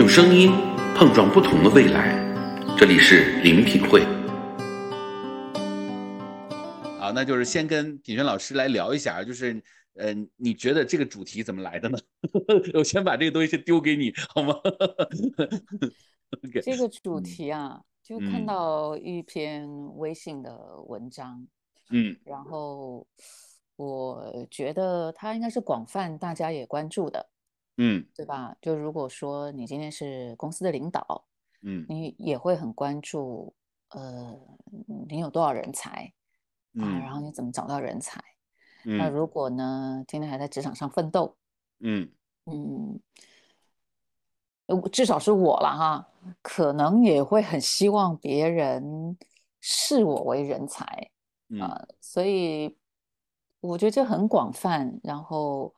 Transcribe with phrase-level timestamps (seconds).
[0.00, 0.50] 用声音
[0.96, 2.16] 碰撞不同的未来，
[2.74, 4.00] 这里是林品会。
[6.98, 9.62] 好，那就是先跟品轩老师来聊一下，就是
[9.96, 11.98] 呃，你觉得这个主题怎么来的呢？
[12.72, 14.54] 我先把这个东西丢给你，好吗？
[16.62, 20.58] 这个主题啊，就看嗯到一篇微信的
[20.88, 21.46] 文章，
[21.90, 23.06] 嗯然后
[23.76, 27.28] 我觉得它应该是广泛大家也关注的，
[27.82, 28.54] 嗯对吧？
[28.60, 31.24] 就如果说你今天是公司的领导，
[31.62, 33.54] 嗯你也会很关注，
[33.88, 34.38] 呃，
[35.08, 36.12] 你有多少人才
[36.74, 36.84] 啊？
[37.00, 38.22] 然嗯后你怎么找到人才？
[38.84, 41.36] 那嗯如果呢，今天还在职场上奋斗，
[41.80, 42.10] 嗯
[42.44, 43.00] 嗯，
[44.66, 46.08] 呃至少是我了哈，
[46.42, 49.16] 可能也会很希望别人
[49.60, 51.10] 视我为人才
[51.48, 52.76] 嗯啊，所以
[53.60, 54.98] 我觉得这很广泛。
[55.02, 55.74] 然后，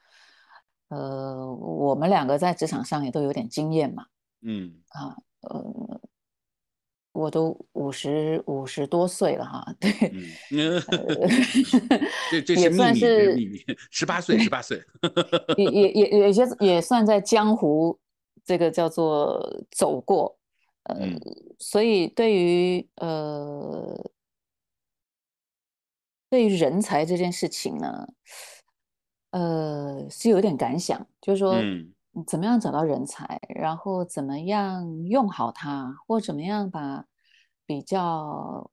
[0.93, 4.05] 呃，我们两个在职场上也都有点经验嘛，
[4.43, 6.01] 嗯啊，呃，
[7.13, 9.91] 我都五十五十多岁了哈，对，
[10.51, 11.29] 嗯， 呃
[12.31, 13.65] 这这也是秘密，算是是秘密。
[13.91, 14.83] 十八岁，十八岁。
[15.57, 17.99] 也也 也也些也算在江湖
[18.45, 20.39] 这个叫做走过，
[20.83, 21.19] 呃，嗯
[21.59, 24.11] 所以对于呃
[26.29, 28.07] 对于人才这件事情呢，
[29.33, 31.93] 呃是有点感想，就是说嗯
[32.27, 37.05] 怎么样找到人才，然后怎么样用好它，或怎么样把
[37.67, 38.71] 比较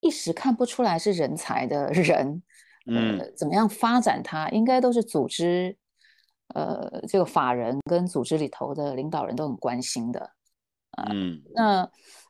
[0.00, 2.42] 一时看不出来是人才的人。
[2.86, 5.76] 呃，嗯怎么样发展他，应该都是组织，
[6.54, 10.30] 呃，这个法人跟组织里头的领导人都很关心的。
[10.96, 11.86] 嗯那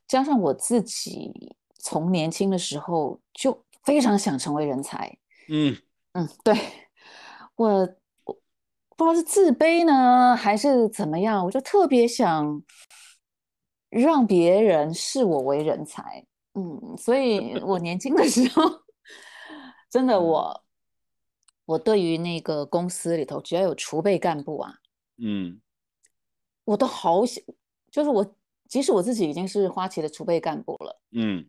[0.09, 5.17] 加上我自己从年轻的时候就非常想成为人才，
[5.49, 5.77] 嗯
[6.13, 6.59] 嗯，对，
[7.59, 7.69] 我
[8.25, 8.35] 我
[8.97, 12.63] 不知道是自卑呢，还是怎么样，我就特别想
[13.91, 16.25] 让别人视我为人才。
[16.55, 18.63] 嗯，所以我年轻的时候，
[19.91, 20.25] 真的嗯。
[20.25, 20.65] 我
[21.65, 24.75] 我对于那个公司里头只要有储备干部啊，
[25.17, 25.61] 嗯。
[26.65, 27.43] 我都好想，
[27.91, 28.37] 就是我
[28.69, 31.01] 即使我自己已经是花旗的储备干部了。
[31.11, 31.45] 嗯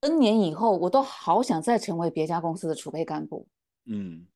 [0.00, 3.46] ，N 年以后，我都好想再成为别家公司的储备干部。
[3.86, 4.26] 嗯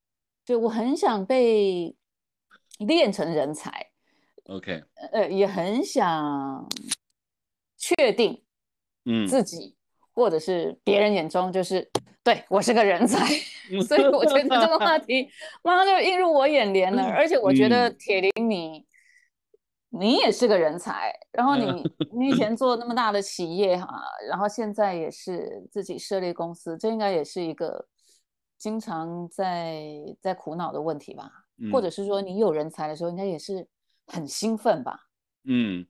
[0.45, 1.95] 就我很想被
[2.81, 3.71] 练成人才
[4.47, 4.83] ，，OK，
[5.13, 6.69] 呃，也很想
[7.77, 8.43] 确定
[9.05, 9.27] 嗯。
[9.27, 9.77] 自己
[10.13, 11.89] 或者是别人眼中就是
[12.25, 13.25] 对我是个人才，
[13.87, 15.29] 所以我觉得这个话 题
[15.63, 17.03] 马上就映入我眼帘了。
[17.05, 17.97] 而且我觉得嗯。
[17.99, 18.85] 铁林你
[19.91, 21.83] 你也是个人才，然后你
[22.13, 23.87] 你以前做那么大的企业哈，
[24.29, 27.87] 然后现在也是自己设立公司，这应该也是一个
[28.63, 29.83] 经常在
[30.21, 31.29] 在苦恼的问题吧？
[31.73, 33.67] 或者是说你有人才的时候，应该也是
[34.07, 35.09] 很兴奋吧？
[35.43, 35.85] 嗯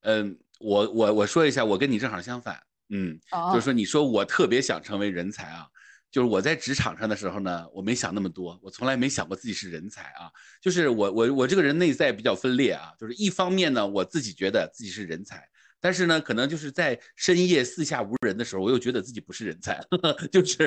[0.00, 2.58] 嗯，我我我说一下，我跟你正好相反。
[2.88, 5.66] 嗯，哦就是说，你说我特别想成为人才啊，
[6.10, 10.32] 就是我在职场上的时候呢，我没想那么多，我从来没想过自己是人才啊。
[10.62, 15.46] 就是我我我这个人内在比较分裂啊，就是一方面呢，我自己觉得自己是人才，
[15.84, 19.78] 但是呢，可能就是在深夜四下无人的时候，我又觉得自己不是人才，
[20.32, 20.66] 就是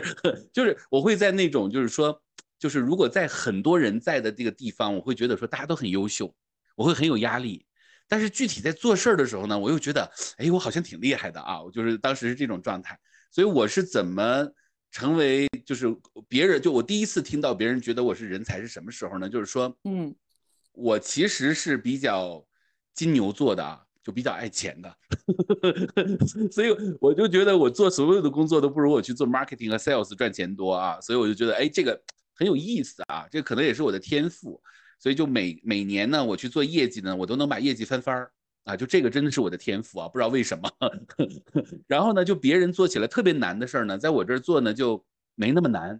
[0.53, 2.21] 就是我会在那种就是说，
[2.59, 6.31] 就是如果在很多人在的这个地方，我会觉得说大家都很优秀，
[6.75, 7.65] 我会很有压力。
[8.07, 10.07] 但是具体在做事儿的时候呢，我又觉得，
[10.37, 11.63] 哎，我好像挺厉害的啊！
[11.63, 12.95] 我就是当时是这种状态，
[13.31, 14.47] 所以我是怎么
[14.91, 15.87] 成为就是
[16.29, 19.27] 别人就我第一次听到别人觉得我是人才是什么时候呢？
[19.27, 20.15] 就是说，嗯，
[20.73, 22.45] 我其实是比较
[22.93, 24.97] 金牛座的啊，就比较爱钱的，
[26.49, 26.69] 所以
[27.01, 32.01] 我就觉得我做所有的工作都不如我去做 marketing 和 sales 赚钱多啊，所以我就觉得，哎，这个
[32.33, 34.61] 很有意思啊，这可能也是我的天赋。
[34.97, 38.31] 所以就每每年呢，我去做业绩呢，我都能把业绩翻番儿
[38.63, 40.71] 啊，就这个真的是我的天赋啊，不知道为什么。
[41.85, 45.03] 然后呢，就别人做起来特别难的事儿呢，在我这儿做呢就
[45.35, 45.99] 没那么难。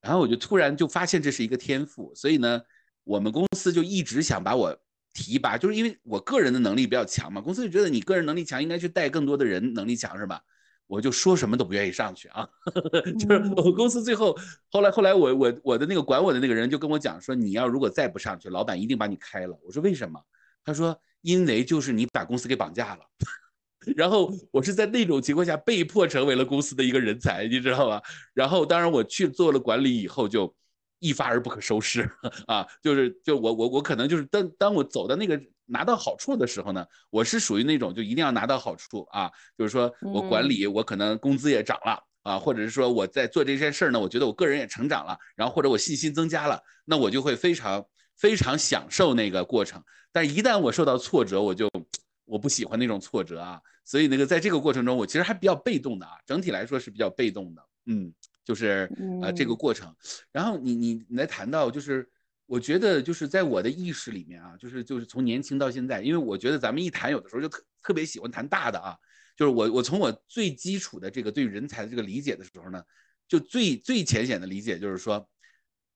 [0.00, 2.62] 然后我就突然就发现这是一个天赋，所以呢，
[3.04, 4.74] 我们公司就一直想把我
[5.14, 10.38] 提拔，就是因为我个人的能力比较强嘛，公司就觉得你个人能力强，应该去带更多的人能力强是吧？
[10.86, 12.46] 我就说什么都不愿意上去啊，
[13.18, 14.36] 就是我公司最后，
[14.70, 19.58] 后来后来我我我的那个管我的那个人就跟我讲说，你要如果再不上去，老板一定把你开了。
[19.62, 20.20] 我说为什么？
[20.62, 23.00] 他说因为就是你把公司给绑架了。
[23.96, 28.02] 然后我是在那种情况下被迫成为了公司的一个人才，你知道吧？
[28.32, 30.54] 然后当然我去做了管理以后就
[31.04, 32.10] 一发而不可收拾
[32.48, 42.02] 啊，就是就我我我可能就是当当我走到那个拿到好处的时候呢，我是属于那种就一定要拿到好处啊，就是说我管理我可能工资也涨了。
[42.24, 47.84] 啊，或者是说我在做这件事儿呢，我觉得我个人也成长了，然后或者我信心增加了，那我就会非常
[48.16, 49.78] 非常享受那个过程。
[50.10, 51.68] 但一旦我受到挫折，我就
[52.24, 58.10] 我不喜欢那种挫折啊，所以那个在这个过程中，我其实还比较被动的啊，整体来说是比较被动的，嗯，
[58.44, 58.90] 就是
[59.22, 59.94] 呃这个过程。
[60.30, 62.08] 然后你你你来谈到，就是
[62.46, 68.96] 我觉得就是在我的意识里面啊，就是就是从年轻到现在，因为我觉得咱们一谈有的时候就特特别喜欢谈大的啊，
[69.36, 72.82] 就是我我从我最基础的这个对人才的这个理解的时候呢，
[73.26, 75.28] 就最最浅显的理解就是说。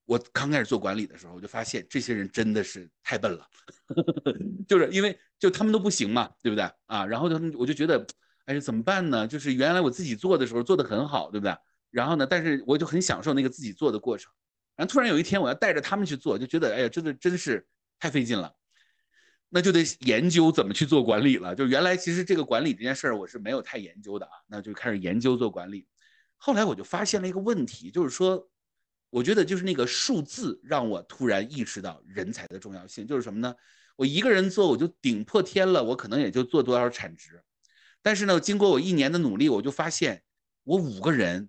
[0.08, 3.46] 我刚开始做管理的时候，我就发现这些人真的是太笨了，
[4.66, 7.04] 就是因为就他们都不行嘛，对不对啊？
[7.04, 8.06] 然后他们我就觉得，
[8.46, 9.28] 哎，怎么办呢？
[9.28, 11.54] 就是原来我自己做的时候做的很好，对不对？
[11.98, 14.32] 然后呢，但是我就很享受那个自己做的过程。
[14.76, 17.66] 然后突然有一天我要带着他们去做，就觉得哎呀，真的真是
[17.98, 18.54] 太费劲了，
[19.48, 21.54] 那就得研究怎么去做管理了。
[21.54, 25.86] 就原来其实这个管理这件事儿我是没有太研究的啊，那就开始研究做管理。
[26.36, 28.48] 后来我就发现了一个问题，就是说。
[29.10, 33.54] 我觉得就是那个数字让我突然意识到人才的重要性，就是什么呢？
[33.96, 37.42] 我一个人做我就顶破天了，我可能也就做多少产值。
[38.02, 40.22] 但是呢，经过我一年的努力，我就发现
[40.62, 41.48] 我五个人，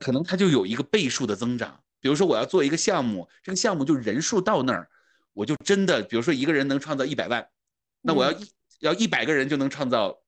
[0.00, 1.80] 可能它就有一个倍数的增长。
[2.00, 4.88] 比如说我要做一个项目，这个项目就人数到那儿，
[5.32, 7.46] 我就真的，比如说一个人能创造一百万，
[8.02, 8.50] 那我要一
[8.80, 10.18] 要一百个人就能创造。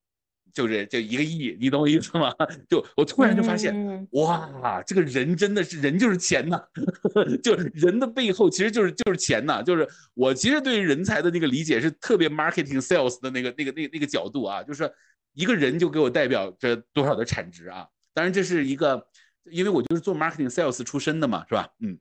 [0.55, 2.31] 就是就一个亿，你懂我意思吗？
[2.69, 6.63] 就我突然就发现，哇，这个人真的是人就是钱呐，
[7.43, 9.63] 就是人的背后其实就是就是钱呐。
[9.63, 14.93] 就是我其实对于人才的那个理解是特别 marketing sales 的那个那个那那个角度啊，就是
[15.33, 17.87] 一个人就给我代表着多少的产值啊。
[18.13, 19.07] 当然这是一个，
[19.45, 21.69] 因为我就是做 marketing sales 出身的嘛，是吧？
[21.81, 21.99] 嗯，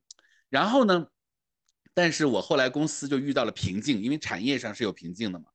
[0.50, 1.08] 然后呢，
[1.94, 5.46] 但是我后来公司就遇到了瓶颈，因为产业上是有瓶颈的嘛。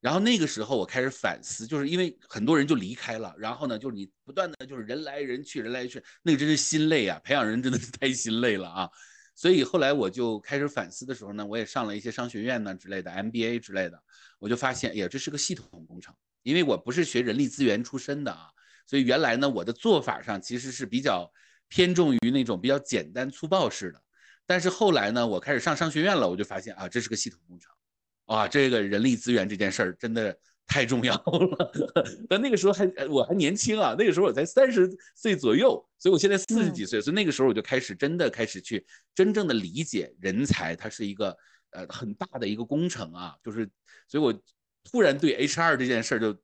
[0.00, 8.90] 然后那个时候我开始反思，就是因为很多人就离开了，然后呢，就是你不断的就是人来人去，人来人去，那个真是心累啊，培养人真的是太心累了啊。
[9.34, 13.98] 所以后来我就开始反思的时候呢，我也上了一些商学院呢之类的 MBA 之类的，
[14.38, 18.50] 我就发现，哎呀，这是个系统工程，因为我不是学人力资源出身的啊，
[18.86, 21.30] 所以原来呢我的做法上其实是比较
[21.68, 24.02] 偏重于那种比较简单粗暴式的，
[24.46, 27.70] 但是后来呢我开始上商学院了，我就发现啊，这是个系统工程。
[28.26, 30.34] 啊，这个人力资源这件事儿真的
[30.66, 31.72] 太重要了。
[32.26, 38.82] 但那个时候还我还年轻啊，那个时候我才三十岁左右，所以我现在四十几岁，所以那个时候我就开始真的开始去
[39.14, 41.36] 真正的理解人才，它是一个
[41.72, 43.36] 呃很大的一个工程啊。
[43.44, 43.68] 就是，
[44.08, 44.32] 所以我
[44.84, 46.34] 突然对 HR 这件事儿就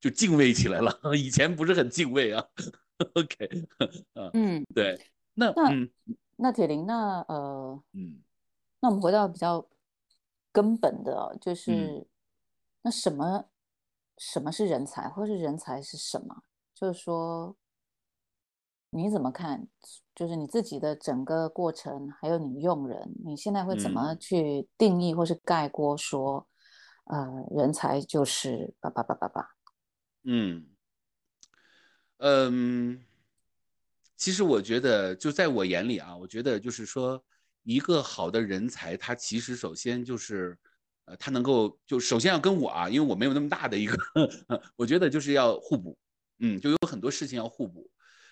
[0.00, 2.44] 就敬畏起来了， 以前不是很敬畏啊。
[3.14, 3.48] OK，
[4.34, 4.98] 嗯，对，
[5.34, 5.88] 那那
[6.36, 8.20] 那铁林，那呃，嗯，
[8.80, 9.66] 那我们回到比较。
[10.52, 12.04] 根本的就是，
[12.82, 13.44] 那什么
[14.18, 16.42] 什么是人才，或是人才是什么？
[16.74, 17.56] 就是说，
[18.90, 19.68] 你怎么看？
[20.12, 26.48] 就是你自己的整个过程，还有你用人，你现在会怎么去定义或是概括说，
[27.04, 29.50] 呃，人才就是叭叭叭叭叭。
[30.24, 30.66] 嗯
[32.18, 33.00] 嗯，
[34.16, 37.22] 其实我觉得，就在我眼里啊，我觉得就是说。
[37.62, 40.58] 一个好的人才，他其实首先就是，
[41.04, 43.96] 呃，他能够就首先要跟我啊，因为我没有那么大的一个，
[44.76, 45.96] 我觉得就是要互补，
[46.38, 47.88] 嗯，就有很多事情要互补。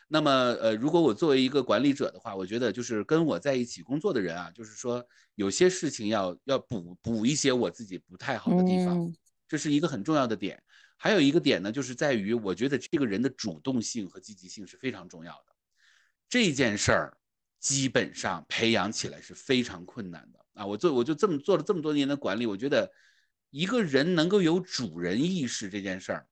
[0.09, 9.13] 那么，呃，如果我作为一个管理者的话，我觉得就是跟我在一起工作的人啊，就是说有些事情要要补补一些我自己不太好的地方，
[9.47, 10.61] 这是一个很重要的点。
[10.99, 15.55] 还有一个点呢，就是在于我觉得这个人的主动性和积极性是非常重要的。
[16.29, 17.15] 这件事儿。
[17.61, 20.65] 基本上培养起来是非常困难的啊！
[20.65, 22.89] 我做我就这么做了这么多年的管理，我觉得
[23.51, 26.29] 一个人能够有主人意识这件事儿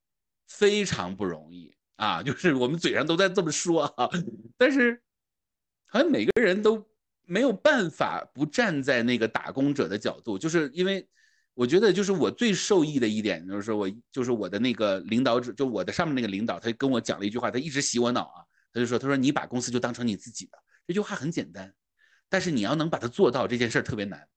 [0.46, 2.22] 非常不容易啊！
[2.22, 4.08] 就是我们嘴上都在这么说啊，
[4.56, 5.02] 但是
[5.86, 6.88] 好像每个人都
[7.24, 11.08] 没有办法不站在那个打工者的角度，就是因为
[11.56, 18.44] 我觉得就是我最受益的一点就是说我就是我的那个领导者，就我的上面那个领导，他跟我讲了一句话，他一直洗我脑啊，
[18.74, 20.58] 他就说他说你把公司就当成你自己的。
[20.86, 21.72] 这句话很简单，
[22.28, 24.28] 但是你要能把它做到这件事儿特别难，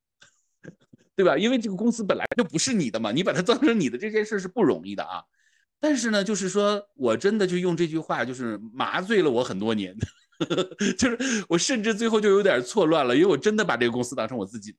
[1.14, 1.38] 对吧？
[1.38, 5.22] 因为这个公司本来就不是你的嘛，你把它当成你的这件事是不容易的啊。
[5.82, 9.94] 但是呢，就是说我真的就用这句话，就是麻醉了我很多年，
[10.98, 14.78] 就是我甚至最后就有点错乱了，因为我真的把这个公司当成我自己的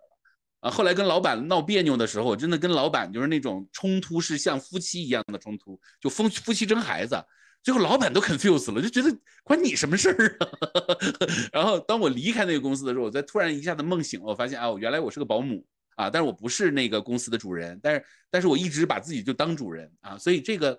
[0.61, 0.71] 啊。
[0.71, 7.17] 后来跟老板闹别扭的时候，我真的跟老板就是那种冲突是像夫妻一样的冲突，就夫夫妻争孩子。
[7.63, 9.15] 最后老板都 confuse 了，就觉得
[9.45, 10.49] 关你什么事儿啊？
[11.53, 15.63] 然后当我离开那个公司的时候，我在突然一下子梦醒了，我发现啊，原来我是个保姆
[15.97, 20.79] 啊，但是我不是那个公司的主人，但是但是我一直把自己就当主人啊，所以这个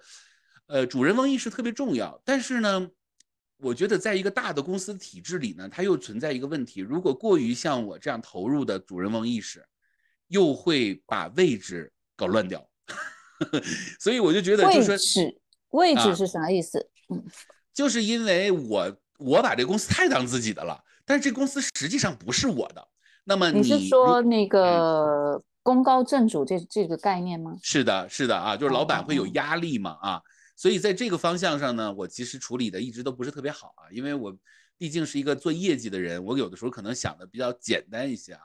[0.65, 2.19] 呃主人翁意识特别重要。
[2.25, 2.89] 但是呢，
[3.57, 9.63] 我觉得在一个大的公司体制里呢，它又存在一个问题，如果过于像我这样投入的主人翁意识，
[10.31, 12.67] 又会把位置搞乱掉。
[13.99, 16.89] 所以我就觉得，就是位是置位啊置是啥意思？
[17.09, 17.23] 嗯，
[17.73, 22.87] 就是因为我我把这公司太当自己的了，但是这公司实际上不是我的。
[23.23, 27.55] 那么你是说那个功高震主这这个概念吗？
[27.63, 30.21] 是的，是的啊，就是老板会有压力嘛啊，
[30.55, 34.35] 所以在这个方向上呢，我其实处理的一直都不是特别好啊，因为我
[34.77, 38.41] 毕竟是一个做业绩的人，我有的时候可能想的比较简单一些啊。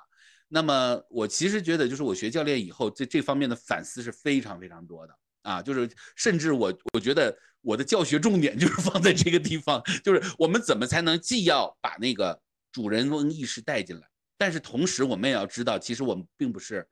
[0.48, 5.14] 那么我其实觉得，就是我学教练以后，这这方面的反思是非常非常多的。
[5.42, 12.40] 啊，就是甚至我我觉得我的教学重点就是 放在这个地方，就是我们怎么才能既要把那个
[12.72, 14.02] 主人翁意识带进来，
[14.36, 16.84] 但是同时我们也要知道，其实我们并不是，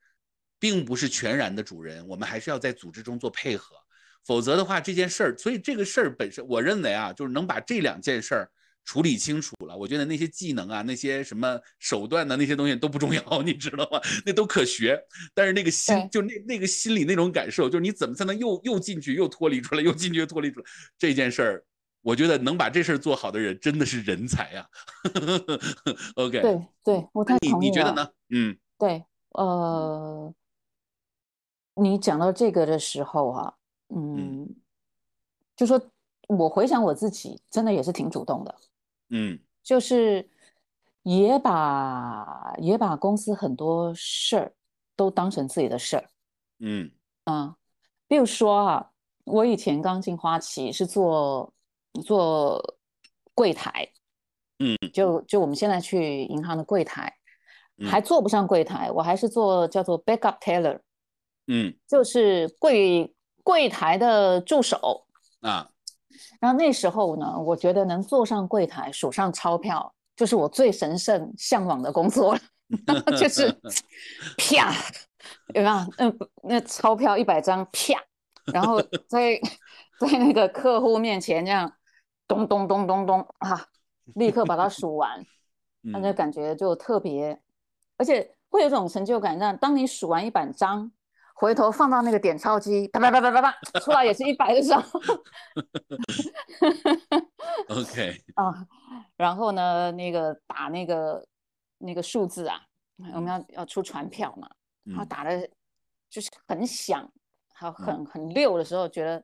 [0.60, 3.74] 并不是全然的主人，我们还是要在组织中做配合，
[4.24, 8.50] 否则的话这件事儿，所以这个事儿本身，我认为啊，就是能把这两件事儿
[8.84, 14.00] 处理清楚了，我觉得那些技能啊，那些什么手段的那些东西都不重要， 你知道吗？
[14.26, 15.02] 那都可学，
[15.34, 20.66] 但是那个心就那那个心里那种感受，就是你怎么才能又又进去又脱离出来，又进去又脱离出来
[20.98, 21.64] 这件事儿。
[22.02, 24.68] 我觉得能把这事儿做好的人真的是人才呀、
[26.16, 27.70] OK，对对，我太你同意了。
[27.70, 28.10] 你觉得呢？
[28.28, 30.34] 嗯对，呃，
[31.76, 33.54] 你讲到这个的时候啊，
[33.88, 34.46] 嗯，
[35.56, 35.80] 就说
[36.28, 38.54] 我回想我自己，真的也是挺主动的，
[39.16, 40.28] 嗯就是
[41.04, 44.52] 也把也把公司很多事儿
[44.96, 46.10] 都当成自己的事儿
[46.58, 46.90] 嗯
[47.24, 47.54] 啊。
[48.08, 48.90] 比如说啊，
[49.24, 51.54] 我以前刚进花旗是做
[52.04, 52.76] 做
[53.34, 53.88] 柜台，
[54.58, 57.16] 嗯，就就我们现在去银行的柜台，
[57.78, 60.80] 嗯还做不上柜台，我还是做叫做 backup teller。
[61.46, 65.06] 嗯就是柜柜台的助手。
[65.40, 65.70] 啊
[66.40, 72.40] 然后那时候呢，我觉得能坐上柜台数上钞票，就是我最神圣向往的工作了。
[73.18, 73.52] 就是
[74.38, 74.72] 啪，
[75.54, 75.74] 有没有？
[75.98, 77.94] 嗯，那钞票一百张啪，
[78.46, 79.38] 然后在
[80.00, 81.70] 在那个客户面前这样
[82.26, 83.66] 咚咚咚咚咚啊，
[84.14, 85.24] 立刻把它数完，
[85.82, 87.38] 那就嗯感觉就特别，
[87.98, 89.38] 而且会有种成就感。
[89.38, 90.90] 让当你数完一百张，
[91.34, 95.00] 回头放到那个点钞机，啪啪啪啪啪啪，出来也是一百的时候
[97.68, 98.66] ，OK， 啊，
[99.16, 101.26] 然后呢，那个打那个
[101.78, 102.62] 那个数字啊，
[103.14, 104.48] 我们要要出船票嘛，
[104.84, 105.08] 然后嗯。
[105.08, 105.50] 打的
[106.08, 107.10] 就是很响，
[107.52, 109.22] 还有很很溜的时候，觉得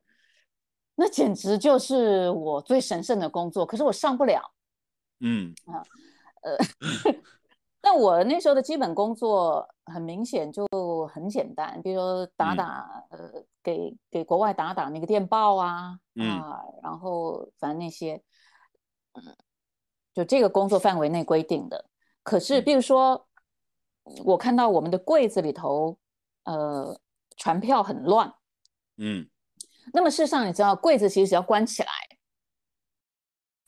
[0.96, 3.64] 那简直就是我最神圣的工作。
[3.64, 4.42] 可是我上不了，
[5.20, 5.54] 嗯
[7.80, 10.66] 但我那时候的基本工作很明显就
[11.12, 12.56] 很简单，比如说打嗯。
[12.56, 16.28] 打、呃给给国外打打那个电报啊嗯。
[16.28, 18.22] 啊，然后反正那些，
[19.12, 19.36] 嗯，
[20.14, 21.84] 就这个工作范围内规定的。
[22.22, 22.64] 可是嗯。
[22.64, 23.26] 比如说，
[24.24, 25.98] 我看到我们的柜子里头，
[26.44, 26.98] 呃，
[27.36, 28.34] 传票很乱，
[28.96, 29.28] 嗯。
[29.92, 31.90] 那么事实上你知道，柜子其实只要关起来，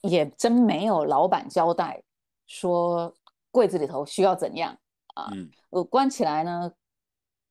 [0.02, 2.02] 也真没有老板交代
[2.46, 3.14] 说
[3.52, 4.76] 柜子里头需要怎样。
[5.30, 6.72] 嗯我关起来呢，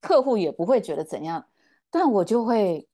[0.02, 1.48] 客户也不会觉得怎样，
[1.92, 2.88] 但我就会，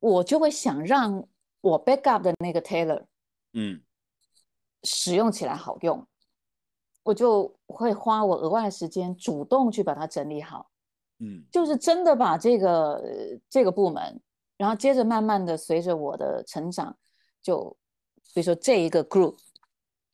[0.00, 1.28] 我就会想让
[1.60, 3.04] 我 backup 的那个 Taylor
[3.52, 3.82] 嗯
[4.84, 6.06] 使用起来好用，
[7.02, 10.70] 我就会花我额外的时间主动去把它整理好，
[11.18, 14.18] 嗯就是真的把这个呃这个部门，
[14.56, 16.96] 然后接着慢慢的随着我的成长，
[17.42, 17.76] 就
[18.32, 19.36] 比如说这一个 group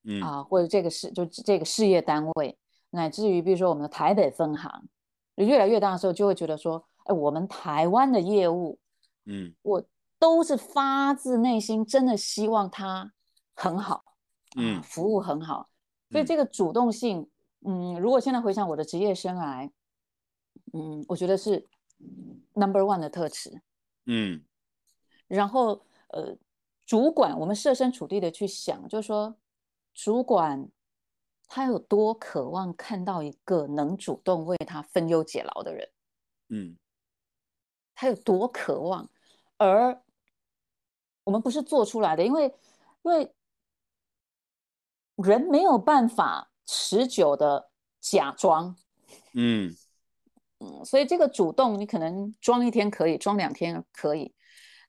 [0.05, 0.23] 嗯。
[0.23, 2.59] 啊，或者这个事就这个事业单位，
[2.91, 4.89] 乃至于比如说我们的台北分行，
[5.37, 8.79] 越来越大的时候，就会觉得说，哎，我们台湾的业务，
[9.25, 9.55] 嗯。
[9.63, 9.85] 我
[10.19, 13.13] 都是发自内心真的希望它
[13.55, 14.83] 很好，啊，嗯。
[14.83, 15.69] 服务很好，
[16.11, 16.27] 所以嗯。
[16.27, 17.29] 这个主动性，
[17.65, 19.71] 嗯，如果现在回想我的职业生涯，
[20.73, 21.67] 嗯，我觉得是
[22.55, 23.63] number one 的特质。
[24.07, 24.43] 嗯。
[25.29, 26.37] 然后呃，
[26.85, 29.35] 主管我们设身处地的去想，就是说，
[29.95, 30.69] 主管
[31.47, 35.89] 他有多渴望看到一个能主动为他分忧解劳的人，
[36.49, 36.77] 嗯。
[37.95, 39.09] 他有多渴望，
[39.59, 40.03] 而
[41.25, 42.45] 我们不是做出来的，因为
[43.03, 43.35] 因为
[45.17, 47.71] 人没有办法持久的
[48.01, 48.75] 假装，
[49.35, 49.73] 嗯。
[50.59, 54.35] 嗯，所以这个主动你可能装一天可以，装两天可以，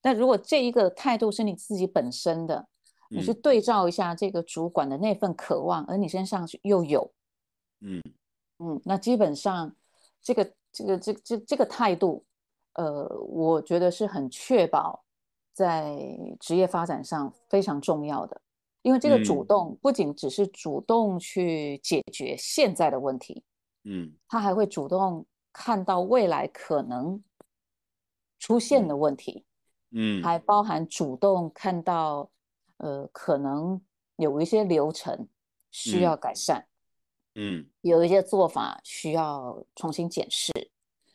[0.02, 2.68] 但如果这一个态度是你自己本身的，
[3.14, 3.42] 你去嗯。
[3.42, 7.12] 对照一下这个主管的那份渴望，而你身上又有，
[7.82, 8.02] 嗯。
[8.60, 9.76] 嗯，那基本上
[10.22, 12.24] 这个这个这这这个态度，
[12.74, 15.04] 呃，我觉得是很确保
[15.54, 15.98] 在
[16.40, 18.42] 职业发展上非常重要的，
[18.82, 19.48] 因为这个主嗯。
[19.48, 23.44] 动不仅只是主动去解决现在的问题，
[23.84, 24.14] 嗯。
[24.28, 27.22] 他还会主动看到未来可能
[28.40, 29.46] 出现的问题，
[29.92, 32.30] 嗯，还包含主动看到，
[32.78, 33.82] 呃，可能
[34.18, 35.28] 有一些流程
[35.72, 36.68] 需要改善，
[37.36, 37.68] 嗯。
[37.82, 40.52] 有一些做法需要重新检视，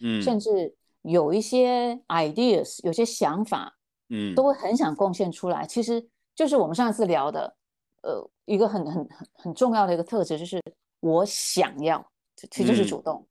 [0.00, 3.78] 嗯，甚至有一些 ideas，有些想法
[4.10, 4.34] 嗯。
[4.34, 5.66] 都会很想贡献出来。
[5.66, 7.56] 其实就是我们上次聊的，
[8.02, 10.62] 呃，一个很很很很重要的一个特质，就是
[11.00, 13.26] 我想要，其实就是主动。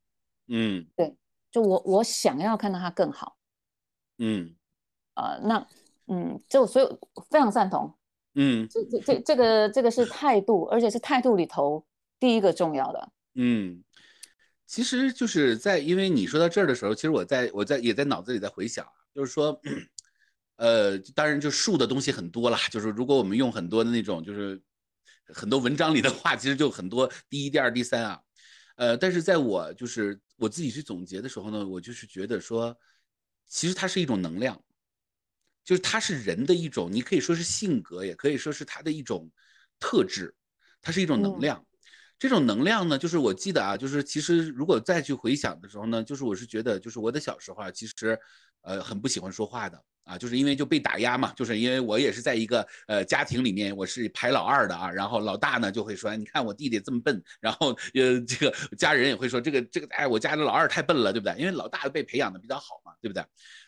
[0.47, 0.85] 嗯。
[0.95, 1.15] 对
[1.51, 3.37] 就我我想要看到它更好
[4.17, 4.55] 嗯。
[5.13, 5.67] 啊、呃那
[6.07, 6.97] 嗯，就所以
[7.29, 7.93] 非常赞同，
[8.39, 11.83] 嗯这这这这个这个是态度，而且是态度里头
[12.19, 13.11] 第一个重要的。
[13.33, 13.83] 嗯，
[14.67, 19.59] 其实就是在因为你说到这儿的时候，其实我在我在也在脑子里在回想，就是说，
[20.57, 24.61] 呃，当然就树的东西很多啦，就是如果我们用很多的那种就是
[25.33, 28.21] 很多文章里的话，其实就很多第一、第二、第三啊，
[28.75, 32.77] 呃，但是在我就是我自己去总结的时候呢，我就是觉得说，
[33.47, 34.61] 其实它是一种能量，
[35.67, 39.29] 就是它是人的一种，你可以说是性格，也可以说是它的一种
[39.81, 40.33] 特质，
[40.81, 41.65] 它是一种能嗯量。
[42.17, 48.17] 这种能量呢，就是我记得啊，就是其实如果再去回想的时候呢，就是我是觉得，就是我的小时候啊，其实
[48.61, 61.35] 呃很不喜欢说话的啊，就是因为就被打压嘛，就是因为我也是在一个呃家庭里面，我是排老二的啊，然后老大呢就会说，你看我弟弟这么笨，然后呃这个家人也会说这个这个哎我家的老二太笨了，对不对？
[61.37, 63.23] 因为老大被培养的比较好嘛，对不对？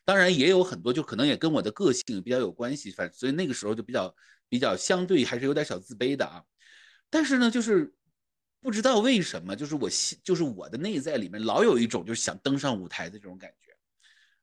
[0.05, 4.15] 当然也有很多就可能也跟我的个性比较有关系，反所以那个时候就比较
[4.47, 6.41] 比较相对还是有点小自卑的啊。
[7.09, 7.93] 但是呢，就是
[8.61, 13.68] 不知道为什么，就是我心，就是我的内在里面老有一种就是想登上舞台的这种感觉，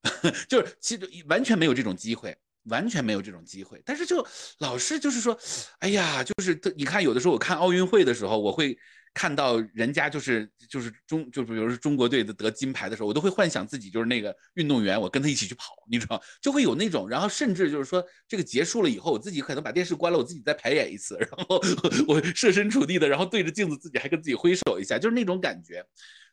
[0.49, 3.83] 就是其实完全没有这种机会，完全没有这种机会。
[3.85, 4.26] 但是就
[4.59, 5.38] 老是就是说，
[5.81, 8.79] 哎呀，就是你看有的时候我看奥运会的时候，我会
[9.15, 21.61] 看到人家就是就是中就比如说中国队的得金牌的时候，我都会幻想自己就是那个运动员，我跟他一起去跑，你知道，就会有那种，然后甚至就是说这个结束了以后，我自己可能把电视关了，我自己再排演一次，然后
[22.06, 25.85] 我设身处地的，然后对着镜子自己还跟自己挥手一下，就是那种感觉。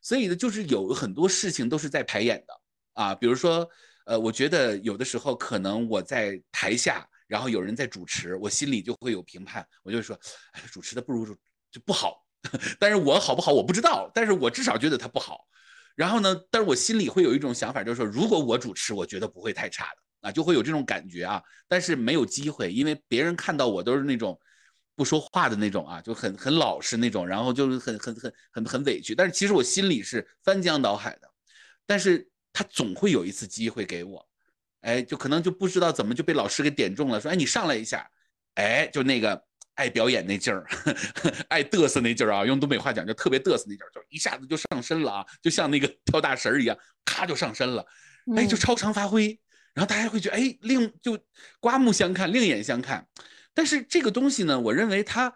[0.01, 2.53] 所以呢，就是有很多事情都是在排演的
[2.93, 3.67] 啊，比如说，
[4.05, 10.17] 呃，我觉得有的时候可能我在台下，然后有人在主持，我心里就会有评判，我就会说，
[10.53, 11.25] 哎，主持的不如
[11.71, 12.21] 就不好。
[12.77, 15.45] 但是我好不好我不知道，但是我至少觉得他不好。
[15.95, 21.41] 然后呢，但是我心里会有一种想法，就是说，如果我主持，我觉得不会太差的啊，就会有这种感觉啊。
[21.67, 24.37] 但是没有机会，因为别人看到我都是那种
[24.95, 29.15] 不说话的那种啊，就很很老实那种，然后就是很很很很很委屈。
[29.15, 31.31] 但是其实我心里是翻江倒海的，
[31.85, 34.25] 但是他总会有一次机会给我，
[34.81, 38.07] 哎，就可能就不知道怎么就被老师给点中了，说，哎，你上来一下，
[38.53, 39.43] 哎，就那个。
[39.75, 40.67] 爱表演那劲儿，
[41.49, 47.83] 爱嘚瑟那劲儿啊，用东北话讲就特别嘚瑟那劲儿，就一下子就上身了啊，就像那个 跳大神一样，咔就上身了，
[48.37, 49.35] 哎，就超常发挥，
[49.73, 51.17] 然后大家会觉得哎，另就
[51.59, 53.07] 刮目相看，另眼相看。
[53.51, 55.33] 但是这个东西呢，我认为它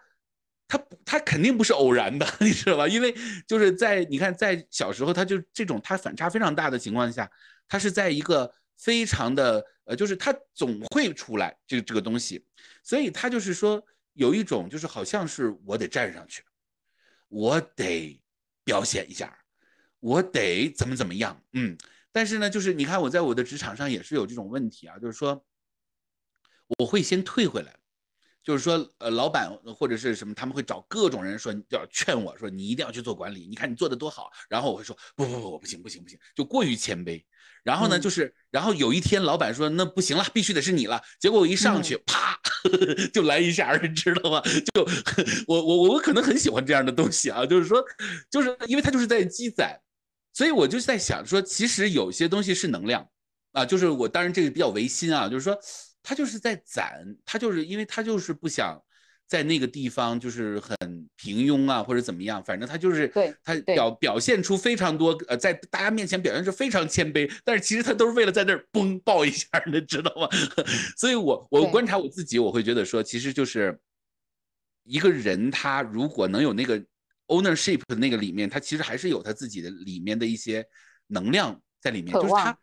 [0.68, 2.88] 他他肯定不是偶然的， 你知道吧？
[2.88, 3.16] 因为
[3.48, 7.30] 就是在你看，在小时候，他就这种他反差非常大的情况下，
[7.68, 12.46] 他是在一个非常的呃，就是他总会出来这个这个东西，
[12.84, 13.84] 所以他就是说。
[14.18, 16.42] 有一种就是好像是我得站上去，
[17.28, 18.20] 我得
[18.64, 19.38] 表现一下，
[20.00, 21.78] 我得怎么怎么样，嗯。
[22.12, 25.46] 但是呢，就是你看我在我的职场上也是有这种问题啊，就是说
[26.80, 27.76] 我会先退回来，
[28.48, 34.32] 就是说呃，老板或者是什么，他们会找各种人说要劝我说你一定要去做管理，你看你做的多好。
[34.48, 37.22] 然后我会说不不不，我不行不行不行，就过于谦卑。
[37.62, 41.02] 然后呢，就是然后有一天老板说那不行了，必须得是你了。
[41.20, 42.40] 结果我一上去，啪。
[43.12, 44.42] 就来一下，你知道吗？
[44.74, 44.88] 就
[45.46, 47.84] 我我我可能很喜欢这样的东西啊，就是说，
[48.32, 49.78] 就是因为他就是在积攒，
[50.32, 53.06] 所以我就在想说，其实有些东西是能量
[53.52, 55.58] 啊，就是我当然这个比较违心啊，就是说，
[56.08, 58.82] 他就是在攒，他就是因为他就是不想
[59.26, 70.30] 在那个地方就是很平庸啊，或者怎么样，反正他就是对他表表现出非常多呃，在大家面前表现出非常谦卑，但是其实他都是为了在那儿嘣爆一下，你知道吗？
[70.96, 73.78] 所以我我观察我自己，我会觉得说，其实就是
[74.86, 76.82] 一个人他如果能有那个
[77.28, 80.66] ownership 的那个里面，他其实还是有他自己的里面的一些
[81.08, 82.58] 能量在里面，就是他。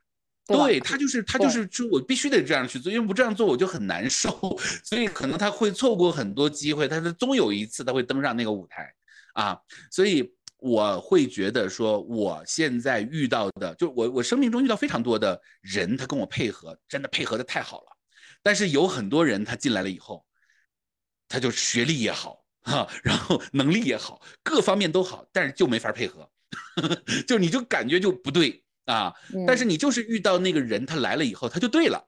[0.47, 4.31] 对他就是他就是说，我必须得这样去做，因为不这样做我就很难受，
[4.85, 8.93] 所以可能他会错过很多机会，但是终有一次他会登上那个舞台，
[9.33, 9.59] 啊，
[9.91, 17.97] 所以我会觉得说，我现在遇到的，就我我生命中遇到非常多的人，他跟我配合，真的配合的太好了，
[18.43, 20.27] 但是有很多人他进来了以后，
[21.27, 26.31] 他就学历也好哈，然后能力也好，各方面都好，但是就没法配合，
[27.27, 28.63] 就你就感觉就不对。
[28.85, 29.13] 啊。
[29.47, 32.07] 但是嗯你就是遇到那个人，他来了以后他就对了。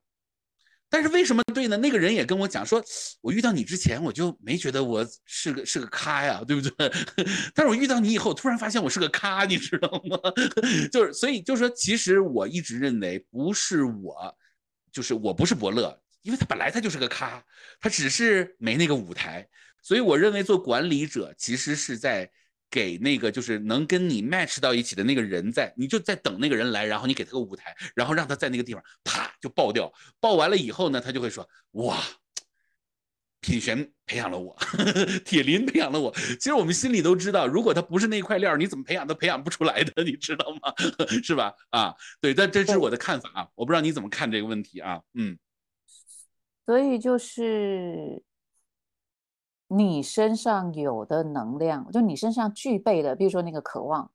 [0.88, 1.76] 但是为什么对呢？
[1.76, 2.80] 那个人也跟我讲说，
[3.20, 6.92] 我遇到你之前我就没觉得我是个是个咖呀，对不对？
[7.52, 10.16] 但是我遇到你以后，突然发现我是个咖，你知道吗？
[10.92, 14.32] 就是所以就是说，其实我一直认为不是我，
[14.92, 17.44] 就是我不是伯乐，因为他本来他就是个咖，
[17.80, 19.46] 他只是没那个舞台。
[19.82, 22.30] 所以我认为做管理者其实是在
[22.76, 31.96] 给那个就是能跟你 match 到一起的那个人在，你就在等那个人来，然后你给他个舞台，然后让他在那个地方啪就爆掉，爆完了以后呢，他就会说哇。
[33.40, 34.56] 品璇培养了我，
[35.24, 36.12] 铁林培养了我。
[36.40, 40.74] 其实我们心里都知道，如果他不是那块料，你怎么培养都培养不出来的，你知道吗？
[41.22, 41.54] 是吧？
[41.70, 45.00] 啊，对，但这是我的看法啊，我不知道你怎么看这个问题啊？
[45.14, 45.38] 嗯，
[46.64, 48.20] 所以就是
[49.68, 54.10] 你身上有的能量，就你身上具备的，比如说那个渴望，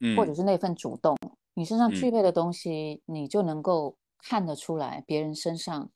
[0.00, 1.16] 嗯，或者是那份主动，
[1.54, 1.94] 你身上嗯。
[1.94, 5.90] 具备的东西，你就能够看得出来，别人身上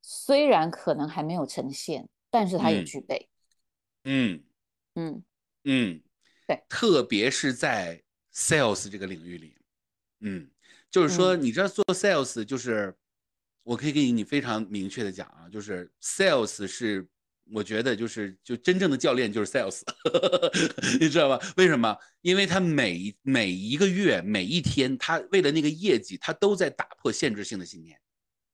[0.00, 2.84] 虽然可能还没有呈现，但是他有嗯。
[2.84, 3.28] 具备。
[4.04, 4.44] 嗯
[4.94, 5.24] 嗯。
[5.64, 6.00] 嗯，
[6.46, 9.56] 对，特别是在 sales 这个领域里，
[10.20, 10.50] 嗯，
[10.90, 12.94] 就是说，你知道做 sales 就是，
[13.62, 17.08] 我可以给你非常明确的讲啊，就是 sales 是。
[17.52, 19.80] 我觉得就是就真正的教练就是 sales，
[21.00, 21.38] 你知道吧？
[21.56, 21.96] 为什么？
[22.22, 27.98] 因为他每每一个月每一天，他为了那个业绩，他都在打破限制性的信念。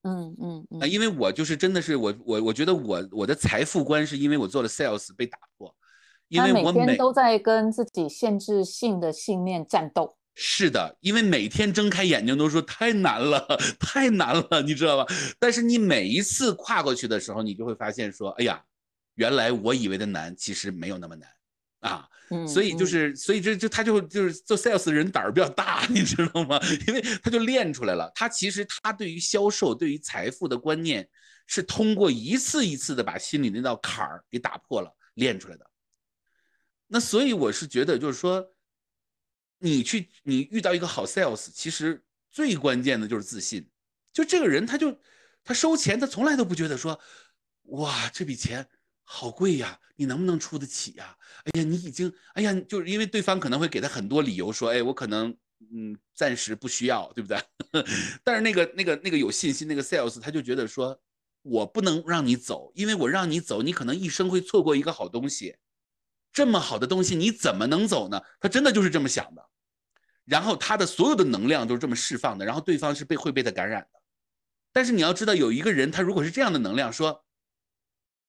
[0.02, 5.74] 嗯嗯啊，嗯因为我就是真的是我我我觉得我我的财富观是因为我做了 sales 被打破，
[6.28, 10.16] 因为我每天都在跟自己限制性的信念战斗。
[10.34, 13.46] 是的，因为每天睁开眼睛都说太难了，
[13.78, 15.06] 太难了，你知道吧？
[15.38, 18.62] 但是你每一次跨过去的时候，你就会发现说，哎呀，
[19.14, 21.30] 原来我以为的难，其实没有那么难
[21.80, 22.08] 啊。
[22.30, 26.60] 嗯，所以就嗯是，所以这就他就就是做 sales 的人胆儿比较大， 你知道吗？
[26.86, 28.10] 因为他就练出来了。
[28.14, 31.08] 他其实他对于销售、对于财富的观念，
[31.46, 35.68] 是通过一次一次的把心里那道坎儿给打破了练出来的。
[36.86, 38.54] 那所以我是觉得，就是说，
[39.58, 43.68] 你去你遇到一个好 sales，其实最关键的就是自信。
[44.12, 45.00] 就这个人，他就
[45.42, 47.00] 他收钱，他从来都不觉得说，
[47.62, 48.68] 哇，这笔钱
[49.12, 51.16] 好贵呀，你能不能出得起呀？
[51.46, 55.36] 哎呀，你已经，哎呀，就是因为对方可能会给他很多理由说，哎，我可能
[55.72, 57.36] 嗯暂时不需要，对不对？
[58.22, 60.96] 但是那个那个那个有信心那个 sales 他就觉得说，
[61.42, 65.56] 我不能让你走，因为我让你走，你可能一生会错过一个好东西。
[66.32, 68.22] 这么好的东西你怎么能走呢？
[68.38, 69.44] 他真的就是这么想的，
[70.24, 74.00] 然后他的所有的能量都是这么释放的，然后对方是被会被他感染的。
[74.72, 77.24] 但是你要知道，有一个人他如果是这样的能量，说，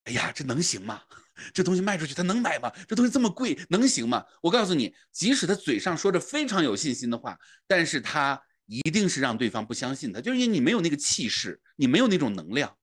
[0.05, 1.01] 哎呀，这能行吗？
[1.53, 2.71] 这东西卖出去他能买吗？
[2.87, 4.23] 这东西这么贵能行吗？
[4.41, 7.37] 我告诉你，即使他嘴上说着非常有信心的话，
[7.67, 12.75] 但是他一定是让对方不相信他，就是因为你没有那个气势，你没有那种能量。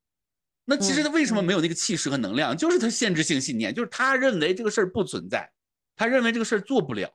[0.65, 2.57] 那其实他为什么没有那个气势和能量？
[2.57, 5.51] 就是他限制性信念，就是他认为这个事儿不存在，
[5.97, 7.11] 他认为这个事儿做不了。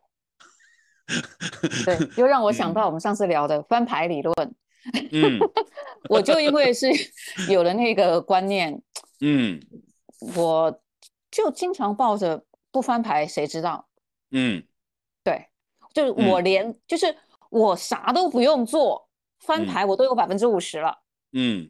[1.85, 4.55] 对，又让我想到我们上次聊的翻牌理论。
[5.11, 5.39] 嗯
[6.09, 6.87] 我就因为是
[7.49, 8.81] 有了那个观念，
[9.19, 9.59] 嗯
[10.35, 10.81] 我
[11.31, 13.87] 就经常抱着不翻牌谁知道？
[14.31, 14.65] 嗯
[15.23, 15.47] 对，
[15.93, 17.15] 就是我连就是
[17.49, 19.07] 我啥都不用做，
[19.39, 20.97] 翻嗯牌我都有百分之五十了，
[21.31, 21.69] 嗯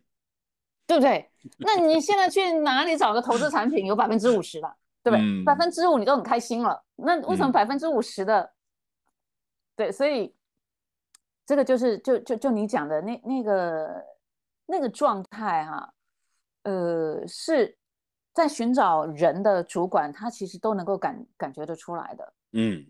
[0.88, 1.30] 对不对？
[1.60, 5.22] 那 你现在去哪里找个投资产品有百分之五十了，对不对？
[5.22, 8.54] 嗯百分之五你都很开心了，那为什么嗯百分之五十的？
[9.76, 10.36] 对，所以
[11.46, 14.06] 这个就是就就就你讲的那那个
[14.68, 15.94] 那个状态哈、
[16.64, 17.78] 呃，是
[18.34, 22.86] 在寻找人的主管，他其实都能够感感觉得出来的，嗯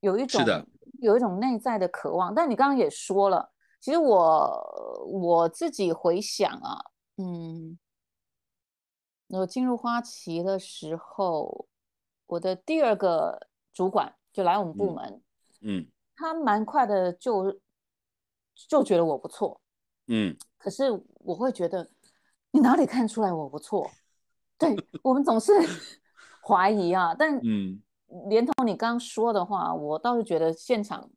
[0.00, 0.66] 有一种是的
[1.00, 2.34] 有一种内在的渴望。
[2.34, 6.78] 但你刚刚也说了，其实我我自己回想啊，
[7.16, 7.78] 嗯，
[9.28, 11.66] 我进入花旗的时候，
[12.26, 15.22] 我的第二个主管就来我们部嗯门，
[15.62, 17.58] 嗯他蛮快的就
[18.54, 19.58] 就觉得我不错，
[20.08, 21.90] 嗯可是我会觉得
[22.50, 23.90] 你哪里看出来我不错？
[24.60, 25.52] 对我们总是
[26.46, 27.82] 怀疑啊，但嗯。
[28.28, 31.08] 连同你刚刚说的话，我倒是觉得现场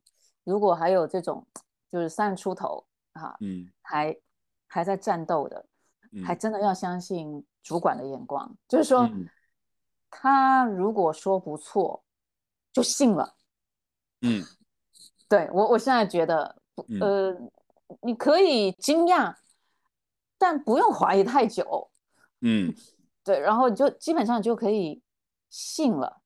[0.44, 1.44] 如果还有这种
[1.90, 3.68] 就是三十出头啊，嗯。
[3.82, 4.16] 还
[4.68, 5.66] 还在战斗的，
[6.24, 9.28] 还嗯真的要相信主管的眼光，就是说嗯。
[10.08, 12.04] 他如果说不错，
[12.72, 13.34] 就信了。
[14.20, 14.44] 嗯。
[15.28, 17.00] 对我，我现在觉得不，嗯。
[17.00, 17.50] 呃，
[18.02, 19.34] 你可以惊讶，
[20.38, 21.90] 但不用怀疑太久。
[22.40, 22.72] 嗯
[23.24, 25.02] 对，然后你就基本上就可以
[25.48, 26.20] 信了。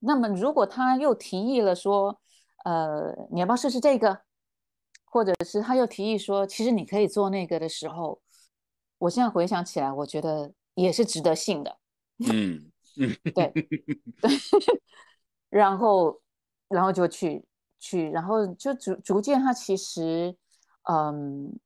[0.00, 2.20] 那么如果他又提议了说，
[2.64, 4.22] 呃，你要不要试试这个？
[5.04, 8.20] 或者是他又提议说，其实你可以做那个的时候，
[8.98, 11.78] 我现在回想起来，我觉得也是值得信的。
[12.18, 13.62] 嗯嗯，对对，
[15.48, 16.20] 然后
[16.68, 17.46] 然后就去
[17.78, 20.36] 去，然后就逐逐渐，他其实
[20.90, 21.58] 嗯，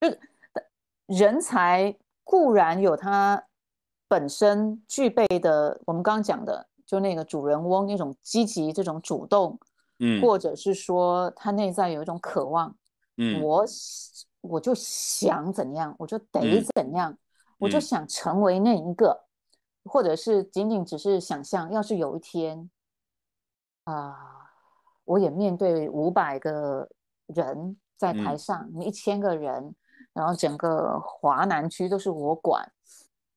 [0.00, 0.08] 就
[1.06, 3.42] 人才固然有他
[4.08, 9.58] 本身具备的，我们刚刚讲的，就那个主人翁那种积极、这种主动，
[9.98, 12.76] 嗯，或者是说他内在有一种渴望，
[13.16, 13.64] 嗯，我
[14.40, 17.16] 我就想怎样，我就得怎样。
[17.58, 19.26] 我就想成为那一个，
[19.84, 22.70] 或者是仅仅只是想象，要是有一天，
[23.84, 24.16] 啊，
[25.04, 26.88] 我也面对五百个
[27.26, 29.74] 人在台上，你一千个人，
[30.20, 32.70] 然后整个华南区都是我管，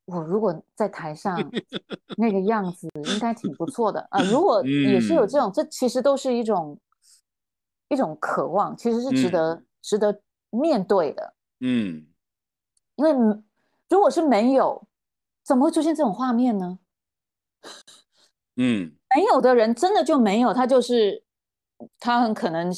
[0.06, 1.38] 我如果在台上
[2.18, 4.22] 那个样子，应该挺不错的啊。
[4.24, 6.78] 如果也是有这种，这其实都是一种
[7.90, 11.34] 一种渴望，其实是值得值得面对的。
[11.62, 12.06] 嗯，
[12.96, 13.44] 因为。
[13.90, 14.88] 如果是没有，
[15.46, 16.80] 怎么会出现这种画面呢？
[18.56, 21.24] 嗯，没有的人真的就没有，他就是
[22.00, 22.74] 他很可能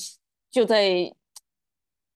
[0.51, 1.15] 就在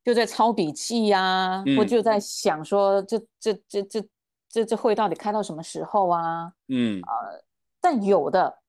[0.04, 4.10] 就在抄笔记呀，或就在想说这这这这
[4.50, 6.54] 这这会到底开到什么时候啊？
[6.68, 7.44] 嗯呃，
[7.82, 8.60] 但有的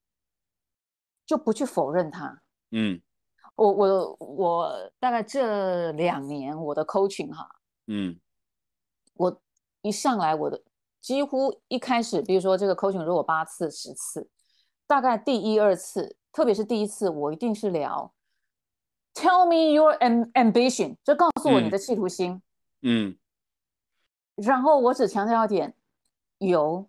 [1.26, 2.42] 就不去否认它。
[2.70, 3.00] 嗯，
[3.56, 7.48] 我我我大概这两年我的 coaching 哈，
[7.86, 8.18] 嗯，
[9.14, 9.40] 我。
[9.82, 10.62] 一上来，我的
[11.00, 14.28] 几乎一开始，比如说这个 coaching 如果八次、十次，
[14.86, 18.12] 大概第一二次，特别是第一次，我一定是聊
[19.14, 22.40] ，tell me your ambition，就告诉我你的企图心。
[22.82, 23.16] 嗯。
[24.36, 25.74] 然后我只强调一点，
[26.38, 26.88] 有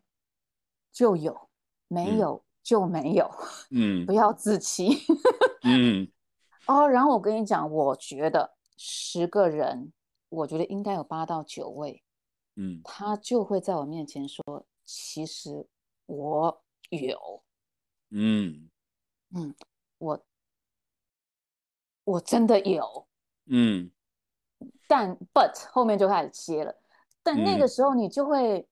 [0.91, 1.49] 就有，
[1.87, 3.29] 没有就没有。
[3.71, 4.05] 嗯。
[4.07, 4.97] 不要自欺。
[5.63, 6.11] 嗯。
[6.67, 9.91] 哦，然后我跟你讲，我觉得十个人，
[10.29, 12.03] 我觉得应该有八到九位。
[12.55, 15.65] 嗯，他就会在我面前说：“其实
[16.05, 17.43] 我有，
[18.09, 18.69] 嗯
[19.33, 19.55] 嗯，
[19.97, 20.21] 我
[22.11, 23.07] 我真的有，
[23.47, 23.89] 嗯，
[24.87, 26.75] 但 but 后面就开始接了，
[27.23, 28.67] 但那个时候你就会，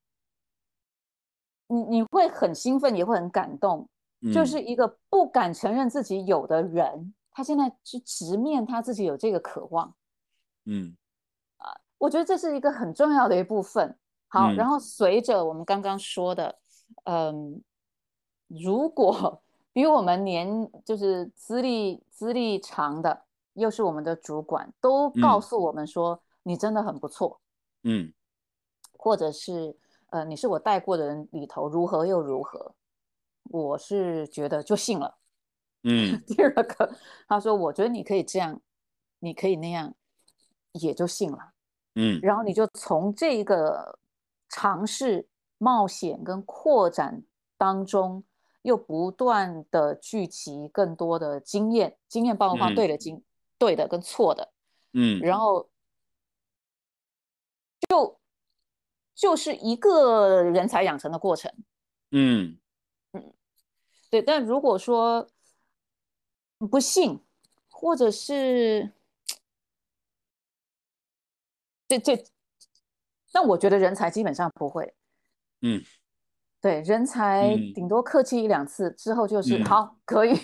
[1.68, 3.88] 你你会很兴奋，也会很感动，
[4.32, 9.94] 就是一个不敢承认自己有的人，他现在去直面他自己有这个渴望，
[10.64, 10.96] 嗯。”
[11.58, 13.94] 啊我觉得这是一个很重要的一部分。
[14.28, 16.58] 好，然后随着我们刚刚说的，
[17.04, 17.62] 嗯，
[18.46, 20.48] 如果 比我们年
[20.84, 23.22] 就是资历资历长的，
[23.60, 27.40] 又是我们的主管，都告诉我们说你真的很不错，
[27.84, 28.12] 嗯，
[28.96, 29.76] 或者是
[30.08, 32.74] 呃你是我带过的人里头如何又如何，
[33.44, 35.18] 我是觉得就信了。
[35.82, 36.94] 嗯， 第二个
[37.28, 38.60] 他说我觉得你可以这样，
[39.20, 39.94] 你可以那样，
[40.72, 41.52] 也就信了。
[41.94, 43.98] 嗯，然后你就从这个
[44.48, 47.22] 尝试、冒险跟扩展
[47.56, 48.22] 当中，
[48.62, 53.22] 又不断的聚集更多的经验，经验包括对的经、
[53.60, 54.52] 对的跟错的，
[54.94, 55.68] 嗯，然后
[57.88, 58.18] 就
[59.14, 61.52] 就是一个人才养成的过程，
[62.10, 62.58] 嗯
[63.12, 63.34] 嗯，
[64.10, 64.22] 对。
[64.22, 65.28] 但如果说
[66.70, 67.20] 不信，
[67.68, 68.90] 或者是。
[71.88, 72.24] 这这，
[73.32, 74.94] 但我觉得人才基本上不会，
[75.60, 75.82] 嗯，
[76.60, 80.34] 对，人才顶多客气一两次之后就是好可以，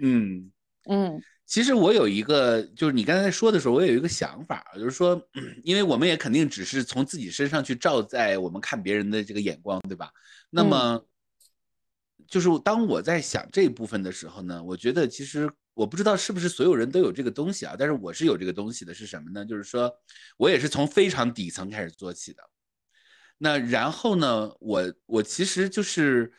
[0.00, 0.50] 嗯
[0.88, 5.20] 嗯，其实我有一个，就是你刚才说的时候，我有一个想法，就是说，
[5.64, 10.12] 因为我们也肯定只是从自己身上去照在我们看别人的这个眼光，对吧？
[10.48, 11.04] 那么，
[12.28, 15.50] 就是当我在想这部分的时候呢，我觉得其实。
[15.74, 19.42] 我不知道是不是所有人都有这个东西啊，但是我是有这个东西的，是什么呢？
[19.42, 19.90] 就是说
[20.36, 22.42] 我也是从非常底层开始做起的。
[23.42, 26.32] 那然后呢，我我其实就是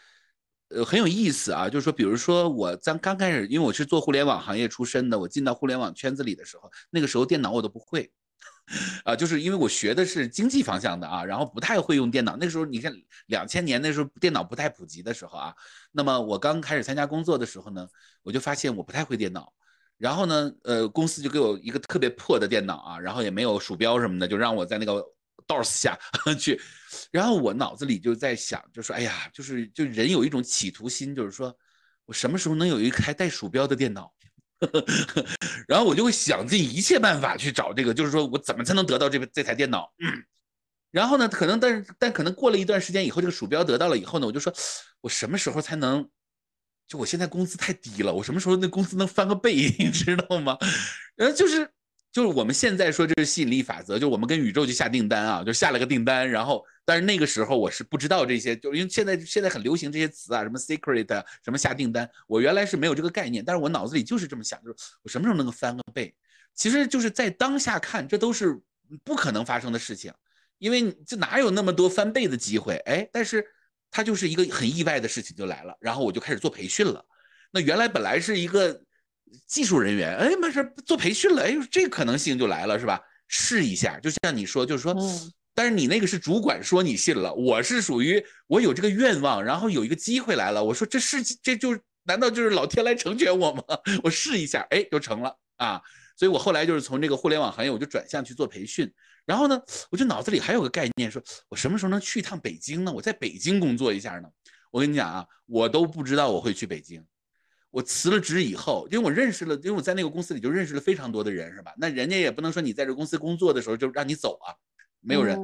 [0.69, 8.09] 呃很有意思啊，就是说，比如说我刚刚开始，因为我是做互联网行业出身的，我进到互联网圈子里的时候，那个时候电脑我都不会。
[9.03, 12.37] 啊，就是因为我学的是经济方向的啊，然后不太会用电脑。
[12.39, 12.93] 那时候你看，
[13.27, 15.53] 两千年那时候电脑不太普及的时候啊，
[15.91, 17.85] 那么我刚开始参加工作的时候呢，
[18.23, 19.51] 我就发现我不太会电脑。
[19.97, 25.03] 然后呢，呃，公司就给我一个特别破的电脑啊，然后也没有鼠标什么的，就让我在那个
[25.47, 25.99] DOS 下
[26.39, 26.60] 去。
[27.12, 31.56] 然后我脑子里就在想，就说，哎呀，就是就人有一种企图心，就是说
[32.06, 34.13] 我什么时候能有一台带鼠标的电脑？
[35.67, 39.91] 然后我就会想尽一切办法去找这个，就是说我怎么才能得到这个这台电脑？
[40.89, 44.53] 然后呢，可能但是但可能过了一段时间以后，这个鼠标得到了以后呢，我就说，
[45.01, 46.08] 我什么时候才能，
[46.88, 50.58] 就我现在工资太低了，我什么时候那工资能翻个倍， 你知道吗？
[51.15, 51.69] 然后就是
[52.13, 61.08] 就是我们现在说这是吸引力法则，就我们跟宇宙就下订单啊，就下了个订单，然后但是那个时候我是不知道这些，就因为现在现在很流行这些词啊，什么 secret
[61.43, 66.15] 什么下订单，我原来是没有这个概念，但是我脑子里就是这么想，就是我什么时候能够翻个倍？
[66.54, 68.58] 其实就是在当下看，这都是
[69.04, 70.13] 不可能发生的事情，
[70.60, 72.78] 因为这哪有那么多翻倍的机会？
[72.86, 73.45] 哎，但是。
[73.95, 77.06] 它就是一个很意外的事情就来了，然后我就开始做培训了。
[77.52, 78.83] 那原来本来是一个
[79.48, 83.00] 技术人员，哎，没事做培训了，哎，这可能性就来了，是吧？
[83.28, 84.96] 试一下，就像你说，就是说，
[85.56, 93.63] 但是你那个是主管说你信了，我是属于我有这个愿望，然后有一个机会来了，我说这是这就难道就是老天来成全我吗？
[94.04, 95.82] 我试一下，哎，就成了啊。
[96.15, 98.91] 所以我后来就是从这个互联网行业，我就转向去做培训。
[99.26, 102.91] 然后呢，我就脑子里还有个概念，说我什么时候能去一趟北京呢？
[102.91, 104.28] 我在北京工作一下呢。
[104.69, 107.04] 我跟你讲啊，我都不知道我会去北京。
[107.73, 111.73] 我辞了职以后，因为我认识了，因为我在那个公司里就认识了非常多的人，是吧？
[111.75, 114.53] 那人家也不能说你在这公司工作的时候就让你走啊，
[115.01, 115.36] 没有人。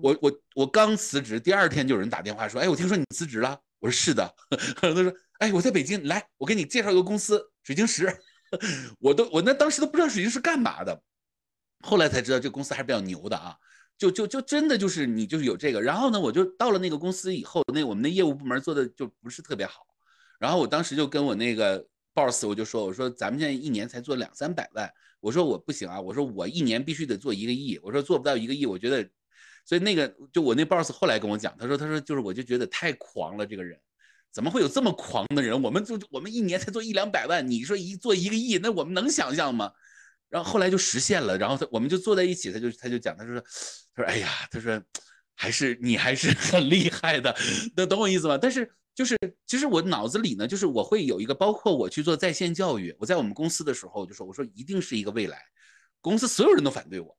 [0.00, 3.58] 我我我刚辞职，第二天就有人打电话说，哎，我听说你辞职了。
[3.80, 4.32] 我说是的。
[4.80, 8.16] 他说，哎，我在北京，来，我给你介绍一个公司，水晶石。
[9.00, 11.02] 我都我那当时都不知道水晶是干嘛的。
[11.80, 13.56] 后来才知道这公司还是比较牛的啊，
[13.98, 19.84] 就就就真的就是你就是有这个，然后呢，我就到了那个公司以后，那我们的业务部门做的就不是特别好，
[20.42, 29.08] 然后我当时就跟我那个 boss 我就说，我说咱们现在一年才做两三百万，我说我不行啊，我说我一年必须得做一个亿，我说做不到一个亿，我觉得，
[29.64, 33.78] 所以那个就我那 boss 后来跟我讲，他说他说就是我就觉得太狂了，这个人
[34.32, 35.62] 怎么会有这么狂的人？
[35.62, 39.70] 我们就我们一年才做一两百万，你说一做一个亿，那我们能想象吗？
[40.28, 43.40] 然后后来就实现了，然后他我们就坐在一起，他就他就讲，他说，
[43.94, 44.82] 他说，哎呀，他说，
[45.36, 47.32] 还是你还是很厉害的，
[47.76, 48.36] 能懂我意思吗？
[48.36, 55.42] 但是就是其实我脑子里呢，就是我会有一个，包括我去做在线教育，我在我们公司的时候，就说，我说一定是一个未来，
[56.00, 57.16] 公司所有人都反对我，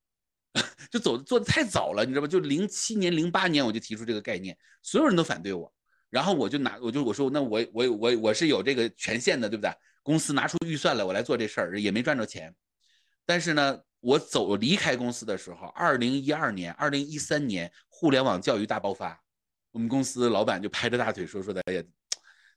[0.91, 2.27] 就走做的太早了，你知道吧？
[2.27, 5.73] 就零七年、零八年我就提出这个概念，所有人都反对我，
[6.09, 9.71] 然后我就拿，我就我说，那我我我我是有这个权限的，对不对？
[10.03, 12.53] 公司拿出预算来，我来做这事儿，也没赚着钱。
[13.25, 19.23] 但是呢，我走离开公司的时候，二零一二年、二零一三年，互联网教育大爆发，
[19.73, 21.83] 我们公司老板就拍着大腿说说的，哎呀，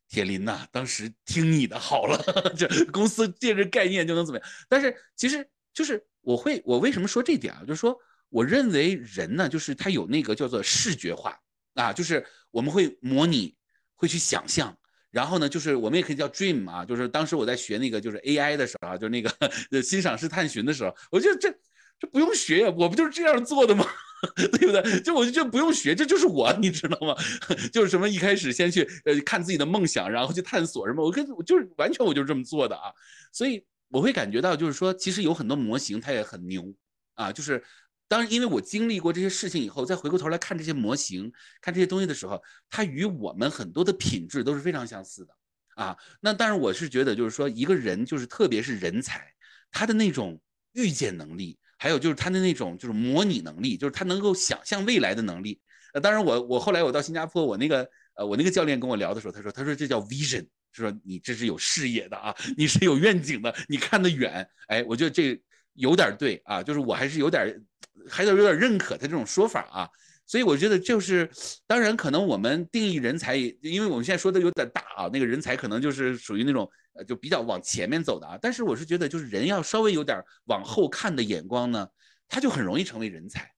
[0.06, 2.22] 铁林呐，当时听你的好了，
[2.56, 4.48] 这公司借着概念就能怎么样？
[4.68, 7.62] 但是其实就是我会，我为什么说这点啊？
[7.66, 7.98] 就是说，
[8.28, 11.40] 我认为人呢，就是他有那个叫做视觉化
[11.74, 13.56] 啊，就是我们会模拟，
[13.94, 14.76] 会去想象。
[15.10, 19.30] 然后呢，就是我们也可以叫 dream 啊，就是当时我在学那个就是 AI 的时候啊，就那个
[19.82, 21.50] 欣赏式探寻的时候，我觉得这
[21.98, 23.84] 这不用学呀，我不就是这样做的吗？
[24.36, 25.00] 对不对？
[25.00, 27.14] 就我就觉得不用学，这就是我，你知道吗？
[27.72, 32.92] 就是什么一开始先去呃看自己的梦想，然后去探索什么，我跟我就是完全我就是这么做的啊，
[33.32, 36.74] 所以我会感觉到就是说，其实有很多模型它也很牛
[37.14, 37.62] 啊，就是。
[38.08, 45.34] 当，因为我经历过这些事情以后，再回过头来看这些模型、看这些东西的时候，它与我们很多的品质都是非常相似的
[45.74, 45.96] 啊。
[46.20, 49.26] 那当然，我是觉得，就是说，一个人，就是特别是人才，
[49.72, 50.40] 他的那种
[50.74, 55.60] 预见能力，还有就是他的那种就是模拟能力，就是他能够想象未来的能力。
[55.92, 64.48] 呃，当然，我我后来我到新加坡，我那个呃，我那个教练跟我聊的时候，他说，他说这叫 vision，就说你这是有视野的啊，你是有愿景的，你看得远。
[64.68, 65.40] 哎，我觉得这
[65.74, 67.62] 有点对啊，就是我还是有点。
[68.08, 69.88] 还是有点认可他这种说法啊，
[70.26, 71.28] 所以我觉得就是，
[71.66, 81.88] 当然可能我们定义人才，因为我们现在说的有点大啊，那个人才可能就是属于那种呃就比较往前面走的啊，但是我是觉得就是人要稍微有点往后看的眼光呢，
[82.28, 83.52] 他就很容易成为人才，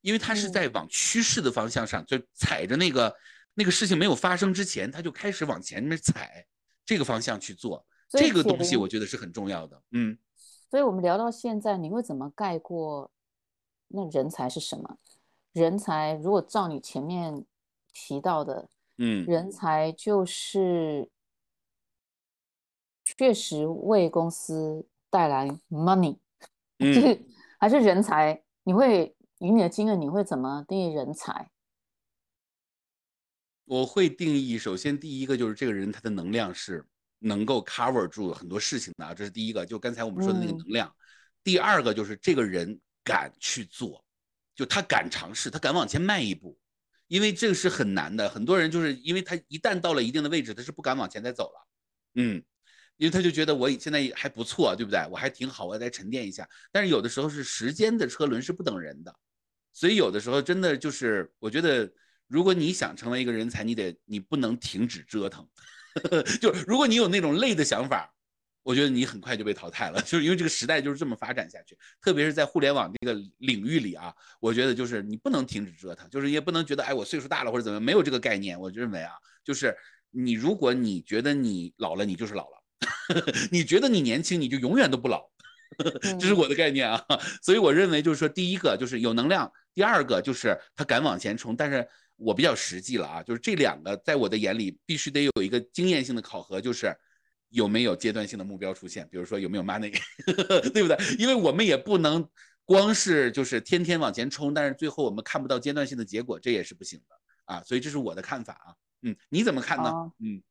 [0.00, 3.14] 因为他是在往趋势的方向上，就踩着那个
[3.54, 6.46] 那个事情没有发生之前，他就开始往前面踩
[6.84, 10.16] 这个方向去做，这个东西我觉得是很重要的，嗯。
[10.70, 13.10] 所以我们聊到现在，你会怎么概括？
[13.90, 14.98] 那人才是什么？
[15.54, 17.42] 人才如果照你前面
[17.90, 18.68] 提到的，
[18.98, 21.08] 嗯，人才就是
[23.18, 26.16] 确实为公司带来 money，
[26.80, 27.20] 就是
[27.60, 28.42] 还是人才？
[28.62, 31.50] 你会以你的经验，你会怎么定义人才？
[33.66, 36.82] 我会定义，首先第一个就是这个人他的能量是
[37.18, 39.66] 能够 cover 住很多事情的，这是第一个。
[39.66, 40.90] 就刚才我们说的那个能量。
[41.44, 42.80] 第二个就是这个人。
[43.04, 44.04] 敢去做，
[44.54, 46.58] 就他敢尝试，他敢往前迈一步，
[47.06, 48.28] 因为这个是很难的。
[48.28, 51.66] 很多人就是因为他一旦到了一定的位置，他是不敢往前再走了。
[52.16, 52.42] 嗯，
[52.98, 55.00] 因为他就觉得我现在还不错，对不对？
[55.10, 56.46] 我还挺好，我再沉淀一下。
[56.70, 59.14] 但是有的时候是时间的车轮是不等人的，
[59.72, 61.90] 所以有的时候真的就是，我觉得
[62.26, 65.48] 如果你想成为一个人才，你得你不能停止折腾。
[66.40, 68.12] 就如果你有那种累的想法，
[68.62, 78.60] 我觉得你很快就被淘汰了， 就是因为这个时代就是这么发展下去，特别是在互联网这个领域里啊，我觉得就是你不能停止折腾，就是也不能觉得哎我岁数大了或者怎么样，没有这个概念。
[78.60, 79.74] 我认为啊，就是
[80.10, 82.57] 你如果你觉得你老了，你就是老了；
[83.50, 85.28] 你觉得你年轻，你就永远都不老。
[86.18, 87.04] 这是我的概念啊，
[87.42, 91.54] 所以我认为就是说，第一个就是有能量，第二个就是他敢往前冲。
[91.54, 96.92] 但是我比较实际了啊，就是这两个在我的眼里必须得有一个经验性的考核，就是
[97.50, 99.92] 有没有阶段性的目标出现，比如说有没有 money，
[100.72, 100.96] 对不对？
[101.18, 102.26] 因为我们也不能
[102.64, 107.62] 光是就是天天往前冲，但是最后我们看不到阶段性的结果，这也是不行的啊。
[107.62, 109.92] 所以这是我的看法啊，嗯，你怎么看呢？
[110.18, 110.42] 嗯，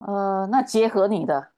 [0.00, 1.52] 呃，那结合你的，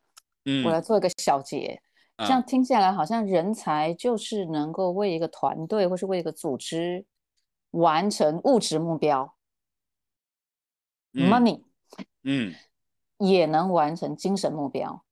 [0.44, 1.82] 嗯，我来做一个小结。
[2.18, 7.04] 这样听下来，好像人才就是能够为一个团队或是为一个组织
[7.70, 9.34] 完成物质目标
[11.12, 11.62] ，money，
[12.22, 12.54] 嗯，
[13.18, 15.04] 也能完成精神目标，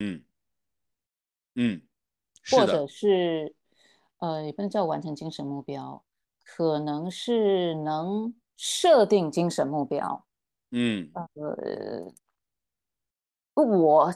[0.00, 0.24] 嗯。
[1.58, 1.80] 嗯，
[2.50, 3.54] 或者是
[4.18, 6.04] 呃，也不能叫完成精神目标，
[6.44, 10.26] 可能是能设定精神目标，
[10.70, 12.12] 嗯，呃，
[13.64, 14.12] 我。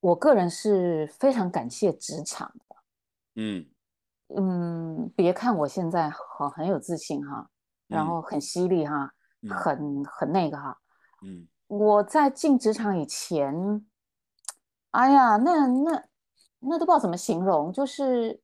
[0.00, 2.76] 我个人是非常感谢职场的，
[3.34, 3.66] 嗯。
[4.28, 7.50] 嗯，别看我现在很很有自信哈，
[7.86, 9.12] 然后很犀利哈，
[9.50, 10.04] 很。
[10.04, 10.78] 很那个哈，
[11.22, 13.86] 嗯，我在进职场以前，
[14.90, 16.04] 哎呀，那那
[16.60, 18.40] 那都不知道怎么形容，就是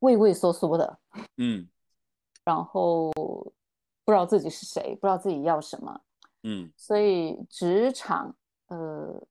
[0.00, 0.98] 畏畏缩缩的，
[1.36, 1.68] 嗯，
[2.44, 6.00] 然后不知道自己是谁，不知道自己要什么，
[6.46, 8.36] 嗯，所以职场
[8.68, 9.26] 呃。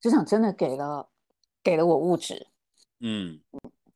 [0.00, 1.08] 职场真的给了，
[1.62, 2.48] 给了我物质，
[3.00, 3.40] 嗯，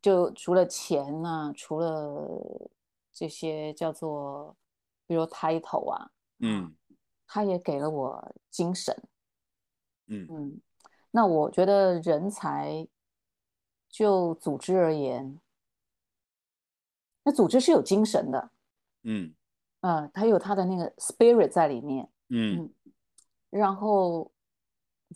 [0.00, 2.70] 就除了钱呢，除了
[3.12, 4.56] 这些叫做，
[5.06, 6.74] 比如 title 啊，嗯，
[7.26, 8.96] 他也给了我精神，
[10.06, 10.26] 嗯。
[10.30, 10.60] 嗯，
[11.10, 12.88] 那我觉得人才，
[13.90, 15.38] 就组织而言，
[17.22, 18.50] 那组织是有精神的，
[19.02, 19.34] 嗯，
[19.80, 22.72] 呃，他有他的那个 spirit 在里面，嗯，
[23.50, 24.30] 然后。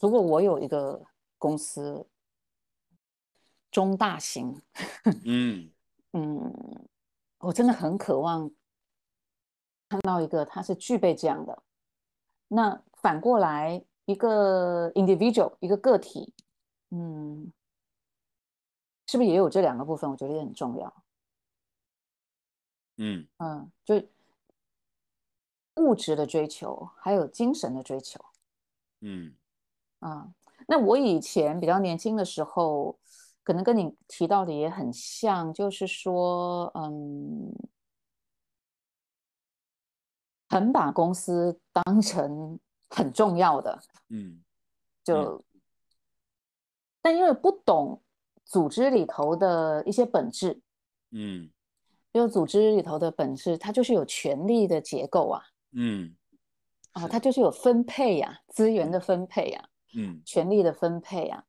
[0.00, 1.04] 如果我有一个
[1.36, 2.08] 公司，
[3.70, 4.58] 中大型，
[5.26, 5.70] 嗯
[6.12, 6.88] 嗯，
[7.40, 8.50] 我真的很渴望
[9.90, 11.62] 看到一个他是具备这样的。
[12.48, 16.32] 那反过来，一个 individual，一个个体，
[16.88, 17.52] 嗯，
[19.08, 20.10] 是不是也有这两个部分？
[20.10, 21.04] 我觉得也很重要。
[22.96, 24.02] 嗯嗯，就
[25.77, 28.25] 物质的追求，还有精神的追求。
[29.01, 29.35] 嗯。
[30.01, 30.29] 啊，
[30.66, 32.99] 那我以前比较年轻的时候，
[33.45, 37.55] 可能跟你提到的也很像，就是说，嗯，
[40.49, 42.59] 很把公司当成
[42.91, 44.43] 很重要的，嗯，
[45.05, 45.45] 就，
[47.01, 48.03] 但因为不懂
[48.45, 50.61] 组织里头的一些本质，
[51.12, 51.49] 嗯，
[52.11, 55.45] 因为组织里头的本质，它就是有权力的结构啊，
[55.75, 56.14] 嗯，
[56.93, 59.68] 啊，它就是有分配呀，资源的分配呀。
[59.95, 61.45] 嗯，权力的分配啊，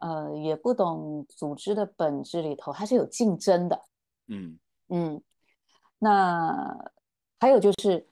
[0.00, 3.82] 呃，也不懂组织的本质里头，它是有竞争的。
[4.28, 4.58] 嗯
[4.88, 5.22] 嗯，
[5.98, 6.74] 那
[7.38, 8.08] 还有就是，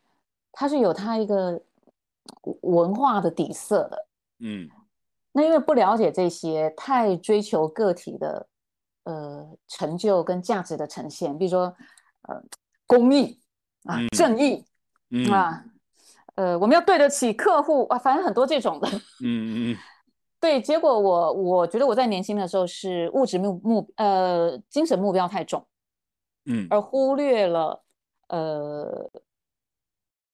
[0.52, 1.62] 它是有它一个
[2.60, 4.06] 文化的底色的。
[4.40, 4.68] 嗯，
[5.32, 8.46] 那因为不了解这些，太追求个体的
[9.04, 11.74] 呃成就跟价值的呈现，比如说
[12.28, 12.42] 呃
[12.86, 13.40] 公益
[13.84, 14.66] 啊、正义
[15.32, 15.64] 啊。
[16.34, 18.88] 呃，我们要对得起客户啊，反正很多这种的。
[19.22, 19.76] 嗯嗯
[20.40, 25.64] 对，结果我我觉得我在年轻的时候是物质目目呃精神目标太重，
[26.46, 27.82] 嗯，而忽略了
[28.28, 29.10] 呃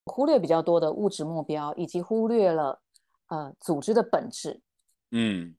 [0.06, 2.80] 忽略比较多的物质目标，以及忽略了
[3.26, 4.62] 呃组织的本质。
[5.10, 5.54] 嗯，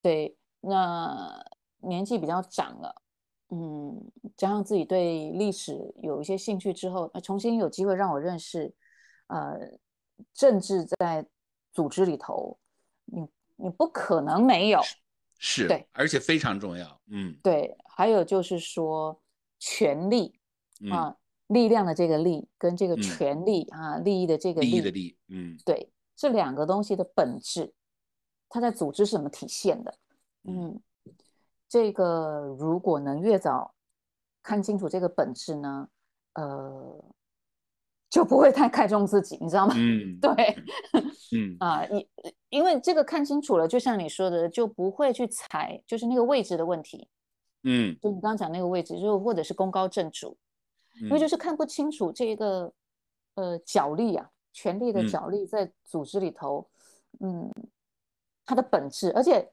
[0.00, 1.44] 对，那
[1.78, 3.02] 年纪比较长了，
[3.54, 8.74] 嗯，加上自己对历史有一些兴趣之后，重新有机会让我认识。
[9.28, 9.58] 呃，
[10.34, 11.24] 政治在
[11.72, 12.58] 组织里头，
[13.06, 13.26] 你
[13.56, 14.80] 你不可能没有，
[15.38, 19.18] 是，对，而且非常重要，嗯，对，还有就是说
[19.58, 20.38] 权力
[20.90, 27.72] 啊，力量的这个力跟这个权利啊，利益的这个利益的利，嗯，对，这两个东西的本质，
[28.50, 29.94] 它在组织是怎么体现的？
[30.42, 30.78] 嗯，
[31.72, 33.72] 这个如果能越早
[34.42, 35.88] 看清楚这个本质呢，
[36.34, 37.02] 呃。
[38.12, 39.72] 就不会太看重自己，你知道吗？
[39.80, 40.54] 嗯，对，
[41.34, 42.06] 嗯啊，因
[42.50, 47.08] 因为这个看清楚了，就像你说的，就不会去踩，就是那个位置的问题。
[47.62, 50.36] 嗯，就你刚刚讲那个位置，就或者是功高震主，
[51.00, 52.70] 因为就是看不清楚这个
[53.36, 56.68] 呃角力啊，权力的嗯角力在组织里头，
[57.20, 57.50] 嗯，
[58.44, 59.50] 它的本质，而且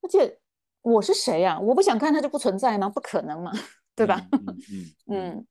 [0.00, 0.38] 而且
[0.84, 2.88] 我是谁呀、我不想看它就不存在吗？
[2.88, 3.50] 不可能嘛，
[3.96, 4.20] 对吧？
[4.30, 4.92] 嗯嗯嗯
[5.32, 5.46] 嗯，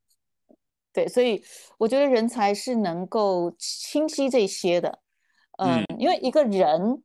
[0.93, 1.43] 对，所以
[1.79, 4.99] 我觉得人才是能够清晰这些的，
[5.57, 7.03] 嗯，因为一个人，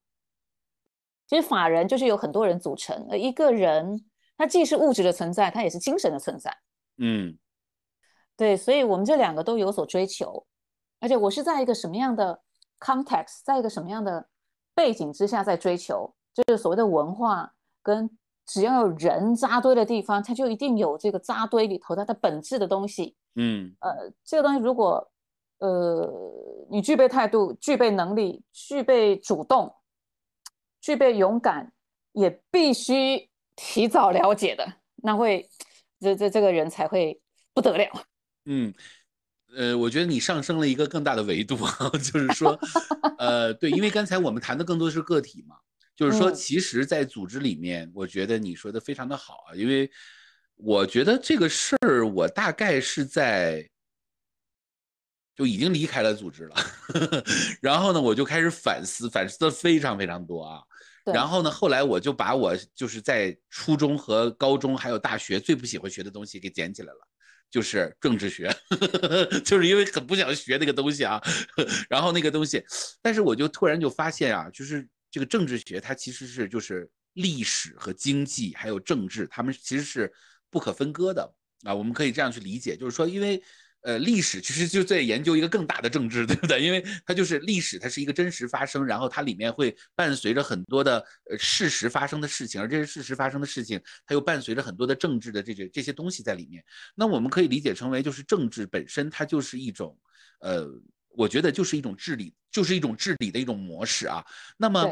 [1.26, 4.04] 其实法人就是有很多人组成，而一个人
[4.36, 6.54] 他既是物质的存在，他也是精神的存在，
[6.98, 7.38] 嗯。
[8.36, 10.46] 对，所以我们这两个都有所追求，
[11.00, 12.40] 而且我是在一个什么样的
[12.78, 14.28] context，在一个什么样的
[14.74, 17.52] 背景之下在追求，就是所谓的文化
[17.82, 18.10] 跟
[18.46, 23.14] 只要有人扎堆的地方，它就一定有这个扎堆里头它的本质的东西。
[23.34, 25.10] 嗯呃，这个东西如果
[25.58, 26.10] 呃
[26.70, 29.74] 你具备态度、具备能力、具备主动、
[30.80, 31.72] 具备勇敢，
[32.12, 34.66] 也必须提早了解的，
[34.96, 35.48] 那会
[36.00, 37.20] 这这这个人才会
[37.52, 37.90] 不得了。
[38.46, 38.72] 嗯，
[39.56, 41.56] 呃，我觉得你上升了一个更大的维度，
[42.12, 42.58] 就是说，
[43.18, 45.56] 呃，对，因为刚才我们谈的更多的是个体嘛，
[45.98, 49.90] 就是说，嗯其实，在组织里面，我觉得你说的非常的好啊，因为
[50.54, 53.68] 我觉得这个事儿，我大概是在
[55.34, 56.54] 就已经离开了组织了，
[57.60, 60.62] 然后呢，我就开始反思，反思的非常非常多啊。
[61.12, 67.08] 然后呢，后来我就把我就是在初中和高中还有大学最不喜欢学的东西给捡起来了。
[67.50, 68.54] 就是政治学，
[69.44, 71.20] 就是因为很不想学那个东西啊，
[71.90, 72.62] 然后那个东西，
[73.02, 80.12] 但是我就突然就发现啊，就是这个政治学它其实是就是历史和经济还有政治，它们其实是
[80.50, 81.34] 不可分割的
[81.64, 83.42] 啊，我们可以这样去理解，就是说因为。
[83.82, 86.60] 呃，历史其实就在研究一个更大的政治，对不对？
[86.60, 90.98] 因为它就是历史，它是一个真实发生，然后它里面会伴随着很多的
[91.30, 96.62] 呃事实发生的事情，而这些事实发生的事情，它又伴随着很多的政治的这些这些东西在里面。
[96.96, 99.96] 那我们可以理解成为，就是政治本身它就是一种，
[100.40, 100.66] 呃，
[101.08, 104.24] 我觉得就是一种治理，就是一种治理的一种模式啊。
[104.56, 104.82] 那么，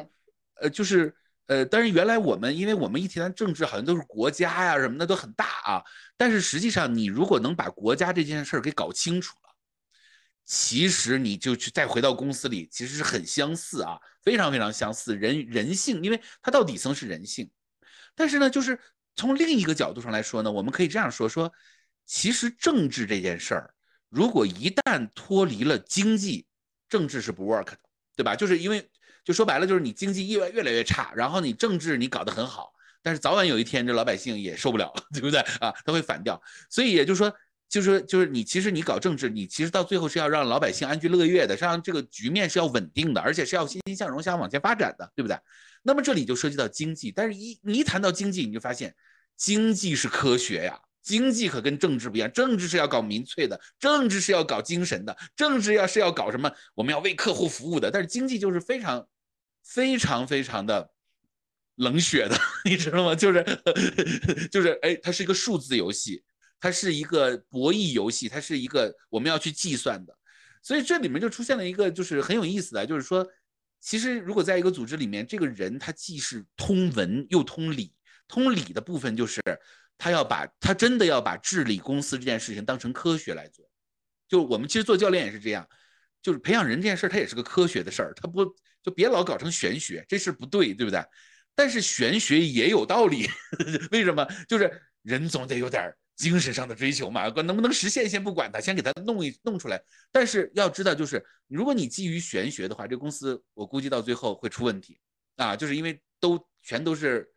[0.61, 1.15] 呃，就是
[1.47, 5.83] 呃，但是原来我们，因为我们一提到政治，好像都是国家呀什么的都很大啊。
[6.17, 9.55] 但是实际上，你如果能把国家这件事儿给搞清楚了，
[10.45, 15.17] 其实你就去再回到公司里，其实是很相似啊，非常非常相似。
[15.17, 17.51] 人人性，因为它到底层是人性。
[18.15, 18.81] 但是呢，就是
[19.15, 21.53] 从另一个角度上来说呢，我们可以这样说：说
[22.07, 23.75] 其实政治这件事儿，
[24.09, 26.47] 如果一旦脱离了经济，
[26.89, 27.79] 政治是不 work 的，
[28.15, 28.37] 对吧？
[28.37, 28.89] 就是因为
[29.25, 35.75] 就说白了，就是你经济越越来越差，然后你政治你搞得很好，但是早晚有一天这老百姓也受不了， 对不对啊？
[35.85, 36.41] 他会反掉。
[36.71, 37.33] 所以也就是说，
[37.69, 45.37] 就是就是你其实你搞政治，你其实到最后是要让老百姓安居乐业的，是让这个局面是要稳定的，而且是要欣欣向荣，想往前发展的，对不对？
[45.83, 48.95] 那么这里就涉及到经济，但是一你一谈到经济，你就发现
[49.37, 50.81] 经济是科学呀。
[51.07, 57.89] 经济可跟政治不一样，政治是要搞民粹的，政治是要搞精神的，政治要是要搞什么，我们要为客户服务的。
[57.93, 59.09] 但是经济就是非常、
[59.63, 60.91] 非常、非常的
[61.77, 62.37] 冷血的，
[62.69, 63.15] 你知道吗？
[63.15, 63.45] 就是
[64.51, 66.25] 就是，哎，它是一个数字游戏，
[66.59, 70.13] 它是一个博弈游戏，它是一个我们要去计算的。
[70.61, 73.25] 所以这里面就出现了一个就是很有意思的，就是说，
[73.81, 77.93] 其实如果在一个组织里面，这个人他既是通文又通理，
[78.27, 79.41] 通理的部分就是。
[79.99, 83.67] 他要把他真的要把治理公司这件事情当成科学来做，
[84.29, 85.67] 就我们其实做教练也是这样，
[86.21, 88.45] 就是培养人这件事，它也是个科学的事儿，他不
[88.83, 91.03] 就别老搞成玄学，这事不对，对不对？
[91.55, 93.27] 但是玄学也有道理，
[93.91, 94.27] 为什么？
[94.47, 94.71] 就是
[95.03, 99.83] 人总得有点精神上的追求嘛，能不能实现先不管他，先给他弄一弄出来。
[100.13, 105.01] 但是要知道，就是如果你基于玄学的话，这公司我估计到最后会出问题
[105.37, 107.33] 啊，就是因为都全都是。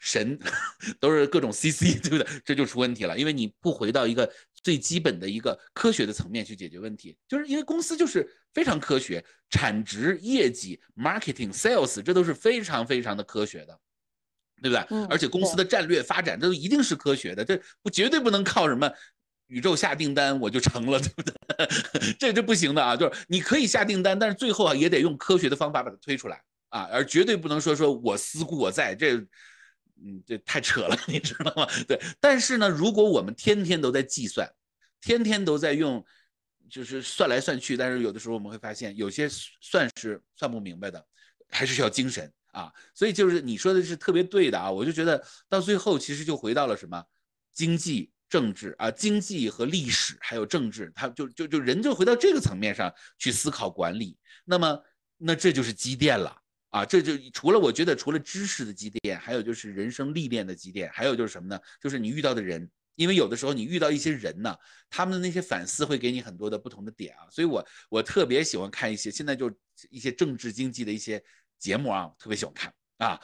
[0.00, 0.36] 神
[0.98, 2.26] 都是各种 CC， 对不对？
[2.44, 4.28] 这就出问题了，因为你不回到一个
[4.64, 13.78] 最基本的一个科学的层面去解决问题，就是因为公司就是非常科学，产值、业绩、marketing、sales，这都是非常非常的科学的，
[14.62, 14.86] 对不对？
[14.90, 18.90] 嗯而且公司的战略发展，这都一定是科学的，这不绝对不能靠什么
[19.48, 22.14] 宇宙下订单我就成了， 对不对？
[22.18, 22.96] 这这不行的啊！
[22.96, 29.22] 就是你可以下订单，但是最后啊也得用科学的方法把它推出来啊，而绝对不能说说我思故我在这。
[30.04, 31.66] 嗯，这太扯了， 你知道吗？
[31.86, 34.50] 对，但是呢，如果我们天天都在计算，
[35.00, 36.04] 天天都在用，
[36.68, 39.28] 就是算来算去，但是有的时候我们会发现，有些
[39.60, 41.04] 算是算不明白的，
[41.48, 42.72] 还是需要精神啊。
[42.94, 47.04] 所以就是你说的是特别对的啊，我就觉得到最后其实就回到了什么
[47.52, 54.16] 经济、政治啊，经济和历史还有政治，他就就就人就回到这个层面上去思考管理。
[54.44, 54.82] 那么，
[55.18, 56.36] 那这就是积淀了。
[56.70, 61.60] 啊，这就除了我觉得，除了知识的积淀，还有就是人生历练的积淀，还有就是什么呢？
[61.80, 64.56] 就是你遇到的人，因为有的时候你遇到一些人呢，
[64.88, 69.50] 他们的那些反思会给你很多的不同的点啊，所以我我特别喜欢看一些现在就
[69.90, 71.22] 一些政治经济的一些
[71.58, 73.20] 节目啊，特别喜欢看啊。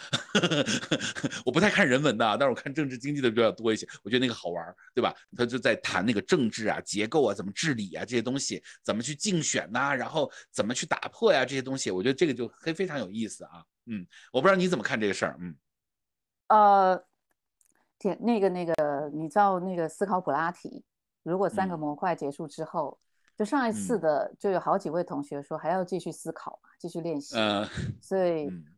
[1.47, 5.15] 我不太看人文的，但是我看政治经济的比较多一些，我觉得那个好玩，对吧？
[5.37, 13.65] 他就在谈那个政治啊、结构啊、怎么治理啊这些东西，怎么去竞选呐、然后怎么去打破呀、这些东西，我觉得这个就非非常有意思啊。
[13.87, 15.55] 嗯，我不知道你怎么看这个事儿，嗯
[16.49, 17.05] 呃，
[17.99, 20.85] 天，那个那个，你知道那个思考普拉提，
[21.23, 22.99] 如果三个嗯模块结束之后，
[23.37, 27.37] 就上一次嗯的就有好几位同学说还要继续思考嘛，继续练习。
[27.37, 27.69] 呃
[28.01, 28.65] 所以嗯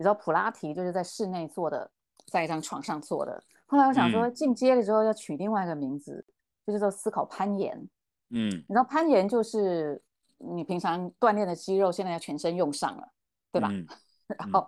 [0.00, 1.90] 你知道普拉提就是在室内做的，
[2.32, 3.38] 在一张床上做的。
[3.66, 6.24] 后来我想说嗯进阶了之后要取另外一个名字，
[6.66, 7.76] 就叫做思考攀岩。
[8.30, 10.02] 嗯你知道攀岩就是
[10.38, 13.12] 你平常锻炼的肌肉现在要全身用上了，
[13.52, 13.68] 对吧？
[13.76, 13.86] 嗯
[14.38, 14.66] 然后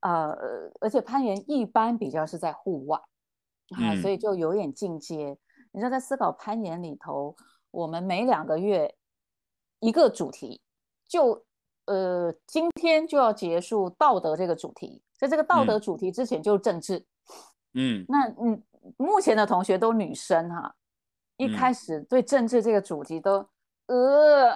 [0.00, 0.36] 呃，
[0.82, 2.98] 而且攀岩一般比较是在户外
[3.70, 5.38] 啊，所嗯以就有点进阶。
[5.70, 7.34] 你知道在思考攀岩里头，
[7.70, 8.94] 我们每两个月
[9.80, 10.60] 一个主题，
[11.08, 11.42] 就
[11.86, 15.80] 呃今天就要结束道德这个主题，在这个道德嗯。
[15.80, 17.04] 主题之前就是政治。
[17.74, 18.04] 嗯。
[18.08, 18.62] 那嗯，
[18.96, 20.74] 目前的同学都女生哈，
[21.36, 21.52] 一嗯。
[21.52, 23.46] 开始对政治这个主题都
[23.86, 24.50] 呃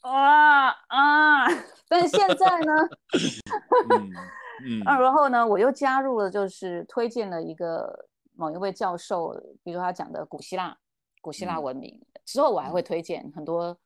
[0.00, 1.46] 啊啊，
[1.88, 2.72] 但是现在呢，
[3.88, 4.32] 嗯
[4.64, 4.84] 嗯。
[4.84, 10.76] 啊，然后呢，我又加入了，就是推荐了一个某一位教授，比如他讲的古希腊、
[11.20, 11.62] 古希腊嗯。
[11.62, 12.72] 文明，之后我还嗯。
[12.72, 13.76] 会推荐很多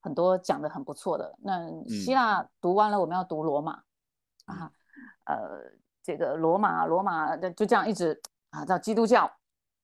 [0.00, 1.34] 很多讲的很不错的。
[1.42, 3.82] 那希嗯腊读完了，我们要读罗马。
[4.46, 4.56] 嗯。
[4.56, 4.72] 啊，
[5.26, 5.62] 呃，
[6.02, 8.20] 这个罗马罗马的就这样一直
[8.50, 9.30] 啊到基督教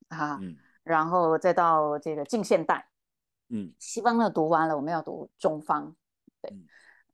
[0.08, 0.56] 啊，嗯。
[0.82, 2.88] 然后再到这个近现代，
[3.50, 3.72] 嗯。
[3.78, 5.94] 西方的读完了，我们要读中方，
[6.40, 6.50] 对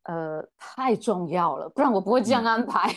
[0.04, 2.46] 嗯，呃，太重要了，不然我不会这样嗯。
[2.46, 2.94] 安排。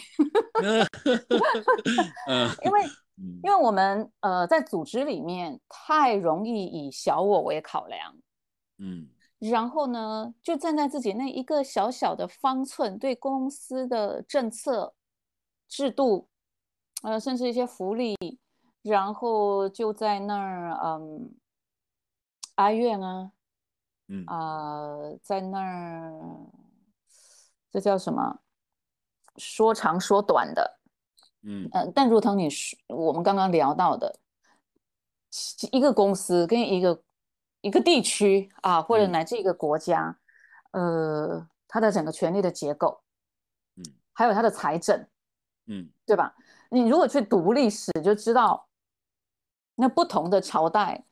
[0.64, 0.88] 嗯。
[2.64, 2.84] 因为
[3.18, 3.40] 嗯。
[3.44, 8.16] 因为我们呃在组织里面太容易以小我为考量，
[8.78, 9.08] 嗯
[9.40, 14.94] 然后呢就站在自己那一个小小的方寸，对公司的政策、
[15.68, 16.28] 制度，
[17.04, 18.16] 呃，甚至一些福利，
[18.82, 21.36] 然后就在那儿嗯
[22.56, 23.32] 哀怨啊，
[24.08, 24.24] 嗯。
[24.26, 26.14] 啊、在那儿
[27.72, 28.40] 这叫什么？
[29.38, 30.80] 说长说短的，
[31.44, 31.68] 嗯。
[31.74, 34.18] 呃，但如同你说我们刚刚聊到的，
[35.74, 37.04] 一个公司跟一个
[37.66, 39.12] 一个地区啊，或者嗯。
[39.12, 40.16] 乃至一个国家，
[40.70, 43.02] 呃，它的整个权力的结构，
[43.76, 45.08] 嗯还有它的财政，
[45.66, 45.90] 嗯。
[46.06, 46.36] 对吧？
[46.70, 48.68] 你如果去读历史，就知道
[49.74, 51.04] 那不同的朝代，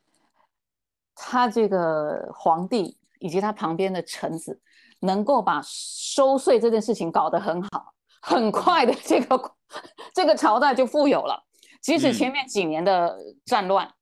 [1.16, 4.60] 他这个皇帝以及他旁边的臣子，
[5.00, 7.92] 能够把收税这件事情搞得很好，
[8.22, 9.54] 很快的这个
[10.14, 11.42] 这个朝代就富有了，
[11.80, 13.92] 即使前嗯面几年的战乱，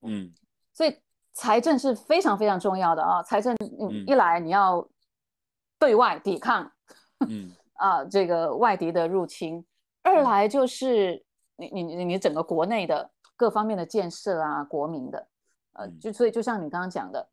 [0.00, 0.32] 嗯
[1.38, 3.22] 财政是非常非常重要的啊。
[3.22, 4.84] 财政，嗯，嗯一来你要
[5.78, 6.68] 对外抵抗
[7.28, 9.64] 嗯啊这个外敌的入侵，
[10.02, 11.24] 二嗯来就是
[11.56, 15.28] 你你你你整个国内的各方面的建设啊，国民的，
[15.74, 17.28] 呃，嗯就所以就像你刚刚讲的，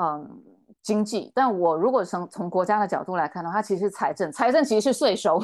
[0.00, 0.40] 嗯，
[0.80, 1.32] 经济。
[1.34, 5.42] 但我如果从从国家的角度来看的话，它其实是财政，财政其实是税收。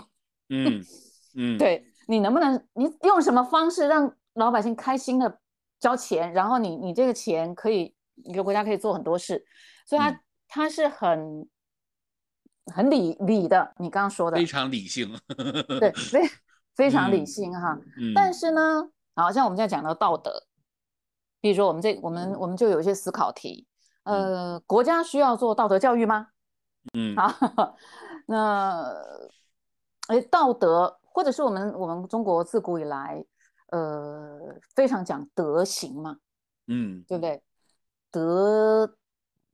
[0.51, 0.81] 嗯
[1.35, 5.41] 嗯， 对你能不能，你用什么方式让老百姓开心的
[5.81, 9.45] 交钱，然后你你这个钱可以，一个国家可以做很多事，
[9.87, 10.21] 所以它、嗯
[10.51, 11.47] 它是很
[12.75, 13.75] 很理理的。
[13.77, 15.15] 你刚刚说的非，常理性。
[15.79, 16.23] 对，非
[16.75, 17.79] 非常理嗯性哈。
[17.99, 20.45] 嗯，但是呢，好像我们现在讲到道德，
[21.43, 23.67] 比如说我们这我们我们就有一些思考题，
[24.05, 26.29] 呃，国家需要做道德教育吗？
[26.95, 27.77] 嗯好，
[28.27, 28.91] 那
[30.07, 33.23] 哎，道德或者是我们我们中国自古以来，
[33.69, 36.17] 呃，非常讲德行嘛，
[36.67, 37.43] 嗯对不对？
[38.11, 38.97] 德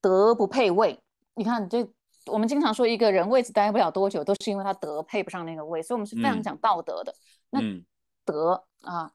[0.00, 1.02] 德不配位，
[1.34, 1.88] 你看这
[2.26, 7.14] 我们经常说一个人位置待不了多久，都是因为他德配不上那个位，所以我们是非常嗯讲道德的。
[7.50, 7.84] 那嗯
[8.24, 9.12] 德啊，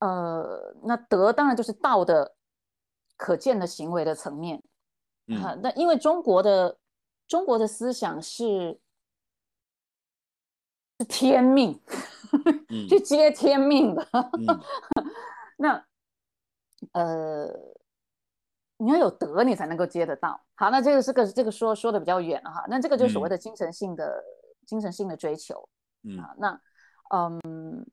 [0.00, 2.34] 呃，那德当然就是道的
[3.16, 4.58] 可见的行为的层面
[5.40, 5.60] 啊嗯。
[5.62, 6.76] 那因为中国的
[7.26, 8.80] 中国的思想是
[10.98, 11.80] 是天命，
[12.70, 14.06] 嗯去接天命的。
[14.12, 14.60] 嗯
[15.56, 15.84] 那
[16.92, 17.46] 呃，
[18.76, 20.40] 你要有德，你才能够接得到。
[20.56, 22.64] 好，那这个是个这个说说的比较远了哈。
[22.68, 24.22] 那这个就是所谓嗯的精神性的、
[24.66, 25.68] 精神性的追求。
[26.02, 26.60] 嗯啊，那
[27.10, 27.86] 嗯，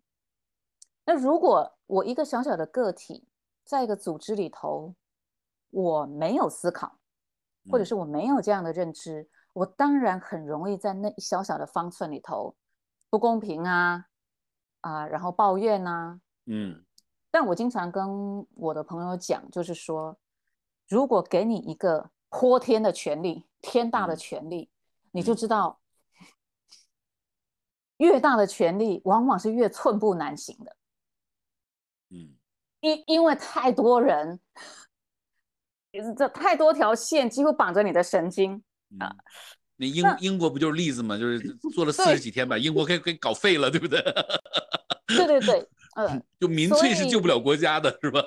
[1.05, 3.27] 那如果我一个小小的个体，
[3.63, 4.95] 在一个组织里头，
[5.69, 6.97] 我没有思考，
[7.69, 12.55] 或者嗯是我没有这样的认知，我当然很容易在那一小小的方寸里头
[13.09, 14.07] 不公平啊
[14.81, 16.83] 啊，然后抱怨啊，嗯。
[17.33, 20.17] 但我经常跟我的朋友讲，就是说，
[20.89, 24.69] 如果给你一个泼天的权利，天大的权利，
[25.11, 25.79] 你就知道，
[27.95, 30.75] 越大的权利往往是越寸步难行的。
[32.09, 32.35] 嗯，
[32.81, 34.41] 因因为太多人，
[36.17, 38.61] 这太多条线几乎绑着你的神经
[38.99, 39.15] 啊。
[39.81, 41.17] 那英英国不就是例子嘛？
[41.17, 41.39] 就是
[41.73, 43.99] 做了四十几天，把英国给给搞废了，对不对？
[45.07, 48.21] 对对对，嗯， 就民粹是救不了国家的，是吧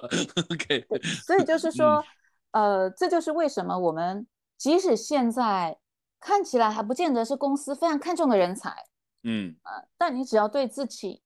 [0.50, 0.84] ？OK，
[1.24, 2.04] 所以就是说，
[2.50, 4.26] 呃，这就是为什么我们
[4.58, 5.78] 即使现在
[6.18, 8.74] 看起来还不见得是公司非常看重的人才，
[9.22, 11.22] 嗯，呃，但你只要对自己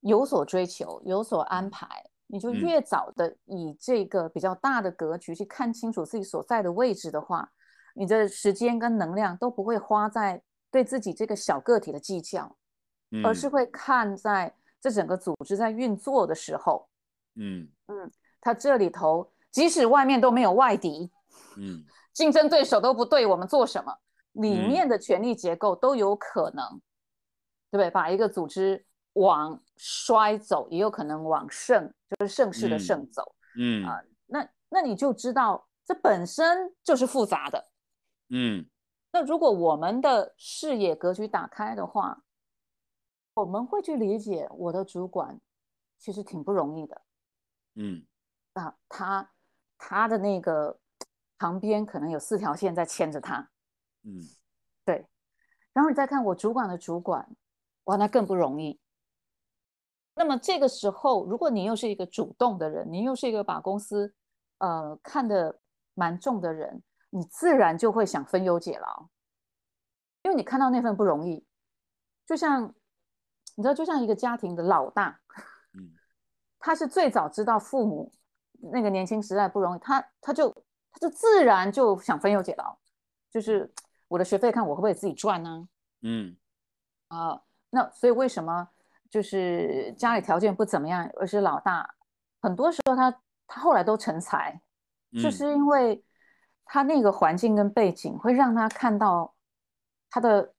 [0.00, 1.86] 有所追求、有所安排，
[2.28, 7.52] 你就越早的以这个比较大的格局去看清楚自己所在的位置的话。
[7.94, 12.56] 你的时间跟能量都不会花在对自己这个小个体的计较，
[13.24, 16.88] 而是会看在这整个组织在运作的时候，
[17.36, 17.68] 嗯。
[17.86, 21.10] 嗯，它这里头即使外面都没有外敌，
[21.56, 23.96] 嗯， 竞争对手都不对我们做什么，
[24.32, 26.80] 里面的权力结构都有可能，
[27.70, 27.90] 对不对？
[27.90, 33.86] 把一个组织往衰走，也有可能往盛，就是盛世的盛走，嗯。
[33.86, 37.64] 啊，那那你就知道这本身就是复杂的。
[38.36, 38.68] 嗯，
[39.12, 42.24] 那如果我们的视野格局打开的话，
[43.34, 45.40] 我们会去理解我的主管
[45.98, 47.02] 其实挺不容易的。
[47.76, 48.04] 嗯，
[48.54, 49.30] 啊，他
[49.78, 50.80] 他的那个
[51.38, 53.48] 旁边可能有四条线在牵着他。
[54.02, 54.18] 嗯，
[54.84, 55.06] 对。
[55.72, 57.36] 然后你再看我主管的主管，
[57.84, 58.80] 哇，那更不容易。
[60.16, 64.12] 那么这个时候，如果你又是一个主动的人，你又是一个把公司
[64.58, 65.60] 呃看得
[65.94, 66.82] 蛮重的人。
[67.16, 69.06] 你自然就会想分忧解劳，
[70.22, 71.46] 因为你看到那份不容易，
[72.26, 72.74] 就像
[73.54, 75.20] 你知道，就像一个家庭的老大，
[75.74, 75.94] 嗯，
[76.58, 78.12] 他是最早知道父母
[78.72, 80.50] 那个年轻时代不容易，他他就
[80.90, 82.76] 他就自然就想分忧解劳，
[83.30, 83.72] 就是
[84.08, 85.68] 我的学费看我会不会自己赚呢？
[86.02, 86.36] 嗯，
[87.06, 87.40] 啊，
[87.70, 88.68] 那所以为什么
[89.08, 91.94] 就是家里条件不怎么样，而是老大，
[92.40, 94.60] 很多时候他他后来都成才，
[95.22, 96.04] 就是因为。
[96.66, 99.34] 他那个环境跟背景会让他看到
[100.10, 100.54] 他的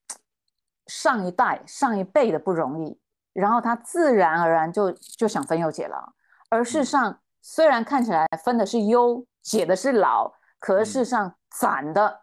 [0.86, 2.98] 上一代、上一辈的不容易，
[3.32, 6.14] 然后他自然而然就就想分忧解劳。
[6.48, 12.22] 而事实上，虽然看起来分的是忧，解的是劳，可是事实上攒的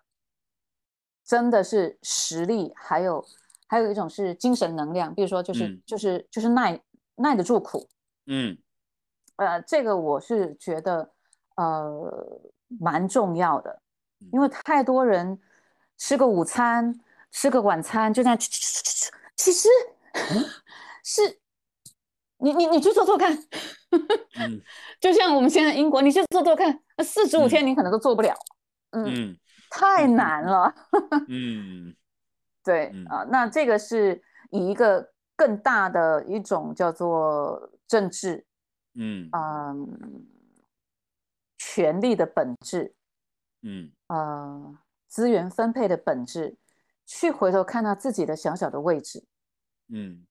[1.25, 3.23] 真的是实力，还有
[3.67, 6.81] 还有一种是精神能量，比如说就是就是就是耐
[7.15, 7.87] 耐得住苦。
[8.27, 8.57] 嗯，
[9.35, 11.11] 呃，这个我是觉得
[11.57, 12.41] 呃。
[12.79, 13.81] 蛮重要的，
[14.31, 15.39] 因为太多人
[15.97, 16.99] 吃个午餐、
[17.31, 19.69] 吃个晚餐就在吃吃吃吃吃，其实
[21.03, 21.39] 是
[22.37, 23.37] 你你你去做做看，
[24.99, 28.33] 就像我们现在英国，你去做做看，四十五天你可能都做不了，
[28.91, 29.37] 嗯，
[29.69, 30.73] 太难了，
[31.27, 31.95] 嗯，
[32.63, 34.21] 对啊，那这个是
[34.51, 38.45] 以一个更大的一种叫做政治，
[38.95, 39.29] 嗯。
[39.31, 40.27] 嗯。
[41.65, 42.93] 权力的本质，
[43.61, 46.57] 嗯，呃，资源分配的本质，
[47.05, 49.23] 去回头看到自己的小小的位置，
[49.87, 50.25] 嗯，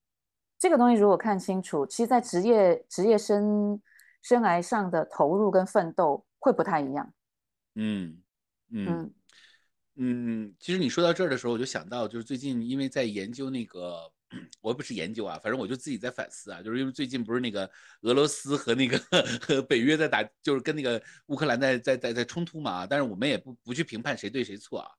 [0.58, 3.80] 这个东西如果看清楚，其实，在职业职业生
[4.20, 7.14] 生涯上的投入跟奋斗会不太一样，
[7.76, 8.22] 嗯
[8.68, 9.14] 嗯
[9.94, 14.12] 嗯，其实你说到这儿的时候，我就想到，就是最近因为在研究那个。
[14.60, 17.68] 我不是研究啊，反正我就自己在反思啊，就是因为最近不是那个
[18.02, 18.98] 俄罗斯和那个
[19.40, 22.86] 和北约在打，就是跟那个乌克兰在在在在冲突嘛。
[22.86, 24.90] 但是我们也不不去评判谁对谁错啊。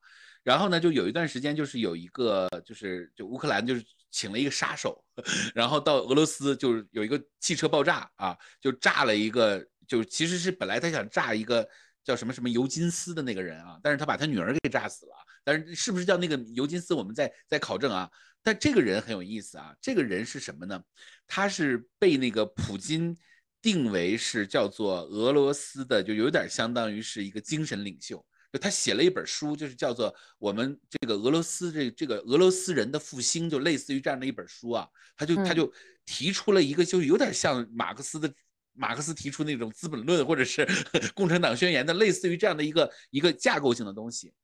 [0.42, 5.02] 然后呢，就有一段时间就是有一个就是就乌克兰就是请了一个杀手，
[5.54, 11.66] 然后到俄罗斯就是有一个汽车爆炸啊，就炸了一个，就其实是本来他想炸一个
[12.04, 15.12] 叫什么什么尤金斯的那个人啊，但是他把他女儿给炸死了。
[15.42, 18.10] 但是是不是叫那个尤金斯，我们在在考证啊。
[18.44, 20.80] 但这个人很有意思啊，这个人是什么呢？
[21.26, 23.16] 他是被那个普京
[23.62, 28.22] 定为是叫做俄罗斯的，就有点相当于是一个精神领袖。
[28.52, 34.86] 就他写了一本书，就是叫做《我们这个俄罗斯这这个俄罗斯人的复兴》，就类似于这样的一本书啊。
[35.16, 35.72] 他就他就
[36.04, 38.30] 提出了一个，就是有点像马克思的，
[38.74, 40.66] 马克思提出那种《资本论》或者是
[41.14, 44.34] 《共产党宣言》的，类似于这样的一个一个架构性的东西。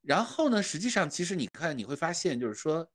[0.00, 2.90] 然后呢，实际上其实你看你会发现，就是说。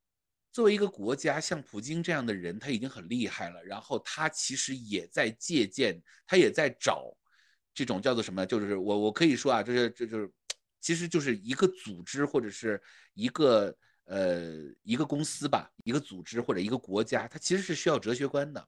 [0.56, 3.62] 作为一个国家，像普京这样的人，他已经很厉害了。
[3.62, 7.14] 然后他其实也在借鉴，他也在找
[7.74, 8.46] 这种叫做什么？
[8.46, 10.32] 就是我我可以说啊，这是这就是，
[10.80, 12.80] 其实就是一个组织或者是
[13.12, 13.76] 一个
[14.06, 18.66] 呃一个公司吧，一个组织或者一个国家，它其实是需要哲学观的。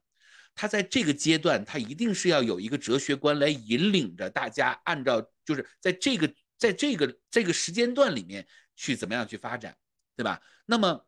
[0.55, 9.75] 他在这个阶段，他一定是要有一个哲学观来引领着大家，按照就是在这个在这个这个时间段里面去怎么样去发展，
[10.15, 10.39] 对吧？
[10.67, 11.08] 那么。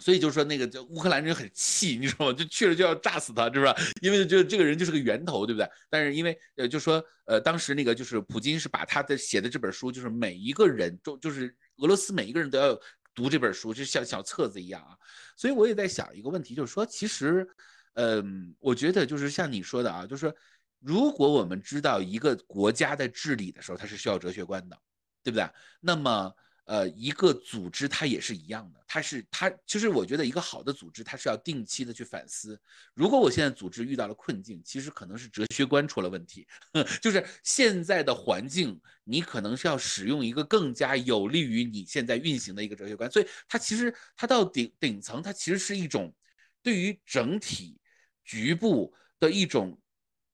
[0.00, 2.32] 所以就说，那个叫乌克兰人很气，你知道吗？
[2.32, 3.76] 就去了就要炸死他，是吧？
[4.00, 5.70] 因为就这个人就是个源头，对不对？
[5.90, 12.74] 但是因为呃，就说呃，当时那个就是普京是把他的写的这本书，就是每一个人就就是俄罗斯每一个人都要
[13.14, 14.96] 读这本书，就像小册子一样啊。
[15.36, 17.46] 所以我也在想一个问题，就是说，其实，
[17.94, 20.34] 嗯，我觉得就是像你说的啊，就是说，
[20.80, 24.78] 如果我们知道一个国家的治理的时候，它是需要哲学观的，
[25.22, 25.46] 对不对？
[25.80, 26.34] 那么。
[26.70, 32.56] 呃，一个组织它也是一样的，它是它其实我觉得一个好的组织，它是要定期的去反思。
[32.94, 36.46] 如果我现在组织遇到了困境，其实可能是哲学观出了问题，
[37.02, 43.10] 就是现在的环境，你可能是要使用一个更加有利于你现在运行的一个哲学观。
[43.10, 46.14] 所以它其实它到顶顶层，它其实是一种
[46.62, 47.80] 对于整体
[48.22, 49.76] 局部的一种。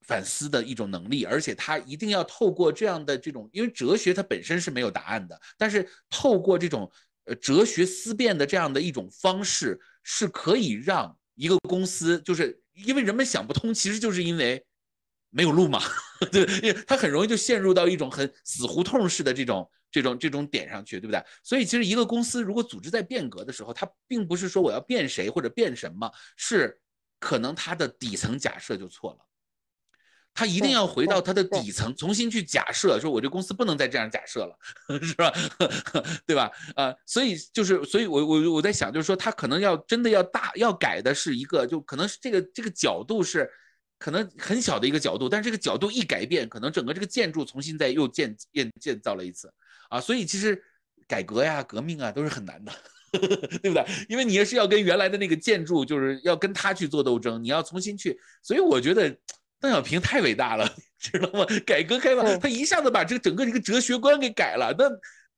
[0.06, 6.90] 反思的一种能力，而且他一定要透过这样的这种，因为哲学它本身是没有答案的，但是透过这种
[7.24, 14.64] 呃哲学思辨的这样的一种方式，是可以让一个公司，就是因为人们想不通，其实就是因为
[15.30, 15.82] 没有路嘛，
[16.30, 21.20] 对，因为他很容易就陷入到一种很死胡同式的这种这种这种点上去，对不对？
[21.42, 26.80] 所以其实一个公司如果组织在变革的时候，它并不是说我要变谁或者变什么，是
[27.18, 29.18] 可能它的底层假设就错了。
[30.36, 34.54] 他一定要回到他的底层，重新去假设，说我这公司不能再这样假设了，
[35.00, 35.32] 是吧？
[36.26, 36.50] 对吧？
[36.76, 43.50] 啊，所以就是，所以我我我在想，就是说他可能要真的要大要改的是一个，就可能是这个这个角度是
[43.98, 49.50] 可能很小的一个角度，但是这个角度一改变，可能整个这个建筑重新再又建建建造了一次
[49.88, 49.98] 啊。
[49.98, 50.62] 所以其实
[51.08, 52.72] 改革呀、革命啊都是很难的，
[53.62, 53.82] 对不对？
[54.06, 59.16] 因为你也是要跟原来的那个建筑，就是要跟他去做斗争，你要重新去，所以我觉得。
[59.66, 61.44] 邓小平太伟大了，知道吗？
[61.66, 64.84] 改革开放，他一下子把这个整个这个哲学观给改了，那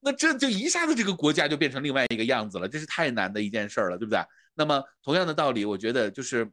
[0.01, 4.21] 那这就一下子这个国家就变成另外一个样子了，这是太难的一件事儿了，对不对？
[4.55, 6.47] 那么同样的道理，我觉得就是，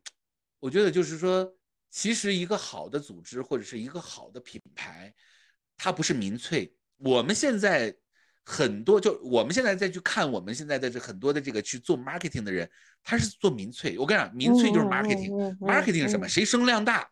[0.62, 1.46] 我觉得就是说，
[1.92, 5.14] 其实一个好的组织或者是一个好的品牌，
[5.76, 6.74] 它不是民粹。
[6.96, 7.94] 我们现在
[8.46, 12.70] 很多就我们现在再去看我们现在的这很多的这个去做 marketing 的人，
[13.04, 13.98] 他是做民粹。
[14.00, 16.26] 我跟你讲，民粹就是 marketing，marketing 是什么？
[16.26, 17.06] 谁声量大？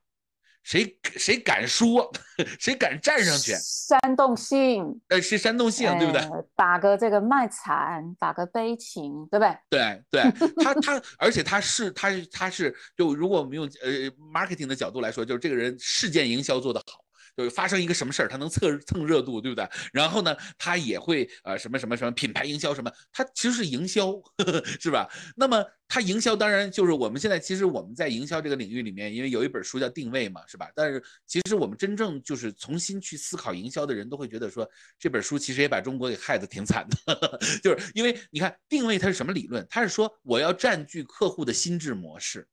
[0.64, 2.12] 谁谁敢说，
[2.60, 3.54] 谁敢站上去？
[3.54, 6.22] 煽动性，呃，是煽动性，对不对？
[6.56, 9.58] 打个这个卖惨，打个悲情，对不对？
[9.70, 13.92] 对对，他他，而且他是他他是就如果我们用呃
[14.34, 17.03] marketing 的角度来说，就是这个人事件营销做得好。
[17.36, 19.68] 就发生一个什么事儿，他能蹭蹭热度，对不对？
[19.92, 25.10] 然后呢，他也会呃什么什么什么品牌营销什么，他其实是营销，呵 呵是吧？
[25.36, 30.70] 那么他营销当然就是我们现在其实我们在营销这个领域里面，因为有一本书叫定位嘛，是吧？
[30.76, 34.70] 但是其实我们真正就是重新去思考营销的人都会觉得说，
[35.00, 39.66] 这本书其实也把中国给害得挺惨的，呵 呵就是因为你看定位它是什么理论？
[39.70, 42.48] 它是说我要占据客户的心智模式，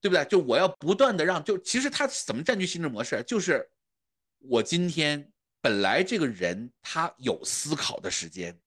[0.00, 0.24] 对不对？
[0.24, 3.22] 就我要不断的让，就其实他怎么占据心智模式？
[3.26, 3.68] 就是。
[4.48, 5.30] 我今天
[5.60, 8.58] 本来这个人他有思考的时间，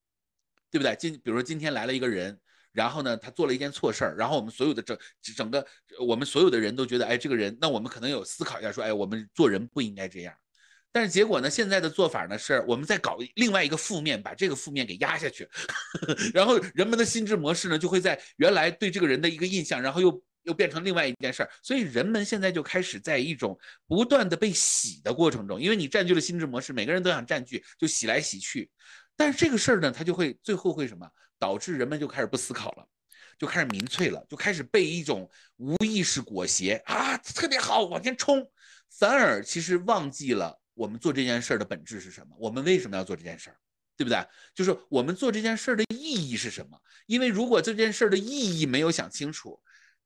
[0.70, 0.96] 对不对？
[0.96, 2.38] 今比如说今天来了一个人，
[2.72, 4.98] 然后呢，他做了一件错事儿，然后我们所有的整
[5.36, 5.64] 整个
[6.00, 10.34] 我们所有的人都觉得，哎，这个人，那我们可能有思考一下，说，哎，我们做人不应该这样。
[10.90, 15.48] 但是结果呢，现在的做法呢，是我们在搞另外一个负面，把这个负面给压下去，
[16.34, 20.22] 然后人们的心智模式呢，就会在原来对这个人的一个印象，然后又。
[20.48, 28.70] 又变成另外一件事儿，所以人们现在就开始在一种不断的被洗的过程中，因为你占据了心智模式，每个人都想占据，就洗来洗去。
[29.14, 31.06] 但是这个事儿呢，它就会最后会什么？
[31.38, 32.88] 导致人们就开始不思考了，
[33.38, 38.50] 就开始民粹了，就开始被一种无意识裹挟啊，特别好，往前冲，
[38.90, 42.34] 反而其实忘记了我们做这件事儿的本质是什么？
[42.38, 43.56] 我们为什么要做这件事儿？
[43.98, 44.18] 对不对？
[44.54, 46.80] 就是我们做这件事儿的意义是什么？
[47.06, 49.60] 因为如果这件事儿的意义没有想清楚。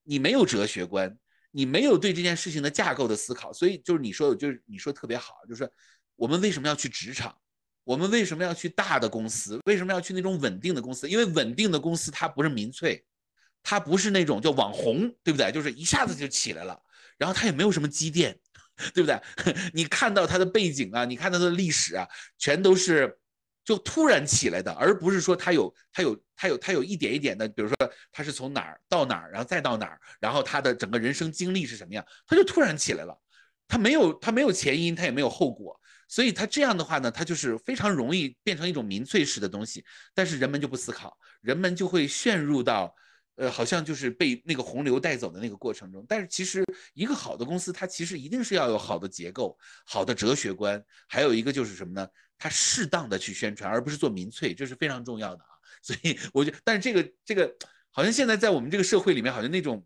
[0.04, 1.16] 你没有哲学观，
[1.50, 5.70] 你没有对这件事情的架构的思考，所以就是你说，就是你说特别好，就是
[6.16, 7.36] 我们为什么要去职场？
[7.84, 9.58] 我们为什么要去大的公司？
[9.66, 11.08] 为什么要去那种稳定的公司？
[11.08, 13.04] 因为稳定的公司它不是民粹，
[13.62, 15.50] 它不是那种叫网红，对不对？
[15.50, 16.80] 就是一下子就起来了，
[17.18, 18.38] 然后它也没有什么积淀，
[18.94, 19.20] 对不对？
[19.74, 22.06] 你看到它的背景啊，你看它的历史啊，
[22.38, 23.18] 全都是。
[23.64, 27.76] 就突然起来的，而不是说他有他有他有他有一点一点的，比如说
[28.10, 33.16] 他是从哪儿到哪儿，然后再到哪儿，然后他的整个人生经历是什么样，他就突然起来了，
[33.68, 39.84] 他没有他没有前因，他也没有后果，所以他这样的话呢，他就是非常容易变成一种民粹式的东西，
[40.14, 42.94] 但是人们就不思考，人们就会陷入到
[43.36, 46.04] 呃，好像就是被那个洪流带走的那个过程中。
[46.08, 46.64] 但是其实
[46.94, 49.56] 一个好的公司，它其实一定是要有好的结构、
[49.86, 52.06] 好的哲学观，还有一个就是什么呢？
[52.38, 55.50] 它适当的去宣传，而不是做民粹，这是非常重要的啊。
[55.80, 57.54] 所以我觉得，但是这个这个
[57.90, 59.84] 好像现在在我们这个社会里面，好像那种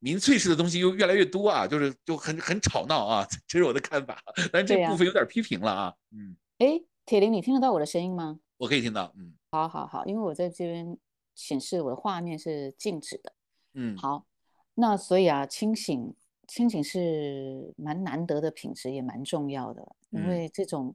[0.00, 4.20] 民粹式的东西又越来越多啊，就是就很很吵闹啊， 这是我的看法。
[4.52, 5.94] 但这部分有点批评了啊。
[6.10, 8.38] 嗯，哎，铁林，你听得到我的声音吗？
[8.58, 9.14] 我可以听到。
[9.16, 10.96] 嗯，好，好，好，因为我在这边
[11.34, 13.32] 显示我的画面是静止的。
[13.74, 14.26] 嗯，好，
[14.74, 16.14] 那所以啊，清醒，
[16.46, 20.94] 清醒是蛮难得的品质，也蛮重要的，因为这种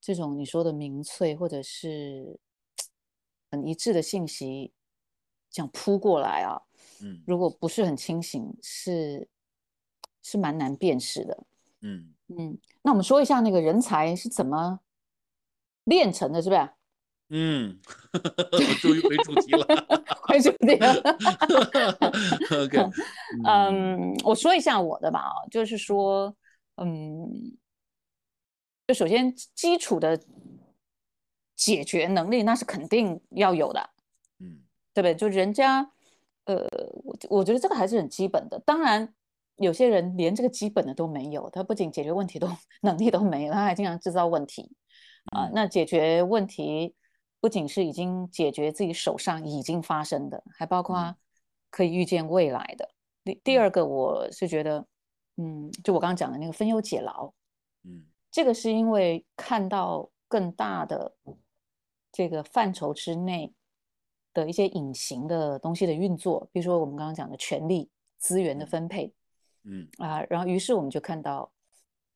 [0.00, 2.38] 这种你说的民粹或者是。
[3.50, 4.72] 很一致的信息
[5.48, 6.60] 这样扑过来啊，
[7.00, 9.28] 嗯，如果不是很清醒，是
[10.24, 11.46] 是蛮难辨识的，
[11.82, 12.58] 嗯嗯。
[12.82, 14.80] 那我们说一下那个人才是怎么
[15.84, 16.68] 练成的，是不是？
[17.36, 17.76] 嗯，
[18.80, 19.66] 终于回主题了，
[20.22, 20.94] 回主题了。
[22.62, 22.78] OK，
[23.44, 26.32] 嗯，我说一下我的吧，就是说，
[26.76, 27.56] 嗯，
[28.86, 30.18] 就首先基础的。
[31.56, 33.90] 解决能力那是肯定要有的，
[34.40, 34.58] 嗯，
[34.92, 35.14] 对不对？
[35.14, 35.88] 就人家，
[36.46, 36.66] 呃，
[37.04, 38.58] 我我觉得这个还是很基本的。
[38.66, 39.14] 当然，
[39.56, 42.48] 有些人连这个基本的都没有，他不仅解决问题都
[42.82, 44.68] 能力都没有，他还经常制造问题
[45.26, 45.48] 啊。
[45.54, 46.96] 那解决问题
[47.44, 51.14] 不仅是已经解决自己手上已经发生的，还包括
[51.68, 52.88] 可以预见未来的。
[53.22, 54.86] 第第二个，我是觉得，
[55.36, 57.30] 嗯，就我刚刚讲的那个分忧解劳，
[57.82, 61.14] 嗯，这个是因为看到更大的。
[62.10, 63.52] 这个范畴之内
[64.32, 69.12] 的一些隐形的东西的运作，比如说我们刚刚讲的权力资源的分配，
[69.64, 71.52] 嗯啊，然后于是我们就看到，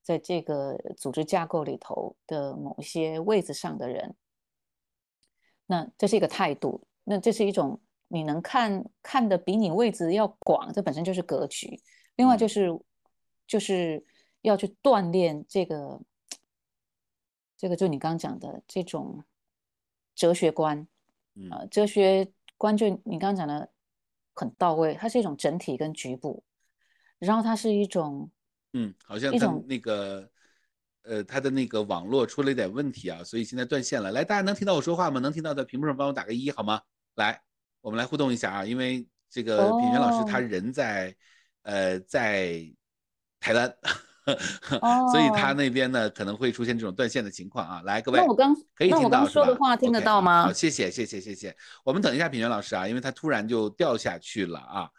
[0.02, 4.16] 在这个组织架构里头的某一些位置上的人，
[5.68, 11.80] 那这是一个态度，那这是一种你能看看的比你位置要广，这本身就是格局。
[12.16, 12.68] 另外就是
[13.46, 14.04] 就是
[14.40, 16.00] 要去锻炼这个
[17.56, 19.22] 这个，就你刚刚讲的这种。
[20.18, 20.84] 哲学观，
[21.48, 23.70] 啊，哲学观就你刚刚讲的
[24.34, 26.42] 很到位，它是一种整体跟局部，
[27.20, 28.28] 然后它是一种，
[28.72, 30.28] 嗯，好像一种那个，
[31.08, 34.12] 呃，它的那个网络出了一点问题啊，所以现在断线了。
[34.12, 35.18] 来，大家能听到我说话吗？
[35.20, 36.80] 能听到在屏幕上帮我打个一好吗？
[37.14, 37.40] 来，
[37.80, 41.14] 我们来互动一下啊，因为这个品轩老师他人在，
[41.62, 42.70] 呃，在
[43.40, 43.74] 台湾。
[45.10, 47.80] 所以他那边呢可能会出现这种断线的情况啊。
[47.86, 50.42] 来，各位，那我刚可以听到我刚说的话听得到吗？
[50.42, 51.56] 好，谢谢，谢谢，谢谢。
[51.82, 54.90] 我们等一下，品源老师啊，因为他突然就掉下去了啊。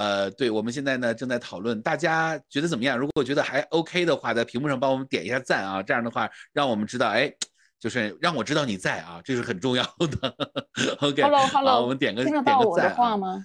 [0.00, 2.96] 呃，对，我们现在呢正在讨论，大家觉得怎么样？
[2.96, 7.30] 如果觉得还 OK 的话，在屏幕上帮我们点一下赞啊，这样的话让我们知道，哎，
[7.78, 10.34] 就是让我知道你在啊，这是很重要的。
[11.02, 13.44] OK，Hello，Hello，好，我们点个点个赞啊。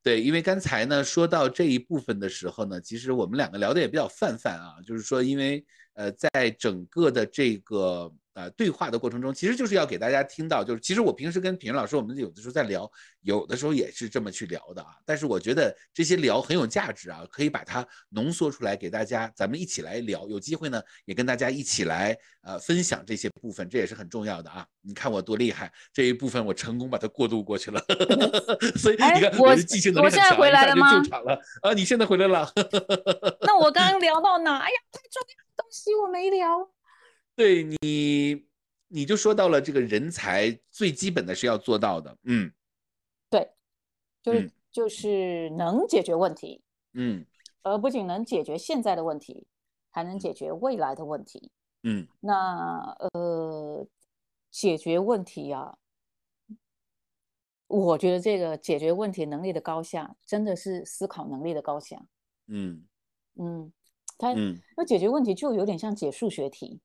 [0.00, 8.12] 对，因为刚才呢说到这一部分的时候呢，其实我们两个聊的也比较泛泛啊，就是说，因为呃，在整个的这个。
[8.38, 12.88] 呃，对话的过程中，其实就是要给大家听到，就是其实我平时跟品云老师，我们有的时候在聊，
[13.22, 14.90] 有的时候也是这么去聊的啊。
[15.04, 20.28] 但是我觉得这些聊很有价值啊，可以把它浓缩出来给大家，咱们一起来聊。
[20.28, 24.64] 有机会呢，也跟大家一起来呃分享这些部分，这也是很重要的啊。
[24.82, 27.84] 你看我多厉害，这一部分我成功把它过渡过去了。
[28.76, 31.72] 所以你看我的记性能力很强，一下就救场了啊！
[31.74, 32.48] 你现在回来了。
[33.40, 34.58] 那我刚刚聊到哪？
[34.58, 36.70] 哎呀，太重要的东西我没聊。
[37.38, 38.48] 对你，
[38.88, 42.52] 你就说到了这个人才最基本的是要做到的，嗯，
[43.30, 43.52] 对，
[44.20, 46.60] 就是就是能解决问题，
[46.94, 47.24] 嗯，
[47.62, 49.46] 而不仅能解决现在的问题，
[49.90, 51.52] 还能解决未来的问题，
[51.84, 52.80] 嗯，那
[53.12, 53.86] 呃，
[54.50, 55.78] 解决问题啊，
[57.68, 62.04] 我觉得这个解决问题能力的高下，真的是思考能力的高下，
[62.48, 62.84] 嗯。
[63.40, 63.72] 嗯，
[64.18, 64.34] 他
[64.76, 66.80] 那解决问题就有点像解数学题。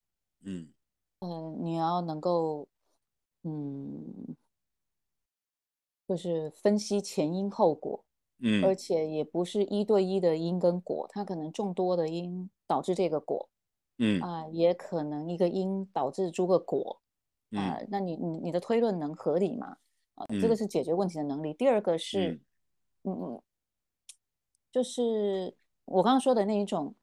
[0.46, 0.74] 嗯，
[1.20, 2.68] 呃，你要能够，
[3.44, 4.36] 嗯，
[6.06, 8.04] 就是分析前因后果，
[8.40, 13.50] 嗯，而且也不是一对一的因跟果，它可能众多的因导致这个果，
[14.00, 17.02] 嗯啊，也可能一个因导致诸个果，
[17.52, 19.78] 啊，那你你你的推论能合理吗？
[20.16, 21.54] 啊，这个是解决问题的能力。
[21.54, 22.40] 第二个是，
[23.04, 23.42] 嗯嗯，
[24.72, 26.94] 就是我刚刚说的那一种。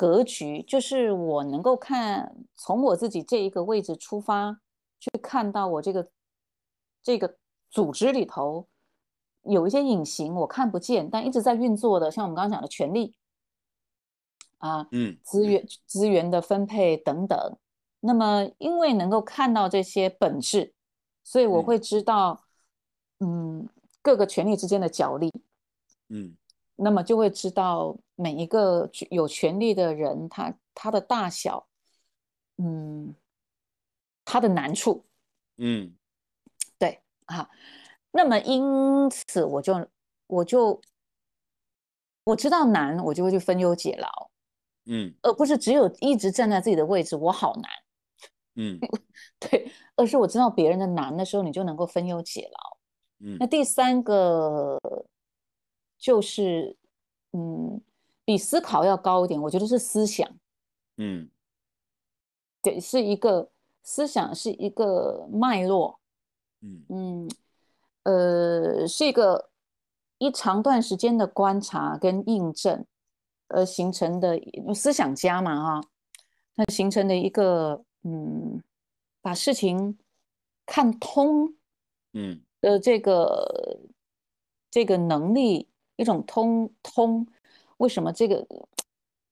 [0.00, 4.58] 格局就是我能够看从我自己这一个位置出发，
[4.98, 6.10] 去看到我这个
[7.02, 7.36] 这个
[7.68, 8.66] 组织里头
[9.42, 13.14] 有一些隐形我看不见但一直在运作的，像我们刚刚讲的权利
[14.56, 17.58] 啊，嗯，资源资源的分配等等。
[18.00, 20.72] 那么因为能够看到这些本质，
[21.22, 22.46] 所以我会知道，
[23.18, 23.68] 嗯，
[24.00, 25.30] 各个权力之间的角力，
[26.08, 26.34] 嗯
[26.82, 31.66] 那么就会知道每一个有权利的人，他他的大小，
[32.56, 33.14] 嗯，
[34.24, 35.04] 他的难处，
[35.58, 35.94] 嗯。
[36.78, 37.50] 对啊，
[38.12, 39.86] 那么因此我就
[40.26, 40.80] 我就
[42.24, 44.30] 我知道难，我就会去分忧解劳，
[44.86, 45.14] 嗯。
[45.22, 47.70] 而不是只有一直站在自己的位置，我好难，
[48.54, 48.78] 嗯。
[49.38, 52.78] 对，而是我知道别人的难的时候，你就能够分忧解劳。
[53.18, 53.36] 嗯。
[53.38, 54.78] 那第三个
[56.00, 56.76] 就是，
[57.32, 57.80] 嗯，
[58.24, 60.28] 比思考要高一点，我觉得是思想，
[60.96, 61.28] 嗯。
[62.62, 63.50] 对，是一个
[63.82, 66.00] 思想是一个脉络，
[66.62, 66.84] 嗯。
[66.88, 67.30] 嗯，
[68.02, 69.50] 呃，是一个
[70.18, 72.84] 一长段时间的观察跟印证
[73.48, 74.40] 而形成的
[74.74, 75.88] 思想家嘛，哈，
[76.54, 78.62] 那形成的一个，嗯，
[79.20, 79.98] 把事情
[80.64, 81.54] 看通
[82.14, 82.42] 嗯。
[82.60, 83.80] 的这个
[84.70, 85.69] 这个能力，
[86.00, 87.26] 一种通通，
[87.76, 88.46] 为什么这个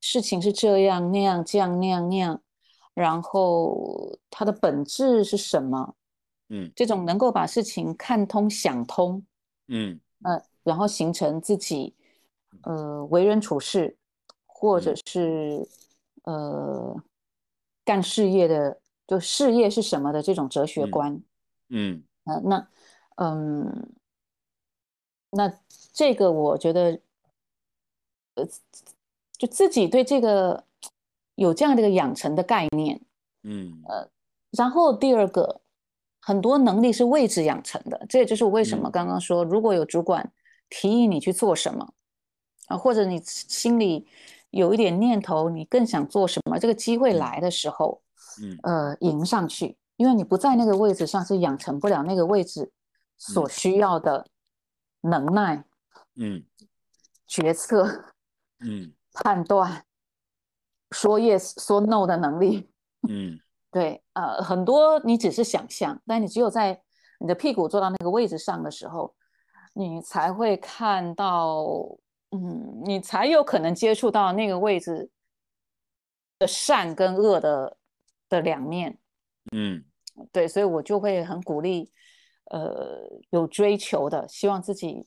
[0.02, 2.42] 事情是这样那样这样那样那样，
[2.92, 5.94] 然后它的本质是什么？
[6.50, 6.70] 嗯。
[6.76, 9.24] 这种能够把事情看通、想通，
[9.68, 9.98] 嗯。
[10.22, 11.94] 呃，然后形成自己
[12.62, 13.96] 呃为人处事，
[14.46, 14.96] 或者嗯。
[15.06, 15.68] 是
[16.24, 17.02] 呃
[17.84, 21.22] 干事业的，就事业是什么的这种哲学嗯观。
[21.70, 22.04] 嗯。
[22.24, 22.68] 呃，那
[23.16, 23.90] 嗯，
[25.30, 25.52] 那
[25.92, 27.00] 这个我觉得，
[28.34, 28.46] 呃，
[29.36, 30.64] 就自己对这个
[31.34, 33.00] 有这样的一个养成的概念。
[33.42, 33.82] 嗯。
[33.88, 34.08] 呃
[34.50, 35.60] 然后第二个，
[36.22, 38.90] 很多能力是位置养成的，这也就是我为什么嗯。
[38.90, 40.32] 刚刚说，如果有主管
[40.70, 41.92] 提议你去做什么，
[42.68, 44.06] 啊，或者你心里
[44.48, 47.18] 有一点念头，你更想做什么，这个机会嗯。
[47.18, 48.00] 来的时候，
[48.42, 48.58] 嗯。
[48.62, 52.72] 呃，迎上去，因为你不在那个位置上，是养成不了那个位置
[53.18, 53.50] 所嗯。
[53.50, 54.26] 需要的
[55.08, 55.64] 能耐、
[56.16, 56.44] 嗯
[57.26, 58.04] 决策、
[58.60, 59.84] 嗯判断、
[60.92, 62.70] 说 yes 说 no 的能力。
[63.08, 63.38] 嗯
[63.70, 66.82] 对，呃，很多你只是想象，但你只有在
[67.20, 69.14] 你的屁股坐到那个位置上的时候，
[69.74, 71.66] 你才会看到，
[72.30, 75.10] 嗯，你才有可能接触到那个位置
[76.38, 77.76] 的善跟恶的
[78.30, 78.98] 的两面。
[79.52, 79.84] 嗯
[80.32, 81.92] 对，所以我就会很鼓励，
[82.50, 85.06] 呃，有追求的，希望自己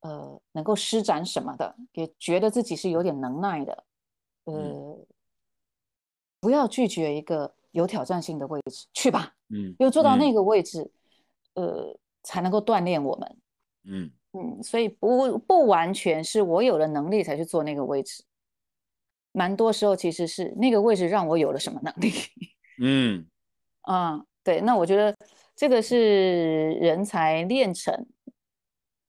[0.00, 3.84] 呃能够施展什么的，也觉得自己是有点能耐的，
[4.44, 4.98] 呃，
[6.40, 10.90] 不要拒绝一个有挑战性的位置，去吧，嗯因为做到那个位置，
[11.54, 13.36] 呃，才能够锻炼我们。
[13.86, 18.24] 嗯嗯，所以不不完全是我有了能力才去做那个位置，
[19.32, 22.10] 蛮多时候其实是那个位置让我有了什么能力。
[22.82, 23.26] 嗯
[23.82, 25.14] 啊，对，那我觉得
[25.56, 27.94] 这个是人才炼成。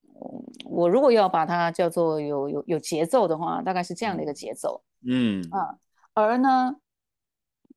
[0.03, 5.77] 嗯，我如果要把它叫做有有有节奏的话，大概是这样的一个节奏嗯啊。
[6.13, 6.77] 而呢，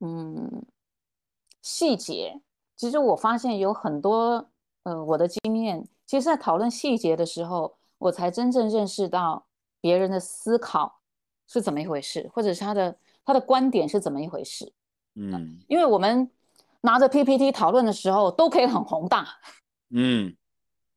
[0.00, 0.64] 嗯，
[1.62, 2.40] 细节，
[2.76, 4.48] 其实我发现有很多，
[4.84, 9.46] 呃，我的经验，其实在讨论细节的时候，我才真正认识到
[9.80, 11.00] 别人的思考
[11.48, 14.72] 是怎么一回事，或者是他的他的观点是怎么一回事。
[15.16, 16.30] 嗯因为我们
[16.82, 19.26] 拿着 PPT 讨论的时候，都可以很宏大
[19.90, 20.36] 嗯。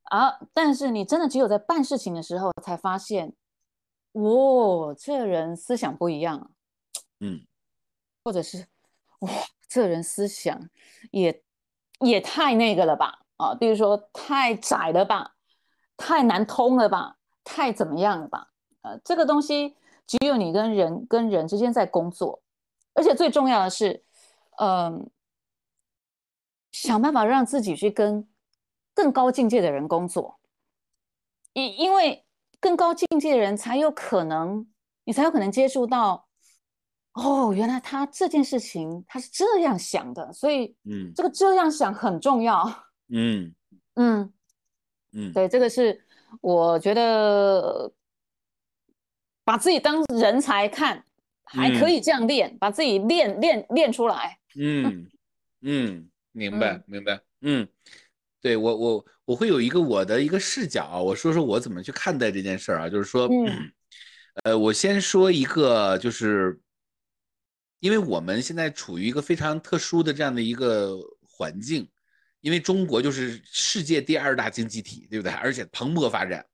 [0.03, 3.33] 啊，但是你真的只有在办事情的时候，才发现，
[4.13, 6.47] 哇，这人思想不一样啊，
[7.21, 7.45] 嗯。
[8.23, 8.67] 或者是
[9.19, 9.29] 哇，
[9.67, 10.69] 这人思想
[11.11, 11.43] 也
[12.01, 15.35] 也太那个了吧啊，比如说太窄了吧，
[15.95, 18.49] 太难通了吧，太怎么样了吧？
[18.81, 19.75] 呃，这个东西
[20.05, 22.41] 只有你跟人跟人之间在工作，
[22.93, 24.03] 而且最重要的是，
[24.57, 25.09] 嗯、
[26.71, 28.27] 想办法让自己去跟
[28.93, 30.39] 更高境界的人工作，
[31.53, 32.25] 因因为
[32.59, 34.67] 更高境界的人才有可能，
[35.03, 36.27] 你才有可能接触到，
[37.13, 41.11] 哦，原来他这件事情他是这样想的，所以嗯。
[41.15, 42.63] 这个这样想很重要。
[43.09, 43.53] 嗯。
[43.95, 44.33] 嗯，
[45.13, 45.33] 嗯。
[45.33, 46.05] 对，这个是
[46.39, 47.91] 我觉得
[49.43, 51.03] 把自己当人才看，
[51.43, 54.39] 还可以这样练，把自己练练练出来。
[54.55, 55.07] 嗯
[55.63, 57.67] 嗯，明白嗯明白，嗯，
[58.41, 63.71] 对我我我会有一个我的一个视角啊，我说说我怎么去看待这件事儿啊，就是说，嗯
[64.43, 66.59] 呃，我先说一个，就是
[67.79, 71.89] 因为我们现在处于一个非常特殊的这样的一个环境，
[72.39, 75.31] 因为中国就是世界第二大经济体，对不对？
[75.33, 76.45] 而且蓬勃发展。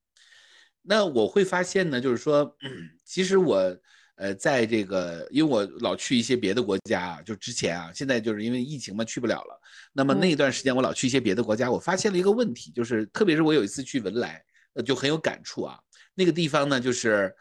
[0.82, 2.58] 那我会发现呢，就是说，
[3.06, 3.78] 其实我
[4.18, 9.62] 呃，在这个，因为我老去一些别的国家啊，就之前啊，现在就是因为疫情嘛，去不了了。
[9.94, 15.80] 那么那段时间我老去一些别的国家，我发现了一个问题，就是特别是我有一次去文莱，呃就很有感触啊。
[16.16, 17.32] 那个地方呢，就是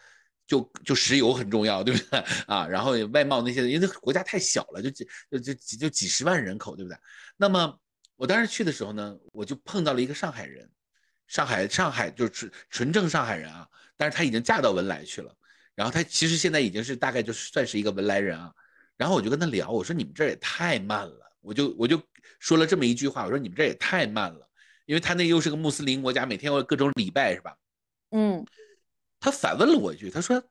[0.46, 2.68] 就就石油很重要，对不对 啊？
[2.68, 6.98] 然后外贸那些，因为国家太小了，就几就就几就几十万人口，对不对？
[7.38, 7.78] 那么
[8.16, 10.70] 我当时去的时候呢，我就碰到了一个上海人，
[11.26, 13.66] 上海上海就是纯纯正上海人啊，
[13.96, 15.34] 但是他已经嫁到文莱去了，
[15.76, 18.52] 然后他其实现在已经是大概就是算是一个文莱人啊。
[18.96, 22.02] 然后我就跟他聊，我说你们这也太慢了，我就我就
[22.40, 24.48] 说了这么一句话，我说你们这也太慢了，
[24.86, 27.54] 因为他那又是个穆斯林国家，每天要各种礼拜是吧？
[28.12, 28.42] 嗯，
[29.20, 30.42] 他反问了我一句，他说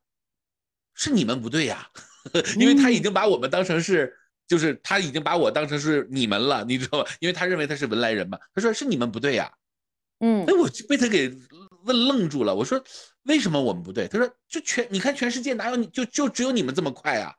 [0.93, 1.89] 是你们不对呀，
[2.59, 4.15] 因为他已经把我们当成是，
[4.47, 7.11] 就是他已经把我当成是你们了，你知道吧？
[7.19, 9.51] 因为他认为他是文莱人嘛，他说是你们不对呀，
[10.19, 11.35] 嗯，哎，我就被他给
[11.85, 12.79] 问愣住了，我说
[13.25, 14.07] 为什么我们不对？
[14.07, 17.33] 他说就全你看全世界哪有你就就只有你们这么快啊？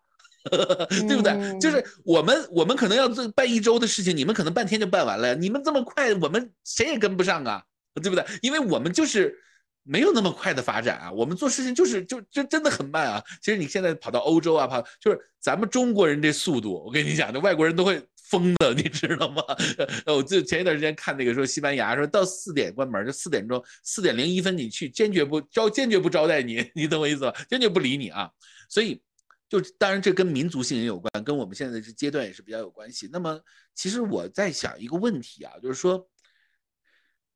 [1.09, 1.59] 对不对？
[1.59, 5.35] 就是我们，我们可能要做办一周的事情，你们可能半天就办完了。
[5.35, 7.61] 你们这么快，我们谁也跟不上啊，
[8.01, 8.25] 对不对？
[8.43, 9.37] 因为我们就是
[9.83, 13.21] 没有那么快的发展啊，我们做事情就是就就真的很慢啊。
[13.43, 19.43] 其实你现在跑到欧洲啊，跑就是咱们中国人这速度，我跟你讲，那外国人都会疯的，你知道吗？
[20.07, 27.33] 我就前一段时间看那个说西班牙说到四点关门，就四点钟四点零一分你去，坚决不招，坚决不招待你， 你懂我意思吧？
[27.49, 28.31] 坚决不理你啊，
[28.69, 29.01] 所以。
[29.49, 33.09] 就当然，这跟民族性也有关，跟我们现在这阶段也是比较有关系。
[33.13, 33.41] 那么，
[33.77, 36.05] 其实我在想一个问题啊，就是说，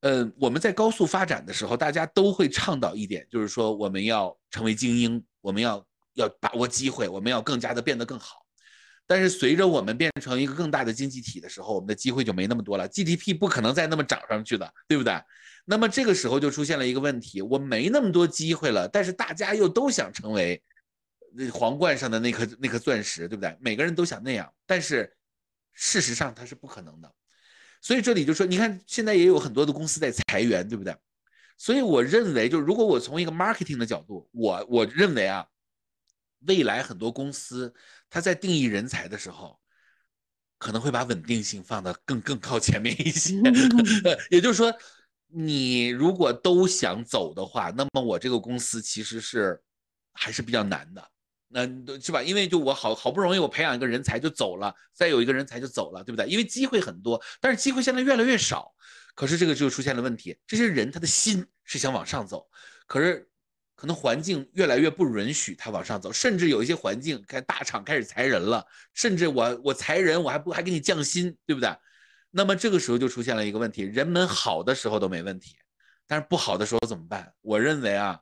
[0.01, 8.40] 嗯，我们在高速发展的时候，大家都会倡导一点，就是说我们要成为精英，我们要要把握机会，我们要更加的变得更好。
[9.11, 15.20] 但是随着我们变成一个更大的经济体的时候，我们的机会就没那么多了，GDP 不可能再那么涨上去的，对不对？
[15.65, 20.62] 那么这个时候就出现了一个问题，我没那么多机会了，但是大家又都想成为。
[21.32, 23.57] 那皇冠上的那颗那颗钻石，对不对？
[23.61, 25.12] 每个人都想那样，但是
[25.73, 27.12] 事实上它是不可能的。
[27.81, 30.93] 所以这里就说，你看现在也有很多的公司在裁员，对不对？
[31.57, 35.47] 所以我认为，就如果我从一个 marketing 的角度，我我认为啊，
[36.47, 37.73] 未来很多公司
[38.09, 39.59] 它在定义人才的时候，
[40.59, 43.35] 可能会把稳定性放得更更靠前面一些。
[44.31, 44.75] 也就是说，
[45.27, 49.61] 你如果都想走的话，那么我这个公司其实是
[50.12, 51.11] 还是比较难的。
[51.53, 51.67] 那
[52.01, 52.23] 是吧？
[52.23, 56.27] 因为就我好好不容易我培养一个人才就走了，再有一个人才就走了，对不对？
[56.29, 58.73] 因为机会很多，但是机会现在越来越少。
[59.15, 62.49] 可是这个就出现了问题，这些人他的心是想往上走，
[62.87, 63.30] 可是
[63.81, 68.62] 可能环境越来越不允许他往上走，甚至有一些环境，开大厂开始裁人了，
[68.93, 71.74] 甚至我我裁人我还不还给你降薪，对不对？
[72.31, 75.57] 那么这个时候就出现了一个问题，人们好的时候都没问题，
[76.07, 77.32] 但是不好的时候怎么办？
[77.40, 78.20] 我认为啊，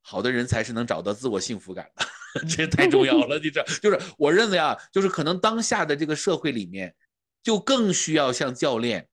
[0.00, 2.06] 好的人才是能找到自我幸福感的。
[2.48, 6.94] 这太重要了，你这，就是我认为啊，就是可能当下的这个社会里面，
[7.42, 9.06] 就更需要像教练，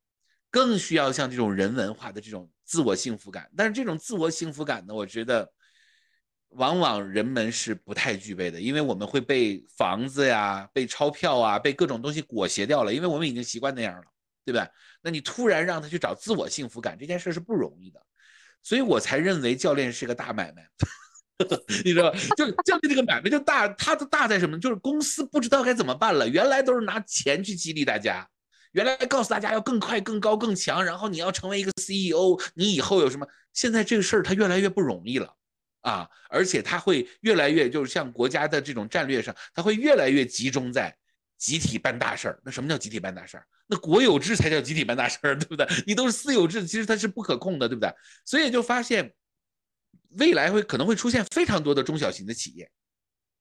[0.50, 3.52] 更需要像这种人文化的这种自我幸福感。
[3.56, 5.52] 但是这种自我幸福感呢，我觉得
[6.52, 14.04] 往往人们是不太具备的，因为我们会被房子呀、被钞票啊、被各种东西裹挟掉了，因为我们已经习惯那样了，
[14.46, 14.68] 对吧？
[15.02, 18.02] 那你突然让他去找自我幸福感，这件事是不容易的，
[18.62, 20.68] 所以我才认为教练是个大买卖。
[21.84, 22.20] 你知道吧？
[22.38, 24.60] 就教练这个买卖就大，它的大在什么？
[24.60, 26.28] 就是公司不知道该怎么办了。
[26.30, 28.28] 原来都是拿钱去激励大家，
[28.74, 33.26] 原来告诉大家要更快、更高、更强，然后你要成为一个 CEO，你以后有什么？
[33.54, 35.34] 现在这个事儿它越来越不容易了
[35.82, 36.10] 啊！
[36.30, 40.96] 而且它会越来越，就是像国家的这种战略上，它会越来越集中在
[41.38, 42.40] 集体办大事儿。
[42.44, 43.46] 那什么叫集体办大事儿？
[43.68, 45.68] 那国有制才叫集体办大事儿，对不对？
[45.86, 47.94] 你都是私有制，其实它是不可控的，对不对？
[48.26, 49.14] 所以就发现。
[50.18, 52.70] 未来会可能会出现非常多的中小型的企业，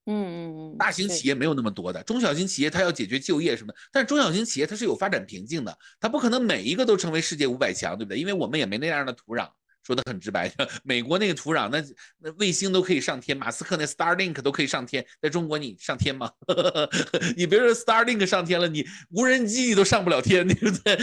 [0.06, 8.20] 嗯嗯嗯，大型企业没有那么多的，中小型企业它要解决就业什么，但是中小型企业它是有发展瓶颈的，它不可能每一个都成为世界五百强，对不对？
[8.20, 9.50] 因为我们也没那样的土壤，
[9.82, 10.52] 说的很直白，
[10.84, 11.82] 美国那个土壤，那
[12.18, 16.30] 那卫星都可以上天，马斯克那 Starlink 都可以上天，在中国你上天吗？
[17.36, 20.96] 你别说 Starlink 上天了，你无人机你都上不了天， 对不对？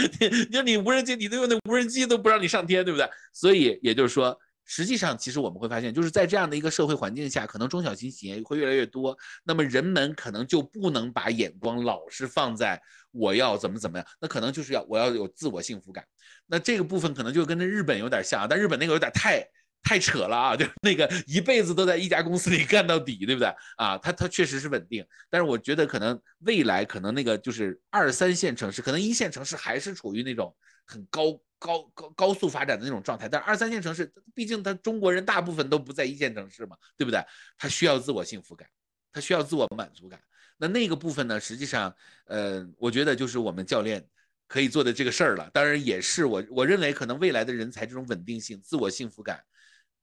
[0.50, 3.10] 你说你无人机，你都用那无人机都不让你上天，对不对？
[3.34, 4.38] 所以也就是说。
[4.70, 9.18] 实际上，其实我们会发现，就是在这样的一个社会环境下，可能中小型企业会越来越多。
[9.46, 12.78] 那么人们可能就不能把眼光老是放在
[13.18, 16.06] 我要怎么怎么样，那可能就是要我要有自我幸福感。
[16.46, 19.46] 那这个部分可能就跟那日本有点像，但日本那个有点太
[19.84, 23.98] 太扯了啊， 就那个一辈子都在一家公司里干到底，对不对啊？
[23.98, 31.40] 它它确实是稳定，但是我觉得可能未来可能那个就是二三线城市，可能一线城市还是处于那种很高。
[31.60, 37.20] 高高高速发展的那种状态，但二三线城市，毕竟他中国人大部分都不在一线城市嘛，对不对？
[37.58, 38.70] 他需要自我幸福感，
[39.12, 40.20] 他需要自我满足感。
[40.58, 44.06] 那那个部分呢，实际上，呃，我觉得就是我们教练
[44.48, 45.50] 可以做的这个事儿了。
[45.54, 49.40] 当然，也是我我认为可能未来的人才这种稳定性、自我幸福感，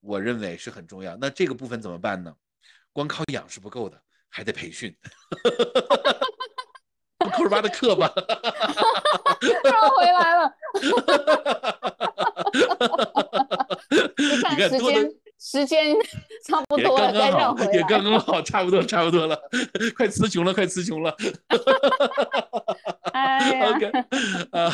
[0.00, 1.16] 我认为是很重要。
[1.20, 2.32] 那这个部分怎么办呢？
[2.92, 4.96] 光靠养是不够的，还得培训。
[7.34, 8.12] 扣儿八的课吧，
[9.42, 9.48] 又
[9.96, 10.54] 回来了。
[14.50, 15.10] 你看时间，
[15.44, 15.94] 时间
[16.48, 17.72] 差不多了，再绕回来。
[17.74, 19.38] 也刚刚好，差不多，差不多了，
[19.94, 21.14] 快词穷了，快词穷了。
[23.12, 23.90] 哎呀， OK，
[24.52, 24.72] 啊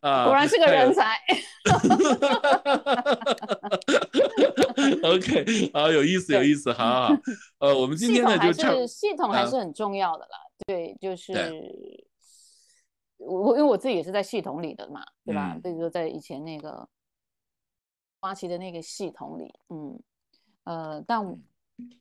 [0.00, 1.18] 啊，果然是个人才。
[5.02, 7.14] OK，好，有意思，有意思，好好好。
[7.58, 10.38] 呃，我们今天呢就是系统还是很重要的啦。
[10.66, 11.32] 对，就是
[13.18, 15.52] 我因为我自己也是在系统里的嘛，对吧？
[15.54, 16.88] 嗯比如说在以前那个
[18.20, 20.00] 花旗的那个系统里，嗯，
[20.64, 22.00] 呃，但嗯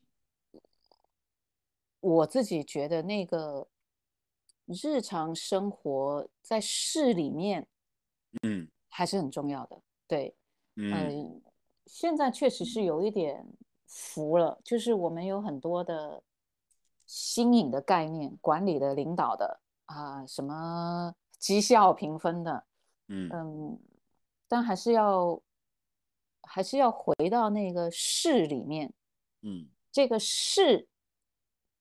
[2.00, 3.68] 我自己觉得那个
[4.66, 7.68] 日常生活在市里面，
[8.44, 8.68] 嗯。
[8.90, 9.80] 还是很重要的。
[10.08, 10.36] 对，
[10.76, 10.92] 嗯。
[10.92, 11.52] 呃，
[11.86, 13.46] 现在确实是有一点
[13.86, 16.24] 浮了，就是我们有很多的
[17.06, 22.66] 新颖的概念，管理的、领导的啊、什么绩效评分的，
[23.08, 23.30] 嗯。
[23.32, 23.80] 嗯，
[24.48, 25.40] 但还是要
[26.48, 28.94] 还是要回到那个事里面，
[29.42, 29.68] 嗯。
[29.92, 30.88] 这个事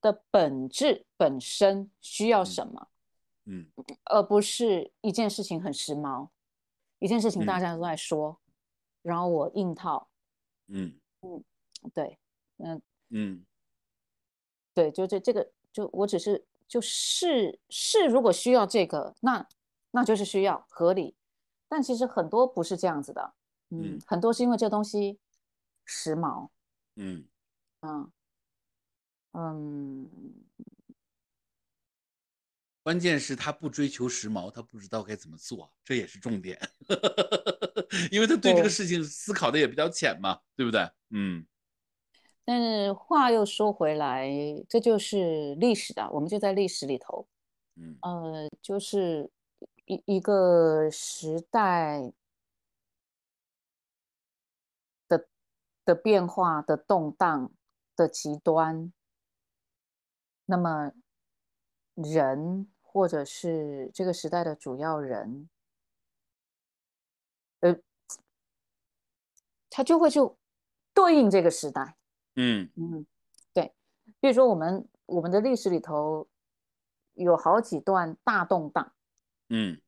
[0.00, 2.88] 的本质本身需要什么，
[3.44, 3.66] 嗯。
[4.04, 6.28] 而不是一件事情很时髦，
[6.98, 8.40] 一件事情大嗯家都在说，
[9.02, 10.08] 然后我硬套，
[10.68, 10.98] 嗯。
[11.20, 11.44] 嗯
[11.94, 12.18] 对，
[12.58, 13.44] 嗯，嗯。
[14.72, 19.46] 对，就这这个，就我只是就是是，如果需要这个，那
[19.90, 21.14] 那就是需要合理，
[21.68, 23.34] 但其实很多不是这样子的，
[23.70, 23.96] 嗯。
[23.96, 25.18] 嗯，很多是因为这东西
[25.84, 26.48] 时髦，
[26.96, 27.26] 嗯。
[27.82, 28.10] 嗯
[29.32, 30.08] 嗯，
[32.82, 36.58] 关键是他不追求时髦，他不知道该怎么做，这也是重点。
[38.10, 40.88] 因为他对这个事情思考的也比较浅嘛，对不对？
[41.10, 41.46] 嗯。
[42.44, 44.30] 但是话又说回来，
[44.68, 47.28] 这就是历史的，我们就在历史里头，
[47.74, 47.98] 嗯。
[48.00, 49.30] 呃，就是
[49.84, 52.12] 一一个时代
[55.08, 55.26] 的
[55.86, 57.50] 的变化的动荡
[57.94, 58.92] 的极端，
[60.44, 60.92] 那么
[61.94, 65.48] 人或者是这个时代的主要人，
[67.60, 67.76] 呃，
[69.70, 70.36] 他就会就
[70.92, 71.96] 对应这个时代。
[72.34, 73.06] 嗯嗯，
[73.54, 73.72] 对，
[74.20, 76.26] 比如说我们我们的历史里头
[77.14, 78.92] 有好几段大动荡，
[79.48, 79.80] 嗯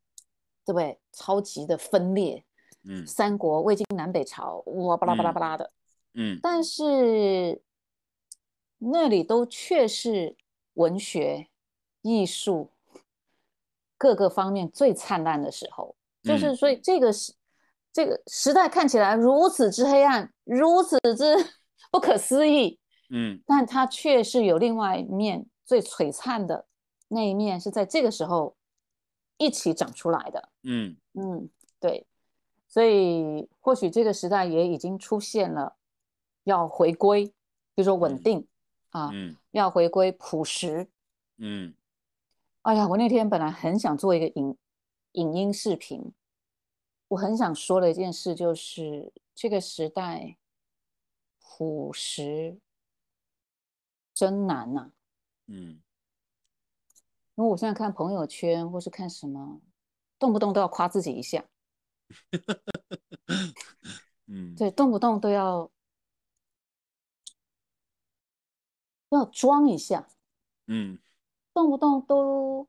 [0.65, 1.01] 对不对？
[1.13, 2.45] 超级的分裂，
[2.85, 5.73] 嗯三国、魏晋南北朝，哇巴拉巴拉巴拉的，
[6.19, 6.39] 嗯。
[6.43, 7.63] 但是
[8.79, 10.37] 那里都却是
[10.75, 11.49] 文学、
[12.03, 12.71] 艺术
[13.97, 17.33] 各个方面最灿烂的时候，就是嗯所以这个时
[17.93, 21.37] 这个时代看起来如此之黑暗，如此之
[21.91, 22.79] 不可思议，
[23.11, 23.41] 嗯。
[23.47, 26.67] 但它却是有另外一面最璀璨的
[27.09, 28.57] 那一面，是在这个时候
[29.39, 30.49] 一起长出来的。
[30.63, 30.97] 嗯。
[31.15, 31.49] 嗯，
[31.81, 32.07] 对，
[32.69, 35.75] 所以或许这个时代也已经出现了
[36.49, 37.33] 要回归，比
[37.77, 38.49] 如说稳嗯定
[38.91, 40.89] 啊，嗯要回归朴实。
[41.37, 41.75] 嗯。
[42.63, 44.57] 哎呀，我那天本来很想做一个影
[45.13, 46.13] 影音视频，
[47.09, 50.37] 我很想说的一件事就是这个时代
[51.41, 52.59] 朴实
[54.13, 54.93] 真难呐、
[55.47, 55.81] 嗯。
[57.37, 59.61] 因为我现在看朋友圈或是看什么，
[60.19, 61.45] 动不动都要夸自己一下，
[64.27, 64.55] 嗯。
[64.57, 65.71] 对，动不动都要
[69.17, 70.09] 要装一下，
[70.67, 70.99] 嗯。
[71.55, 72.69] 动不动都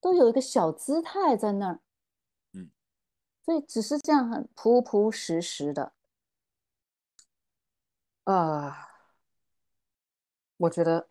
[0.00, 1.80] 都有一个小姿态在那儿，
[2.54, 2.70] 嗯，
[3.44, 5.92] 所以只是这样很朴朴实实的，
[8.24, 8.88] 啊、
[10.56, 11.08] 我觉得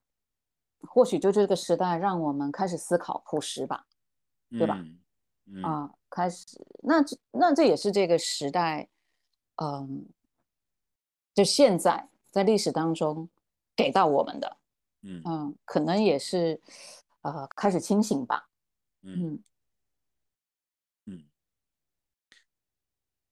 [0.79, 3.85] 或许就这个时代让我们开始思考朴实吧，
[4.49, 4.99] 对吧嗯
[5.45, 5.63] 嗯。
[5.63, 6.47] 啊，开始，
[6.81, 8.89] 那这那这也是这个时代，
[9.57, 10.07] 嗯，
[11.35, 13.29] 就现在在历史当中
[13.75, 14.57] 给到我们的，
[15.03, 16.59] 嗯嗯，可能也是
[17.21, 18.49] 呃开始清醒吧，
[19.03, 19.43] 嗯嗯
[21.05, 21.23] 嗯，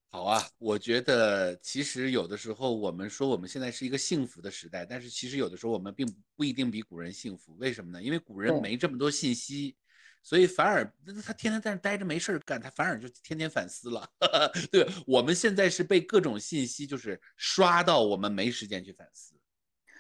[0.10, 8.02] 好啊，我觉得其实有的时候我们说我们现在是一个幸福的时代，但是其实有的时候我们并不不一定比古人幸福，为什么呢？
[8.02, 9.78] 因为古人没这么多信息，
[10.24, 14.10] 所以反而那他天天在那待着没事儿干，他反而就天天反思了。
[14.72, 19.36] 对，我们现在是被各种信息就是刷到，我们没时间去反思。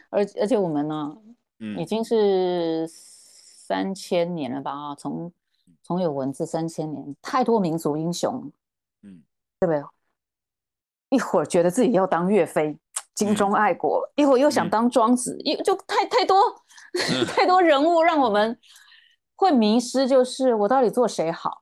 [0.10, 1.16] 而而且我们呢，
[1.60, 5.32] 已嗯经是三千年了吧啊，从
[5.84, 8.52] 从有文字三千年，太多民族英雄，
[9.04, 9.24] 嗯。
[9.60, 9.84] 对不对？
[11.10, 12.78] 一会儿觉得自己要当岳飞，
[13.14, 14.70] 精忠爱国，一会儿又想嗯。
[14.70, 16.38] 当庄子，一就太太多
[16.94, 17.26] 嗯。
[17.28, 18.58] 太多人物让我们
[19.36, 21.62] 会迷失，就是我到底做谁好？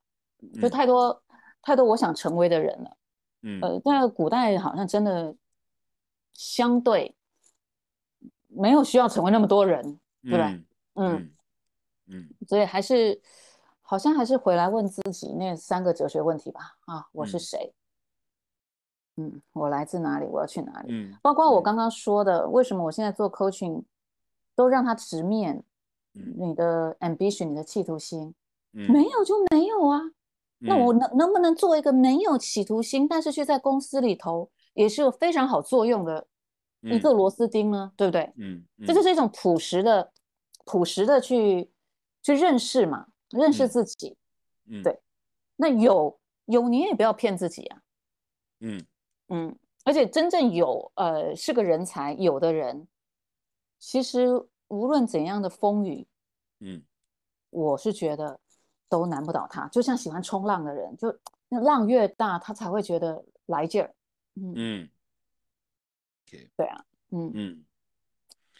[0.61, 0.69] 就嗯。
[0.69, 1.23] 太多
[1.63, 2.97] 太多我想成为的人了。
[3.41, 3.59] 嗯。
[3.61, 5.35] 呃，但古代好像真的
[6.33, 7.15] 相对
[8.57, 10.57] 没有需要成为那么多人，对吧？
[10.95, 11.31] 嗯
[12.07, 13.21] 嗯，所以还是
[13.81, 16.77] 好像还是回来问自己那三个哲学问题吧。
[16.85, 17.73] 啊，我是嗯谁？
[19.17, 20.25] 嗯，我来自哪里？
[20.25, 20.88] 我要去哪里？
[20.91, 23.84] 嗯，包括我嗯刚刚说的，为什么我现在做 coaching
[24.55, 25.63] 都让他直面
[26.13, 28.34] 嗯你的 ambition，你的企图心，
[28.73, 30.01] 嗯没有就没有啊。
[30.59, 36.25] 那嗯我能能不能做一个没有企图心，但是却在公司里头也是有非常好作用的
[36.81, 37.91] 一个螺丝钉呢？
[37.95, 38.31] 对不对？
[38.37, 40.11] 嗯，这就是一种朴实的、
[40.65, 41.69] 朴实的去
[42.21, 44.15] 去认识嘛，认识嗯自己。
[44.69, 44.99] 嗯对
[45.55, 47.81] 那有有，你也不要骗自己啊。
[48.59, 48.85] 嗯
[49.29, 52.87] 嗯，而且真正有呃是个人才有的人，
[53.79, 54.27] 其实
[54.67, 56.05] 无论怎样的风雨，
[56.59, 56.83] 嗯
[57.49, 58.39] 我是觉得
[58.89, 59.67] 都难不倒他。
[59.69, 61.17] 就像喜欢冲浪的人，就
[61.49, 63.95] 那浪越大，他才会觉得来劲儿。
[64.35, 64.89] 嗯，嗯
[66.55, 67.63] 对啊，嗯，嗯，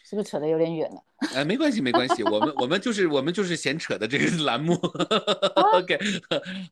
[0.04, 1.02] 是不是扯得有点远了？
[1.34, 4.74] 哎，没关系没关系，我们我们就是我们就是闲扯的这个 栏目，
[5.74, 5.98] OK，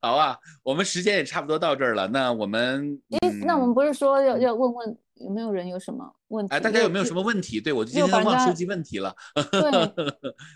[0.00, 6.54] 好啊，我们时间也差不多到这儿了，那我们诶，那我嗯们不是说要要问问有没有人有什么问题？
[6.54, 7.20] 哎，大家有没有什么？
[7.22, 7.60] 问题？
[7.60, 10.14] 对我今又把人家天忘收集问题了，对，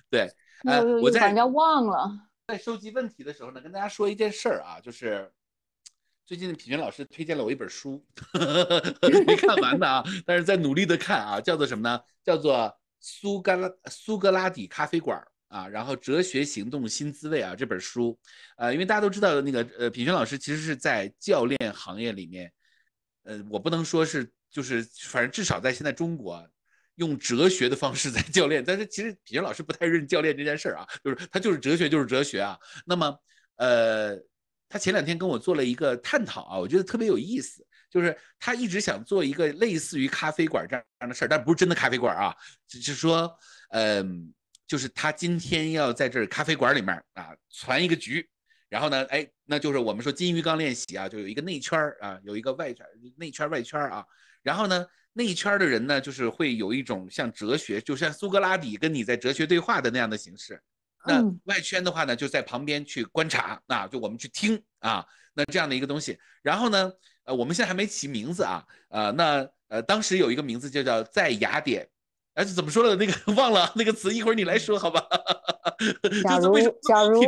[0.08, 0.32] 对，
[0.64, 2.08] 呃又又我在人家忘了。
[2.46, 5.30] 在收集问题的时候呢，跟大家说一件事儿啊，就是
[6.30, 8.06] 最近的品源老师推荐了我一本书，
[9.26, 12.00] 没看完的啊，但是在努力的看啊，叫做什么呢？
[12.22, 18.16] 叫做苏格拉苏格拉底咖啡馆啊，然后哲学行动新滋味啊这本书，
[18.58, 22.52] 呃，因为大家都知道那个呃品源老师其实是在教练行业里面，
[23.24, 26.48] 呃，我不能说是就是反正至少在现在中国。
[26.94, 32.58] 用哲学的方式在教练，但是其实品源老师不太认教练这件事儿啊，就是他就是哲学就是哲学啊。
[32.84, 33.18] 那么，
[33.56, 34.14] 呃，
[34.70, 42.34] 他前两天跟我做了一个探讨啊，我觉得特别有意思，就是他一直想做一个类似于咖啡馆这样的事儿，但不是真的咖啡馆啊，
[42.68, 43.36] 只是说，
[43.70, 44.32] 嗯、
[44.66, 48.26] 就是他今天要在这儿咖啡馆里面啊传一个局。
[48.68, 52.86] 然后呢，哎，那就是我们说金鱼缸练习啊，就有一个内圈儿啊，有一个外圈，
[53.16, 54.06] 内圈外圈啊。
[54.44, 60.62] 然后呢，内圈的人呢，就是会有一种像哲学，就像苏格拉底跟你在哲学对话的那样的形式。
[61.06, 65.04] 那嗯外圈的话呢，就在旁边去观察啊，就我们去听啊，
[65.34, 66.18] 那这样的一个东西。
[66.42, 66.92] 然后呢，
[67.24, 71.88] 呃，我们现在还没起名字啊，呃，那呃，当时有一个名字就叫在雅典，
[72.34, 72.96] 哎，怎么说了？
[72.96, 75.00] 那个 忘了那个词，一会儿你来说好吧？
[76.24, 77.22] 假如假如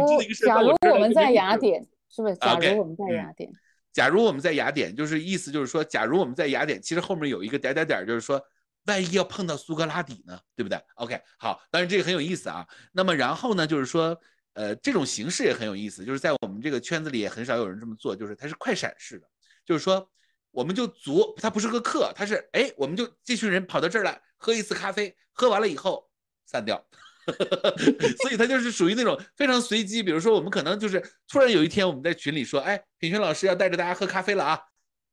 [0.45, 2.37] 假如我们在雅典，是不是？
[2.37, 3.51] 假如我们在嗯雅典，
[3.93, 8.43] 假如我们在雅典，就是意思就是说，假如我们在雅典，其实后面有一个点点点，就是说，
[8.87, 12.67] 万一要碰到苏格拉底呢，对不对？OK，好，当然这个很有意思啊。
[12.93, 14.19] 那么然后呢，就是说，
[14.55, 19.27] 呃，这种形式也很有意思，就是在我们这个圈子里也很少有人这么做，就是它是快闪式的，
[19.65, 20.11] 就是说，
[20.51, 26.11] 我们就足，它不是个课，它是哎，我们就这群人跑到这儿来喝一次咖啡，喝完了以后
[26.45, 26.85] 散掉。
[28.21, 34.61] 所以它就是属于那种非常随机，比如说我们可能就是突然有一天我们在群里说，哎，品轩老师要带着大家喝咖啡了啊，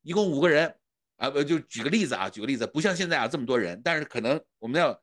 [0.01, 0.75] 一共五个人
[1.19, 4.99] 啊，不就举个例子啊，举个例子，不像现在啊这么多人，但是可能我们要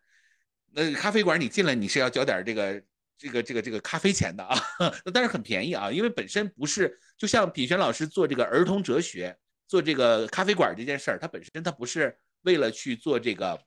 [0.73, 2.83] 那咖啡馆你进来你是要交点这个
[3.17, 4.59] 这个这个这个咖啡钱的啊，
[5.15, 9.37] 但是很便宜啊，因为本身不是就像品轩老师做这个儿童哲学，
[9.69, 13.59] 做这个咖啡馆这件事儿，它本身它不是为了去做这个。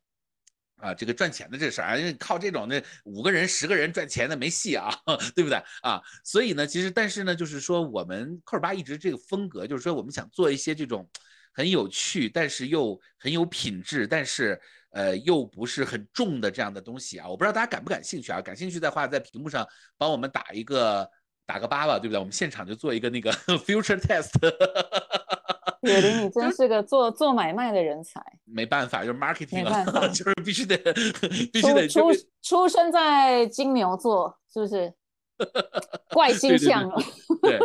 [0.81, 4.89] 啊，这个赚钱的这事儿啊，因为靠这种那五个人、十个人赚钱的没戏啊，
[5.35, 6.01] 对不对啊？
[6.23, 11.05] 所以呢，其实但是呢，就是说我们扣尔巴一直这个风格，就是说我们想做一些这种
[11.51, 14.59] 很有趣，但是又很有品质，但是
[14.91, 17.27] 呃又不是很重的这样的东西啊。
[17.27, 18.41] 我不知道大家感不感兴趣啊？
[18.41, 19.67] 感兴趣的话，在屏幕上
[19.97, 21.09] 帮我们打一个
[21.45, 22.19] 打个八吧，对不对？
[22.19, 23.31] 我们现场就做一个那个
[23.65, 24.31] future test。
[25.81, 30.75] 野林，你真是个做做买卖的人才，没办法，就是 marketing 没办法啊， 就是必须得
[31.53, 34.93] 必须得出出出生在金牛座，是不是？
[36.09, 37.01] 怪星象了。
[37.41, 37.57] 对，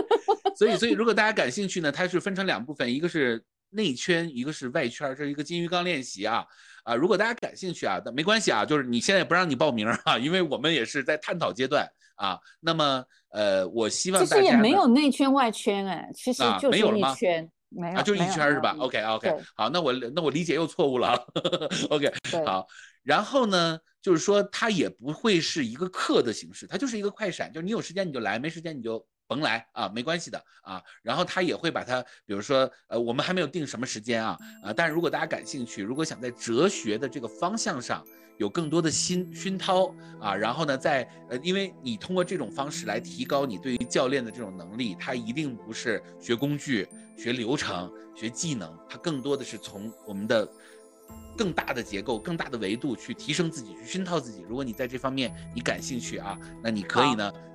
[0.57, 3.45] 所以所以如果大家感兴趣呢，它是分成两部分，一个是
[3.75, 6.45] 内圈，一个是外圈，这是一个金鱼缸练习啊
[6.85, 6.95] 啊！
[6.95, 11.87] 如果大家感兴趣啊，那没关系啊，就是你现在不让你报名啊，因为我们也是在探讨阶段
[12.17, 12.39] 啊。
[12.61, 21.15] 那么呃，我希望其大家其实也没有内圈外圈哎，其实啊就是没有一圈，没有啊，就一圈儿是吧？OK OK，好，那我那我理解又错误了，
[21.91, 22.13] OK
[22.47, 22.67] 好。
[23.03, 30.83] 然后呢，就是说它也不会是一个课的形式，它就是一个快闪，就是你有时间你就来，没时间你就甭来啊，没关系的啊。
[31.03, 38.05] 然后他也会把它，比如说，呃，我们还没有定什么时间啊，啊，但是如果大家感兴趣，如果想在哲学的这个方向上
[38.39, 50.49] 有更多的熏熏陶啊，然后呢，在呃，因为你通过这种方式来提高你对于教练的这种能力，它一定不是学工具、学流程、学技能，它更多的是从我们的
[51.37, 54.45] 更大的结构、更大的维度去提升自己、去熏陶自己。
[54.49, 57.54] 如果你在这方面你感兴趣啊，那你可以呢，呃。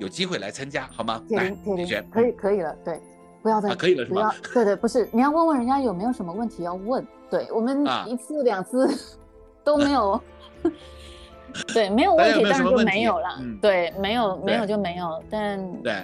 [0.00, 1.22] 有机会来参加好吗？
[1.30, 3.00] 来，铁林，可以可以了，对，
[3.42, 4.34] 不要再可以了是吧？
[4.52, 7.06] 对对，不是，你要问问人家有没有什么问题要问。
[7.30, 8.88] 对我们一次两次
[9.62, 10.20] 都没有，
[11.72, 13.38] 对，没有问题当然就没有了。
[13.62, 16.02] 对，没有没有就没有，但对。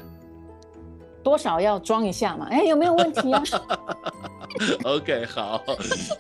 [1.24, 2.46] 多少要装一下嘛？
[2.52, 3.42] 哎，有没有问题啊
[4.84, 5.64] OK，好，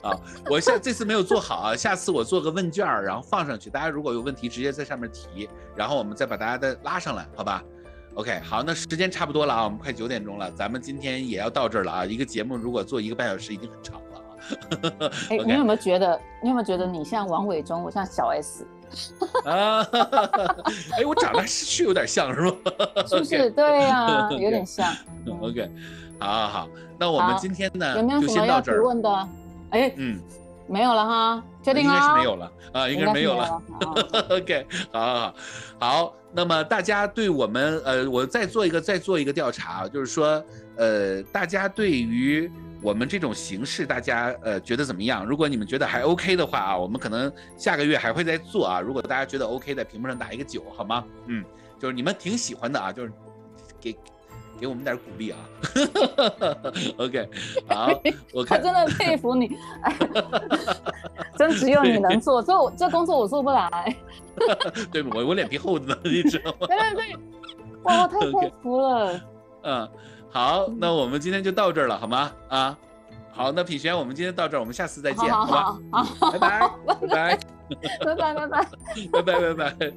[0.02, 0.20] 好，
[0.50, 7.62] 我下这次没有做好啊，下次我做个问卷然后放上去，大家如果有问题直接在上面提，然后我们再把大家的拉上来，好吧
[8.14, 12.04] ？OK，好，那时间差不多了啊，我们快九点钟了，咱们今天也要到这儿了啊。
[12.04, 15.10] 一个节目如果做一个半小时已经很长了啊。
[15.30, 16.20] 哎，你有没有觉得？
[16.42, 18.66] 你有没有觉得你像王伟忠，我像小 S？
[19.44, 19.82] 啊，
[20.96, 22.52] 哎，我长得是有点像，是吗？
[23.06, 23.50] 是不是？
[23.50, 24.94] 对呀，有点像。
[25.42, 25.68] OK，
[26.18, 26.68] 好，好，好，
[26.98, 29.28] 那我们今天呢，有没有什么要提问的？
[29.70, 30.18] 哎，嗯，
[30.66, 31.92] 没有了哈，确定了？
[31.94, 33.62] 应该是没有了啊，应该是没有了。
[34.30, 35.34] OK，好好好，
[35.78, 40.44] 好，那么大家对我们，呃，我再做一个，再做一个调查，就是说，
[40.76, 42.50] 呃，大家对于。
[42.82, 45.24] 我们这种形式，大家呃觉得怎么样？
[45.24, 48.80] 如果你们觉得还 OK 的话啊，我们可能下个月还会再做啊。
[48.80, 51.02] 如果大家觉得 OK，在屏幕上打一个九，好吗？
[51.26, 51.42] 嗯，
[51.80, 53.10] 就是你们挺喜欢的啊，就是
[53.80, 53.96] 给
[54.58, 55.38] 给我们点鼓励啊。
[56.98, 57.28] OK，
[57.68, 57.88] 好，
[58.32, 59.56] 我看真的佩服你，
[61.36, 63.96] 真只有你能做，这这工作我做不来。
[64.92, 66.66] 对，我我脸皮厚的呢，你知道吗？
[66.68, 67.16] 对对对，
[67.84, 69.20] 哇，太佩服了。
[69.62, 69.88] 嗯。
[70.28, 72.30] 好，那我们今天就到这儿了，好吗？
[72.48, 72.76] 啊，
[73.32, 75.78] 好，那品璇，我们今天到这儿，我们下次再见，好吧？
[75.90, 77.38] 好，拜拜，拜拜，
[78.04, 78.68] 拜拜，拜拜，
[79.12, 79.92] 拜拜，拜拜。